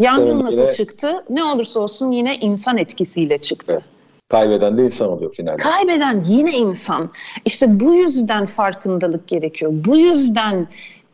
Yangın 0.00 0.44
nasıl 0.44 0.60
yine, 0.60 0.72
çıktı? 0.72 1.24
Ne 1.30 1.44
olursa 1.44 1.80
olsun 1.80 2.12
yine 2.12 2.36
insan 2.36 2.78
etkisiyle 2.78 3.38
çıktı. 3.38 3.72
Evet. 3.72 3.84
Kaybeden 4.28 4.78
de 4.78 4.84
insan 4.84 5.08
oluyor 5.08 5.34
finalde. 5.34 5.56
Kaybeden 5.56 6.22
yine 6.26 6.52
insan. 6.52 7.10
İşte 7.44 7.80
bu 7.80 7.94
yüzden 7.94 8.46
farkındalık 8.46 9.28
gerekiyor. 9.28 9.72
Bu 9.74 9.96
yüzden 9.96 10.66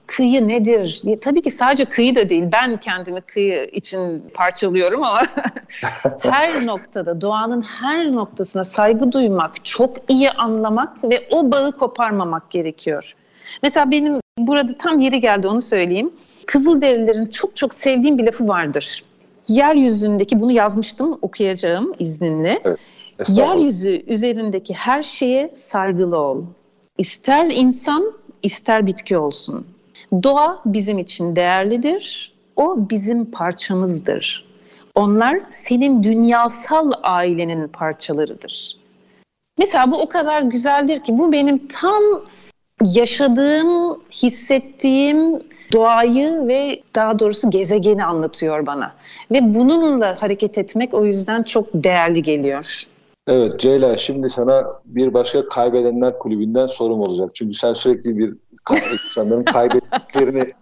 kıyı 0.06 0.48
nedir? 0.48 1.02
Tabii 1.20 1.42
ki 1.42 1.50
sadece 1.50 1.84
kıyı 1.84 2.14
da 2.14 2.28
değil. 2.28 2.44
Ben 2.52 2.76
kendimi 2.76 3.20
kıyı 3.20 3.64
için 3.72 4.24
parçalıyorum 4.34 5.02
ama 5.02 5.22
her 6.18 6.66
noktada, 6.66 7.20
doğanın 7.20 7.62
her 7.62 8.12
noktasına 8.12 8.64
saygı 8.64 9.12
duymak, 9.12 9.64
çok 9.64 9.96
iyi 10.08 10.30
anlamak 10.30 11.04
ve 11.04 11.28
o 11.30 11.52
bağı 11.52 11.72
koparmamak 11.72 12.50
gerekiyor. 12.50 13.14
Mesela 13.62 13.90
benim 13.90 14.20
burada 14.38 14.78
tam 14.78 15.00
yeri 15.00 15.20
geldi 15.20 15.48
onu 15.48 15.62
söyleyeyim. 15.62 16.12
Kızılderililerin 16.50 17.26
çok 17.26 17.56
çok 17.56 17.74
sevdiğim 17.74 18.18
bir 18.18 18.24
lafı 18.26 18.48
vardır. 18.48 19.04
Yeryüzündeki 19.48 20.40
bunu 20.40 20.52
yazmıştım 20.52 21.18
okuyacağım 21.22 21.92
izninle. 21.98 22.62
Evet, 22.64 22.78
Yeryüzü 23.28 24.02
üzerindeki 24.06 24.74
her 24.74 25.02
şeye 25.02 25.50
saygılı 25.54 26.18
ol. 26.18 26.44
İster 26.98 27.46
insan 27.46 28.12
ister 28.42 28.86
bitki 28.86 29.18
olsun. 29.18 29.66
Doğa 30.22 30.62
bizim 30.66 30.98
için 30.98 31.36
değerlidir. 31.36 32.32
O 32.56 32.76
bizim 32.90 33.30
parçamızdır. 33.30 34.46
Onlar 34.94 35.40
senin 35.50 36.02
dünyasal 36.02 36.92
ailenin 37.02 37.68
parçalarıdır. 37.68 38.76
Mesela 39.58 39.90
bu 39.90 40.00
o 40.00 40.08
kadar 40.08 40.42
güzeldir 40.42 41.00
ki 41.00 41.18
bu 41.18 41.32
benim 41.32 41.68
tam 41.68 42.02
yaşadığım, 42.84 44.00
hissettiğim 44.12 45.42
doğayı 45.72 46.46
ve 46.46 46.82
daha 46.94 47.18
doğrusu 47.18 47.50
gezegeni 47.50 48.04
anlatıyor 48.04 48.66
bana. 48.66 48.92
Ve 49.30 49.54
bununla 49.54 50.22
hareket 50.22 50.58
etmek 50.58 50.94
o 50.94 51.04
yüzden 51.04 51.42
çok 51.42 51.66
değerli 51.74 52.22
geliyor. 52.22 52.84
Evet 53.26 53.60
Ceyla 53.60 53.96
şimdi 53.96 54.30
sana 54.30 54.66
bir 54.84 55.14
başka 55.14 55.48
kaybedenler 55.48 56.18
kulübünden 56.18 56.66
sorum 56.66 57.00
olacak. 57.00 57.30
Çünkü 57.34 57.54
sen 57.54 57.72
sürekli 57.72 58.18
bir 58.18 58.34
sanırım 59.10 59.44
kaybettiklerini 59.44 60.52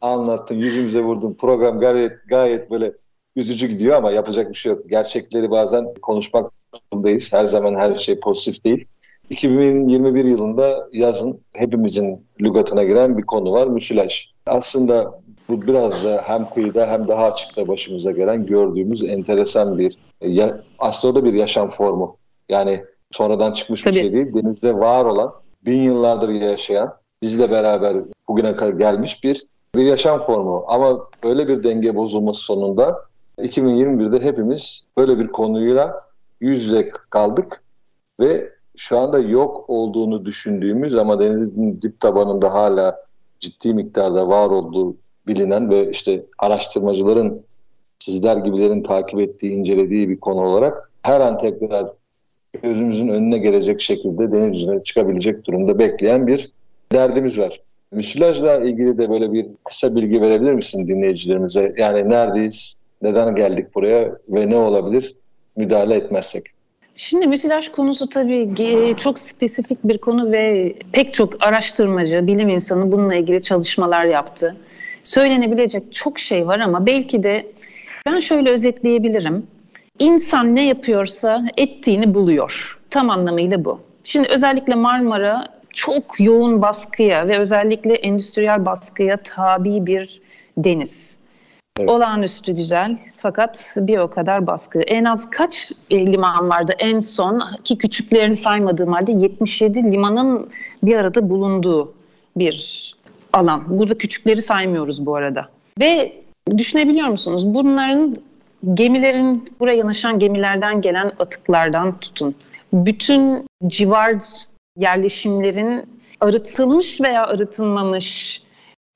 anlattın, 0.00 0.54
yüzümüze 0.54 1.02
vurdun. 1.02 1.34
Program 1.34 1.80
gayet, 1.80 2.12
gayet 2.28 2.70
böyle 2.70 2.92
üzücü 3.36 3.66
gidiyor 3.66 3.96
ama 3.96 4.10
yapacak 4.10 4.50
bir 4.50 4.54
şey 4.54 4.72
yok. 4.72 4.90
Gerçekleri 4.90 5.50
bazen 5.50 5.94
konuşmak 6.02 6.52
zorundayız. 6.92 7.32
Her 7.32 7.46
zaman 7.46 7.74
her 7.74 7.96
şey 7.96 8.20
pozitif 8.20 8.64
değil. 8.64 8.86
2021 9.32 10.24
yılında 10.24 10.88
yazın 10.92 11.40
hepimizin 11.52 12.26
lügatına 12.40 12.84
giren 12.84 13.18
bir 13.18 13.22
konu 13.22 13.52
var, 13.52 13.66
müsilaj. 13.66 14.30
Aslında 14.46 15.20
bu 15.48 15.62
biraz 15.62 16.04
da 16.04 16.22
hem 16.24 16.50
kıyıda 16.50 16.86
hem 16.86 17.08
daha 17.08 17.24
açıkta 17.24 17.68
başımıza 17.68 18.10
gelen 18.10 18.46
gördüğümüz 18.46 19.04
enteresan 19.04 19.78
bir, 19.78 19.98
ya, 20.20 20.62
aslında 20.78 21.24
bir 21.24 21.32
yaşam 21.32 21.68
formu. 21.68 22.16
Yani 22.48 22.84
sonradan 23.10 23.52
çıkmış 23.52 23.82
Tabii. 23.82 23.94
bir 23.94 24.00
şey 24.00 24.12
değil. 24.12 24.34
Denizde 24.34 24.74
var 24.74 25.04
olan, 25.04 25.32
bin 25.66 25.82
yıllardır 25.82 26.28
yaşayan, 26.28 26.94
bizle 27.22 27.50
beraber 27.50 27.96
bugüne 28.28 28.56
kadar 28.56 28.72
gelmiş 28.72 29.24
bir 29.24 29.46
bir 29.74 29.84
yaşam 29.84 30.20
formu. 30.20 30.64
Ama 30.68 31.08
öyle 31.22 31.48
bir 31.48 31.64
denge 31.64 31.94
bozulması 31.94 32.40
sonunda 32.40 33.04
2021'de 33.38 34.24
hepimiz 34.24 34.84
böyle 34.98 35.18
bir 35.18 35.28
konuyla 35.28 36.04
yüz 36.40 36.64
yüze 36.64 36.88
kaldık 36.88 37.62
ve 38.20 38.51
şu 38.76 38.98
anda 38.98 39.18
yok 39.18 39.64
olduğunu 39.70 40.24
düşündüğümüz 40.24 40.94
ama 40.94 41.18
denizin 41.18 41.82
dip 41.82 42.00
tabanında 42.00 42.54
hala 42.54 42.96
ciddi 43.40 43.74
miktarda 43.74 44.28
var 44.28 44.50
olduğu 44.50 44.96
bilinen 45.26 45.70
ve 45.70 45.90
işte 45.90 46.22
araştırmacıların 46.38 47.42
sizler 47.98 48.36
gibilerin 48.36 48.82
takip 48.82 49.20
ettiği, 49.20 49.52
incelediği 49.52 50.08
bir 50.08 50.20
konu 50.20 50.40
olarak 50.40 50.90
her 51.02 51.20
an 51.20 51.38
tekrar 51.38 51.86
gözümüzün 52.62 53.08
önüne 53.08 53.38
gelecek 53.38 53.80
şekilde 53.80 54.32
deniz 54.32 54.56
yüzüne 54.56 54.80
çıkabilecek 54.80 55.44
durumda 55.44 55.78
bekleyen 55.78 56.26
bir 56.26 56.52
derdimiz 56.92 57.38
var. 57.38 57.60
Müsilajla 57.92 58.56
ilgili 58.56 58.98
de 58.98 59.10
böyle 59.10 59.32
bir 59.32 59.46
kısa 59.64 59.96
bilgi 59.96 60.20
verebilir 60.20 60.52
misin 60.52 60.88
dinleyicilerimize? 60.88 61.74
Yani 61.78 62.10
neredeyiz, 62.10 62.82
neden 63.02 63.34
geldik 63.34 63.74
buraya 63.74 64.18
ve 64.28 64.50
ne 64.50 64.56
olabilir 64.56 65.16
müdahale 65.56 65.94
etmezsek? 65.94 66.44
Şimdi 66.94 67.26
müsilaj 67.26 67.68
konusu 67.68 68.08
tabii 68.08 68.96
çok 68.96 69.18
spesifik 69.18 69.78
bir 69.84 69.98
konu 69.98 70.32
ve 70.32 70.74
pek 70.92 71.12
çok 71.12 71.46
araştırmacı, 71.46 72.26
bilim 72.26 72.48
insanı 72.48 72.92
bununla 72.92 73.14
ilgili 73.14 73.42
çalışmalar 73.42 74.04
yaptı. 74.04 74.56
Söylenebilecek 75.02 75.92
çok 75.92 76.18
şey 76.18 76.46
var 76.46 76.60
ama 76.60 76.86
belki 76.86 77.22
de 77.22 77.46
ben 78.06 78.18
şöyle 78.18 78.50
özetleyebilirim. 78.50 79.46
İnsan 79.98 80.54
ne 80.54 80.66
yapıyorsa 80.66 81.44
ettiğini 81.56 82.14
buluyor. 82.14 82.78
Tam 82.90 83.10
anlamıyla 83.10 83.64
bu. 83.64 83.80
Şimdi 84.04 84.28
özellikle 84.28 84.74
Marmara 84.74 85.48
çok 85.72 86.20
yoğun 86.20 86.62
baskıya 86.62 87.28
ve 87.28 87.38
özellikle 87.38 87.94
endüstriyel 87.94 88.66
baskıya 88.66 89.16
tabi 89.16 89.86
bir 89.86 90.20
deniz. 90.56 91.16
Evet. 91.78 91.88
Olağanüstü 91.88 92.52
güzel 92.52 92.98
fakat 93.16 93.74
bir 93.76 93.98
o 93.98 94.10
kadar 94.10 94.46
baskı. 94.46 94.80
En 94.80 95.04
az 95.04 95.30
kaç 95.30 95.72
e, 95.90 96.06
liman 96.06 96.48
vardı 96.48 96.72
en 96.78 97.00
son 97.00 97.42
ki 97.64 97.78
küçüklerini 97.78 98.36
saymadığım 98.36 98.92
halde 98.92 99.12
77 99.12 99.92
limanın 99.92 100.50
bir 100.82 100.96
arada 100.96 101.30
bulunduğu 101.30 101.92
bir 102.36 102.94
alan. 103.32 103.78
Burada 103.78 103.98
küçükleri 103.98 104.42
saymıyoruz 104.42 105.06
bu 105.06 105.16
arada. 105.16 105.48
Ve 105.80 106.12
düşünebiliyor 106.56 107.08
musunuz? 107.08 107.54
Bunların 107.54 108.16
gemilerin 108.74 109.52
buraya 109.60 109.76
yanaşan 109.76 110.18
gemilerden 110.18 110.80
gelen 110.80 111.12
atıklardan 111.18 112.00
tutun. 112.00 112.34
Bütün 112.72 113.46
civar 113.66 114.14
yerleşimlerin 114.76 115.86
arıtılmış 116.20 117.00
veya 117.00 117.26
arıtılmamış 117.26 118.42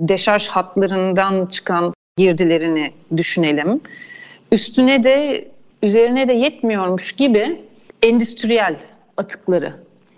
deşarj 0.00 0.46
hatlarından 0.46 1.46
çıkan 1.46 1.95
girdilerini 2.18 2.92
düşünelim. 3.16 3.80
Üstüne 4.52 5.04
de 5.04 5.44
üzerine 5.82 6.28
de 6.28 6.32
yetmiyormuş 6.32 7.12
gibi 7.12 7.60
endüstriyel 8.02 8.76
atıkları. 9.16 9.72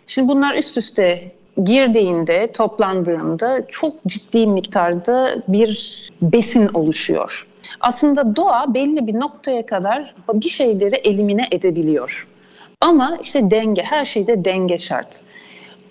Şimdi 0.06 0.28
bunlar 0.28 0.54
üst 0.54 0.78
üste 0.78 1.32
girdiğinde, 1.64 2.52
toplandığında 2.52 3.66
çok 3.68 4.04
ciddi 4.06 4.46
miktarda 4.46 5.42
bir 5.48 6.08
besin 6.22 6.68
oluşuyor. 6.68 7.46
Aslında 7.80 8.36
doğa 8.36 8.74
belli 8.74 9.06
bir 9.06 9.14
noktaya 9.14 9.66
kadar 9.66 10.14
bir 10.34 10.48
şeyleri 10.48 10.94
elimine 10.94 11.48
edebiliyor. 11.50 12.28
Ama 12.80 13.18
işte 13.22 13.50
denge, 13.50 13.82
her 13.82 14.04
şeyde 14.04 14.44
denge 14.44 14.78
şart. 14.78 15.22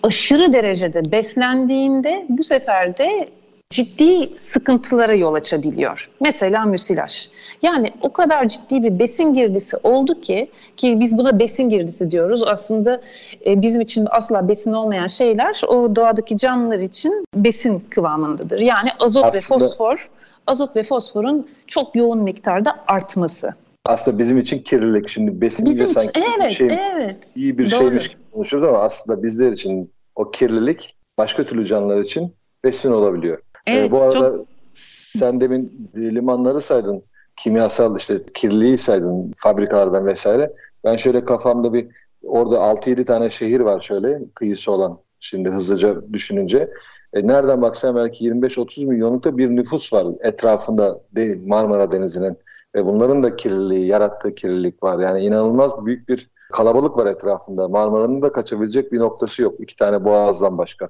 Aşırı 0.03 0.53
derecede 0.53 1.11
beslendiğinde 1.11 2.25
bu 2.29 2.43
sefer 2.43 2.97
de 2.97 3.29
ciddi 3.69 4.37
sıkıntılara 4.37 5.13
yol 5.13 5.33
açabiliyor. 5.33 6.09
Mesela 6.21 6.65
müsilaj. 6.65 7.27
Yani 7.61 7.93
o 8.01 8.13
kadar 8.13 8.47
ciddi 8.47 8.83
bir 8.83 8.99
besin 8.99 9.33
girdisi 9.33 9.77
oldu 9.77 10.21
ki 10.21 10.51
ki 10.77 10.99
biz 10.99 11.17
buna 11.17 11.39
besin 11.39 11.69
girdisi 11.69 12.11
diyoruz. 12.11 12.43
Aslında 12.43 13.01
e, 13.45 13.61
bizim 13.61 13.81
için 13.81 14.07
asla 14.09 14.47
besin 14.47 14.73
olmayan 14.73 15.07
şeyler 15.07 15.61
o 15.67 15.95
doğadaki 15.95 16.37
canlılar 16.37 16.79
için 16.79 17.25
besin 17.35 17.83
kıvamındadır. 17.89 18.59
Yani 18.59 18.89
azot 18.99 19.25
aslında, 19.25 19.63
ve 19.63 19.67
fosfor, 19.67 20.09
azot 20.47 20.75
ve 20.75 20.83
fosforun 20.83 21.47
çok 21.67 21.95
yoğun 21.95 22.23
miktarda 22.23 22.83
artması. 22.87 23.53
Aslında 23.85 24.19
bizim 24.19 24.37
için 24.37 24.59
kirlilik. 24.59 25.09
Şimdi 25.09 25.41
besin 25.41 25.65
bizim 25.65 25.87
sanki 25.87 26.23
evet, 26.39 26.51
şey, 26.51 26.67
evet. 26.67 27.17
iyi 27.35 27.57
bir 27.57 27.71
Doğru. 27.71 27.79
şeymiş 27.79 28.07
gibi 28.07 28.21
konuşuyoruz 28.31 28.69
ama 28.69 28.79
aslında 28.79 29.23
bizler 29.23 29.51
için 29.51 29.91
o 30.15 30.31
kirlilik 30.31 30.95
başka 31.17 31.43
türlü 31.43 31.65
canlılar 31.65 31.99
için 31.99 32.33
besin 32.63 32.91
olabiliyor. 32.91 33.41
Evet, 33.67 33.89
ee, 33.89 33.91
bu 33.91 34.01
arada 34.01 34.37
çok... 34.37 34.47
sen 34.73 35.41
demin 35.41 35.89
limanları 35.95 36.61
saydın 36.61 37.03
kimyasal 37.37 37.97
işte 37.97 38.21
kirliliği 38.33 38.77
saydın 38.77 39.33
fabrikalardan 39.37 40.05
vesaire. 40.05 40.53
Ben 40.83 40.95
şöyle 40.95 41.25
kafamda 41.25 41.73
bir 41.73 41.87
orada 42.23 42.55
6-7 42.55 43.05
tane 43.05 43.29
şehir 43.29 43.59
var 43.59 43.79
şöyle 43.79 44.19
kıyısı 44.35 44.71
olan 44.71 44.99
şimdi 45.19 45.49
hızlıca 45.49 46.13
düşününce. 46.13 46.69
E, 47.13 47.27
nereden 47.27 47.61
baksan 47.61 47.95
belki 47.95 48.25
25-30 48.25 48.87
milyonlukta 48.87 49.37
bir 49.37 49.49
nüfus 49.49 49.93
var 49.93 50.07
etrafında 50.21 51.01
değil 51.11 51.47
Marmara 51.47 51.91
Denizi'nin 51.91 52.37
ve 52.75 52.85
bunların 52.85 53.23
da 53.23 53.35
kirliliği, 53.35 53.87
yarattığı 53.87 54.35
kirlilik 54.35 54.83
var. 54.83 54.99
Yani 54.99 55.21
inanılmaz 55.21 55.85
büyük 55.85 56.09
bir 56.09 56.29
kalabalık 56.53 56.97
var 56.97 57.05
etrafında. 57.05 57.67
Marmara'nın 57.67 58.21
da 58.21 58.31
kaçabilecek 58.31 58.91
bir 58.91 58.99
noktası 58.99 59.41
yok. 59.41 59.55
iki 59.59 59.75
tane 59.75 60.05
boğazdan 60.05 60.57
başka. 60.57 60.89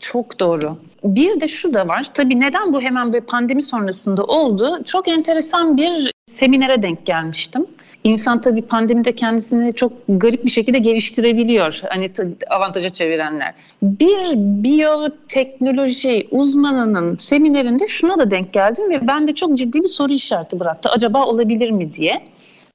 Çok 0.00 0.40
doğru. 0.40 0.76
Bir 1.04 1.40
de 1.40 1.48
şu 1.48 1.74
da 1.74 1.88
var. 1.88 2.06
Tabii 2.14 2.40
neden 2.40 2.72
bu 2.72 2.80
hemen 2.80 3.12
bir 3.12 3.20
pandemi 3.20 3.62
sonrasında 3.62 4.24
oldu? 4.24 4.80
Çok 4.84 5.08
enteresan 5.08 5.76
bir 5.76 6.12
seminere 6.26 6.82
denk 6.82 7.06
gelmiştim. 7.06 7.66
İnsan 8.04 8.40
tabii 8.40 8.62
pandemide 8.62 9.14
kendisini 9.14 9.72
çok 9.72 9.92
garip 10.08 10.44
bir 10.44 10.50
şekilde 10.50 10.78
geliştirebiliyor. 10.78 11.80
Hani 11.88 12.10
avantaja 12.50 12.88
çevirenler. 12.88 13.54
Bir 13.82 14.32
biyoteknoloji 14.36 16.28
uzmanının 16.30 17.16
seminerinde 17.18 17.86
şuna 17.86 18.18
da 18.18 18.30
denk 18.30 18.52
geldim 18.52 18.90
ve 18.90 19.06
ben 19.08 19.28
de 19.28 19.34
çok 19.34 19.58
ciddi 19.58 19.82
bir 19.82 19.88
soru 19.88 20.12
işareti 20.12 20.60
bıraktı. 20.60 20.88
Acaba 20.88 21.26
olabilir 21.26 21.70
mi 21.70 21.92
diye. 21.92 22.22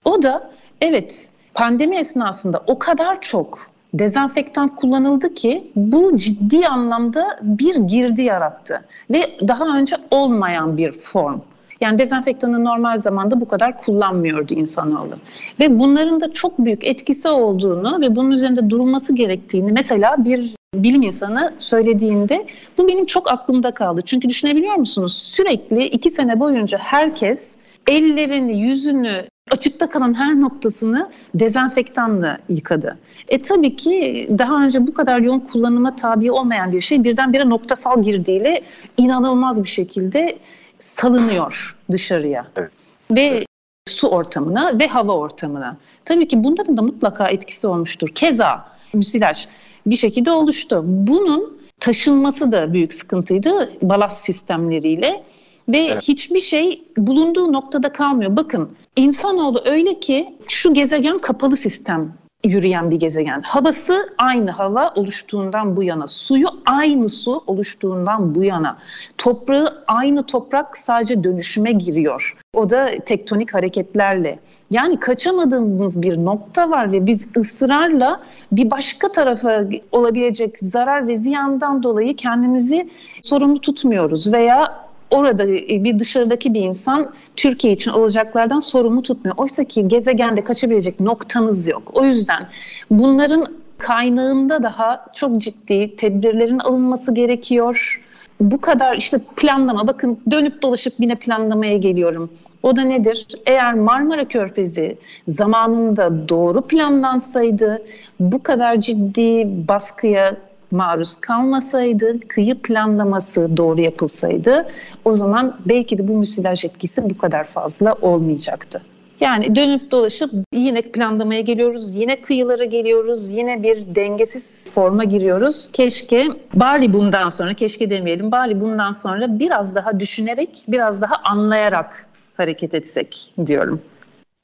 O 0.06 0.22
da 0.22 0.52
evet 0.82 1.30
pandemi 1.54 1.98
esnasında 1.98 2.64
o 2.68 2.80
kadar 2.80 3.22
çok 3.22 3.75
dezenfektan 4.00 4.76
kullanıldı 4.76 5.34
ki 5.34 5.72
bu 5.76 6.16
ciddi 6.16 6.68
anlamda 6.68 7.39
bir 7.41 7.76
girdi 7.76 8.22
yarattı 8.22 8.82
ve 9.10 9.22
daha 9.48 9.78
önce 9.78 9.96
olmayan 10.12 10.78
bir 10.78 10.91
form. 10.91 11.39
Yani 11.82 11.98
dezenfektanı 11.98 12.64
normal 12.64 13.00
zamanda 13.00 13.41
bu 13.41 13.48
kadar 13.48 13.82
kullanmıyordu 13.82 14.54
insanoğlu. 14.54 15.16
Ve 15.60 15.80
bunların 15.80 16.22
da 16.22 16.32
çok 16.32 16.60
büyük 16.60 16.84
etkisi 16.84 17.28
olduğunu 17.28 18.02
ve 18.02 18.16
bunun 18.16 18.32
üzerinde 18.32 18.70
durulması 18.70 19.16
gerektiğini 19.16 19.72
mesela 19.72 20.16
bir 20.26 20.56
bilim 20.76 21.02
insanı 21.02 21.54
söylediğinde 21.60 22.46
bu 22.78 22.88
benim 22.88 23.06
çok 23.06 23.32
aklımda 23.32 23.72
kaldı. 23.72 24.02
Çünkü 24.02 24.30
düşünebiliyor 24.30 24.76
musunuz? 24.76 25.14
Sürekli 25.14 25.86
iki 25.86 26.10
sene 26.10 26.39
boyunca 26.39 26.78
herkes 26.78 27.56
ellerini, 27.88 28.60
yüzünü, 28.60 29.26
açıkta 29.52 29.89
kalan 29.89 30.14
her 30.14 30.41
noktasını 30.41 31.10
dezenfektanla 31.36 32.38
yıkadı. 32.50 32.98
E 33.28 33.41
tabii 33.41 33.76
ki 33.76 34.28
daha 34.38 34.64
önce 34.64 34.88
bu 34.88 34.93
kadar 34.93 35.20
yoğun 35.20 35.39
kullanıma 35.39 35.96
tabi 35.96 36.32
olmayan 36.32 36.72
bir 36.72 36.82
şey 36.82 37.04
birdenbire 37.04 37.50
noktasal 37.50 38.04
girdiğiyle 38.04 38.62
inanılmaz 38.98 39.64
bir 39.64 39.70
şekilde 39.70 40.38
salınıyor 40.80 41.78
dışarıya. 41.91 42.48
Evet. 42.56 42.72
Ve 43.12 43.22
evet. 43.22 43.46
su 43.89 44.08
ortamına 44.08 44.80
ve 44.80 44.88
hava 44.88 45.18
ortamına. 45.18 45.78
Tabii 46.06 46.28
ki 46.28 46.43
bunların 46.43 46.78
da 46.78 46.82
mutlaka 46.82 47.28
etkisi 47.28 47.68
olmuştur. 47.68 48.08
Keza 48.16 48.66
müsilaj 48.93 49.48
bir 49.86 49.96
şekilde 49.96 50.32
oluştu. 50.32 50.84
Bunun 50.86 51.58
taşınması 51.80 52.52
da 52.52 52.74
büyük 52.74 52.93
sıkıntıydı 52.93 53.72
balast 53.82 54.24
sistemleriyle 54.26 55.24
ve 55.70 55.78
evet. 55.78 56.01
hiçbir 56.01 56.39
şey 56.39 56.84
bulunduğu 56.97 57.53
noktada 57.53 57.93
kalmıyor. 57.93 58.36
Bakın 58.36 58.70
insanoğlu 58.95 59.61
öyle 59.66 59.99
ki 59.99 60.36
şu 60.47 60.74
gezegen 60.74 61.18
kapalı 61.18 61.57
sistem 61.57 62.13
yürüyen 62.45 62.91
bir 62.91 62.95
gezegen. 62.95 63.41
Havası 63.41 64.09
aynı 64.18 64.51
hava 64.51 64.93
oluştuğundan 64.95 65.78
bu 65.78 65.84
yana, 65.84 66.07
suyu 66.07 66.47
aynı 66.66 67.09
su 67.09 67.43
oluştuğundan 67.47 68.36
bu 68.36 68.43
yana, 68.43 68.78
toprağı 69.18 69.84
aynı 69.88 70.24
toprak 70.24 70.78
sadece 70.78 71.24
dönüşüme 71.24 71.72
giriyor. 71.72 72.38
O 72.53 72.70
da 72.70 72.89
tektonik 73.05 73.53
hareketlerle. 73.53 74.39
Yani 74.72 74.99
kaçamadığımız 74.99 76.01
bir 76.01 76.18
nokta 76.18 76.70
var 76.70 76.91
ve 76.91 77.05
biz 77.05 77.28
ısrarla 77.38 78.22
bir 78.51 78.72
başka 78.72 79.11
tarafa 79.11 79.66
olabilecek 79.91 80.59
zarar 80.59 81.07
ve 81.07 81.18
ziyandan 81.18 81.84
dolayı 81.84 82.16
kendimizi 82.16 82.89
sorumlu 83.24 83.61
tutmuyoruz 83.61 84.34
veya 84.34 84.85
orada 85.16 85.43
e, 85.43 85.84
bir 85.84 85.99
dışarıdaki 85.99 86.53
bir 86.53 86.61
insan 86.61 87.11
Türkiye 87.36 87.74
için 87.74 87.91
olacaklardan 87.91 88.59
sorumlu 88.59 89.01
tutmuyor. 89.01 89.38
Oysa 89.38 89.63
ki 89.63 89.88
gezegende 89.88 90.43
kaçabilecek 90.43 90.99
noktamız 90.99 91.68
yok. 91.68 91.91
O 91.93 92.05
yüzden 92.05 92.47
bunların 92.91 93.45
kaynağında 93.78 94.63
daha 94.63 95.05
çok 95.13 95.38
ciddi 95.38 95.95
tedbirlerin 95.95 96.59
alınması 96.59 97.13
gerekiyor. 97.13 98.01
Bu 98.39 98.61
kadar 98.61 98.97
işte 98.97 99.20
planlama 99.36 99.88
bakın 99.88 100.20
dönüp 100.32 100.61
dolaşıp 100.61 100.93
yine 100.99 101.16
planlamaya 101.16 101.78
geliyorum. 101.78 102.30
O 102.63 102.76
da 102.76 102.82
nedir? 102.82 103.28
Eğer 103.45 103.74
Marmara 103.74 104.28
Körfezi 104.28 104.97
zamanında 105.28 106.30
doğru 106.30 106.61
planlansaydı 106.61 107.86
bu 108.20 108.43
kadar 108.43 108.80
ciddi 108.80 109.47
baskıya 109.68 110.36
maruz 110.76 111.16
kalmasaydı, 111.16 112.20
kıyı 112.28 112.56
planlaması 112.56 113.58
doğru 113.58 113.82
yapılsaydı 113.82 114.68
o 115.06 115.16
zaman 115.16 115.58
belki 115.66 115.98
de 115.98 116.08
bu 116.08 116.18
müsilaj 116.18 116.66
etkisi 116.66 117.10
bu 117.10 117.18
kadar 117.18 117.44
fazla 117.44 117.94
olmayacaktı. 118.02 118.82
Yani 119.20 119.56
dönüp 119.56 119.92
dolaşıp 119.92 120.32
yine 120.54 120.82
planlamaya 120.82 121.42
geliyoruz, 121.42 121.96
yine 121.96 122.22
kıyılara 122.22 122.66
geliyoruz, 122.66 123.30
yine 123.30 123.64
bir 123.64 123.96
dengesiz 123.96 124.72
forma 124.72 125.04
giriyoruz. 125.04 125.70
Keşke 125.74 126.28
bari 126.54 126.94
bundan 126.94 127.30
sonra, 127.30 127.54
keşke 127.54 127.90
demeyelim, 127.90 128.32
bari 128.32 128.62
bundan 128.62 128.92
sonra 128.92 129.40
biraz 129.40 129.76
daha 129.76 130.00
düşünerek, 130.00 130.66
biraz 130.68 131.02
daha 131.02 131.16
anlayarak 131.24 132.08
hareket 132.38 132.74
etsek 132.74 133.34
diyorum. 133.46 133.82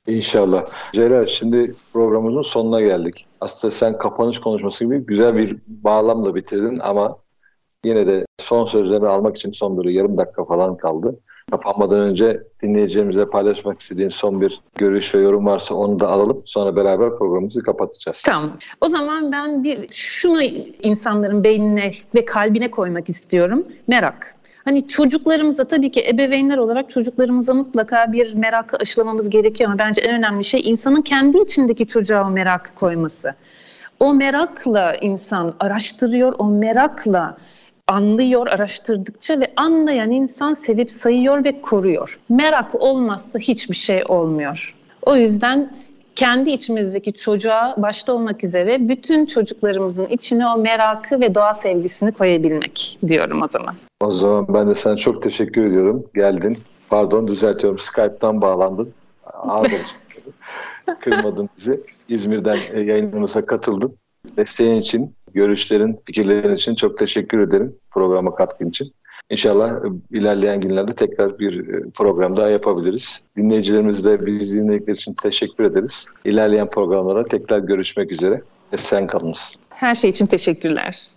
İnşallah. 0.08 0.66
Celal 0.94 1.28
şimdi 1.28 1.76
programımızın 1.94 2.42
sonuna 2.42 2.82
geldik. 2.82 3.26
Aslında 3.42 3.72
sen 3.72 3.98
kapanış 3.98 4.40
konuşması 4.40 4.86
gibi 4.86 4.98
güzel 4.98 5.36
bir 5.36 5.58
bağlamla 5.68 6.36
bitirdin 6.36 6.78
ama 6.82 7.18
yine 7.86 8.08
de 8.08 8.26
son 8.40 8.66
sözlerini 8.66 9.08
almak 9.08 9.36
için 9.36 9.52
son 9.52 9.84
bir 9.84 9.90
yarım 9.90 10.18
dakika 10.18 10.46
falan 10.46 10.78
kaldı. 10.78 11.20
Kapanmadan 11.52 12.00
önce 12.00 12.44
dinleyicilerimizle 12.64 13.30
paylaşmak 13.30 13.80
istediğin 13.80 14.10
son 14.10 14.42
bir 14.42 14.62
görüş 14.76 15.16
ve 15.16 15.22
yorum 15.22 15.46
varsa 15.46 15.76
onu 15.76 16.00
da 16.00 16.08
alalım. 16.08 16.42
Sonra 16.46 16.76
beraber 16.76 17.10
programımızı 17.18 17.64
kapatacağız. 17.64 18.22
Tamam. 18.26 18.58
O 18.82 18.88
zaman 18.88 19.32
ben 19.32 19.64
bir 19.64 19.88
şunu 19.92 20.42
insanların 20.82 21.44
beynine 21.44 21.92
ve 22.16 22.26
kalbine 22.26 22.72
koymak 22.72 23.10
istiyorum. 23.10 23.64
Merak. 23.88 24.36
Hani 24.66 24.88
çocuklarımıza 24.88 25.66
tabii 25.66 25.92
ki 25.92 26.06
ebeveynler 26.08 26.58
olarak 26.58 26.90
çocuklarımıza 26.90 27.54
mutlaka 27.54 28.12
bir 28.12 28.34
merakı 28.34 28.78
aşılamamız 28.78 29.30
gerekiyor 29.30 29.70
ama 29.70 29.80
bence 29.80 30.02
en 30.02 30.16
önemli 30.16 30.44
şey 30.44 30.62
insanın 30.64 31.02
kendi 31.02 31.38
içindeki 31.38 31.88
çocuğa 31.88 32.28
o 32.28 32.30
merakı 32.30 32.76
koyması. 32.76 33.36
O 34.00 34.14
merakla 34.14 34.96
insan 34.96 35.54
araştırıyor, 35.60 36.36
o 36.38 36.46
merakla 36.46 37.38
anlıyor 37.88 38.48
araştırdıkça 38.48 39.40
ve 39.40 39.54
anlayan 39.56 40.12
insan 40.12 40.54
sevip 40.54 40.92
sayıyor 40.92 41.44
ve 41.44 41.62
koruyor. 41.62 42.20
Merak 42.30 42.82
olmazsa 42.82 43.40
hiçbir 43.40 43.76
şey 43.76 44.04
olmuyor. 44.08 44.76
O 45.02 45.16
yüzden 45.16 45.72
kendi 46.22 46.52
içimizdeki 46.52 47.14
çocuğa 47.14 47.76
başta 47.78 48.14
olmak 48.14 48.44
üzere 48.44 48.90
bütün 48.90 49.26
çocuklarımızın 49.26 50.06
içine 50.06 50.48
o 50.48 50.58
merakı 50.58 51.22
ve 51.22 51.36
doğa 51.36 51.54
sevgisini 51.54 52.12
koyabilmek 52.12 53.00
diyorum 53.08 53.42
o 53.42 53.48
zaman. 53.48 53.76
O 54.02 54.12
zaman 54.12 54.54
ben 54.54 54.70
de 54.70 54.76
sana 54.76 54.98
çok 54.98 55.24
teşekkür 55.24 55.66
ediyorum. 55.66 56.06
Geldin. 56.14 56.58
Pardon 56.90 57.28
düzeltiyorum. 57.28 57.80
Skype'tan 57.80 58.42
bağlandın. 58.42 58.94
Ağır 59.26 59.72
Kırmadın 61.00 61.50
bizi. 61.58 61.82
İzmir'den 62.10 62.58
e, 62.74 62.80
yayınımıza 62.80 63.46
katıldın. 63.46 63.96
Desteğin 64.38 64.76
için, 64.76 65.16
görüşlerin, 65.34 66.00
fikirlerin 66.06 66.56
için 66.56 66.76
çok 66.76 66.98
teşekkür 66.98 67.40
ederim 67.40 67.76
programa 67.92 68.36
katkın 68.36 68.70
için. 68.70 68.94
İnşallah 69.30 69.72
e, 69.72 70.18
ilerleyen 70.18 70.62
günlerde 70.62 70.96
tekrar 70.96 71.40
bir 71.40 71.70
e, 71.70 71.90
program 71.90 72.38
daha 72.38 72.50
yapabiliriz. 72.50 73.28
Dinleyicilerimiz 73.38 74.06
de 74.06 74.26
bizi 74.26 74.58
dinledikleri 74.58 74.96
için 74.98 75.14
teşekkür 75.14 75.64
ederiz. 75.64 76.06
İlerleyen 76.26 76.70
programlara 76.70 77.26
tekrar 77.26 77.60
görüşmek 77.60 78.12
üzere. 78.12 78.42
Esen 78.74 79.08
kalınız. 79.08 79.56
Her 79.70 79.96
şey 79.96 80.10
için 80.10 80.26
teşekkürler. 80.26 81.11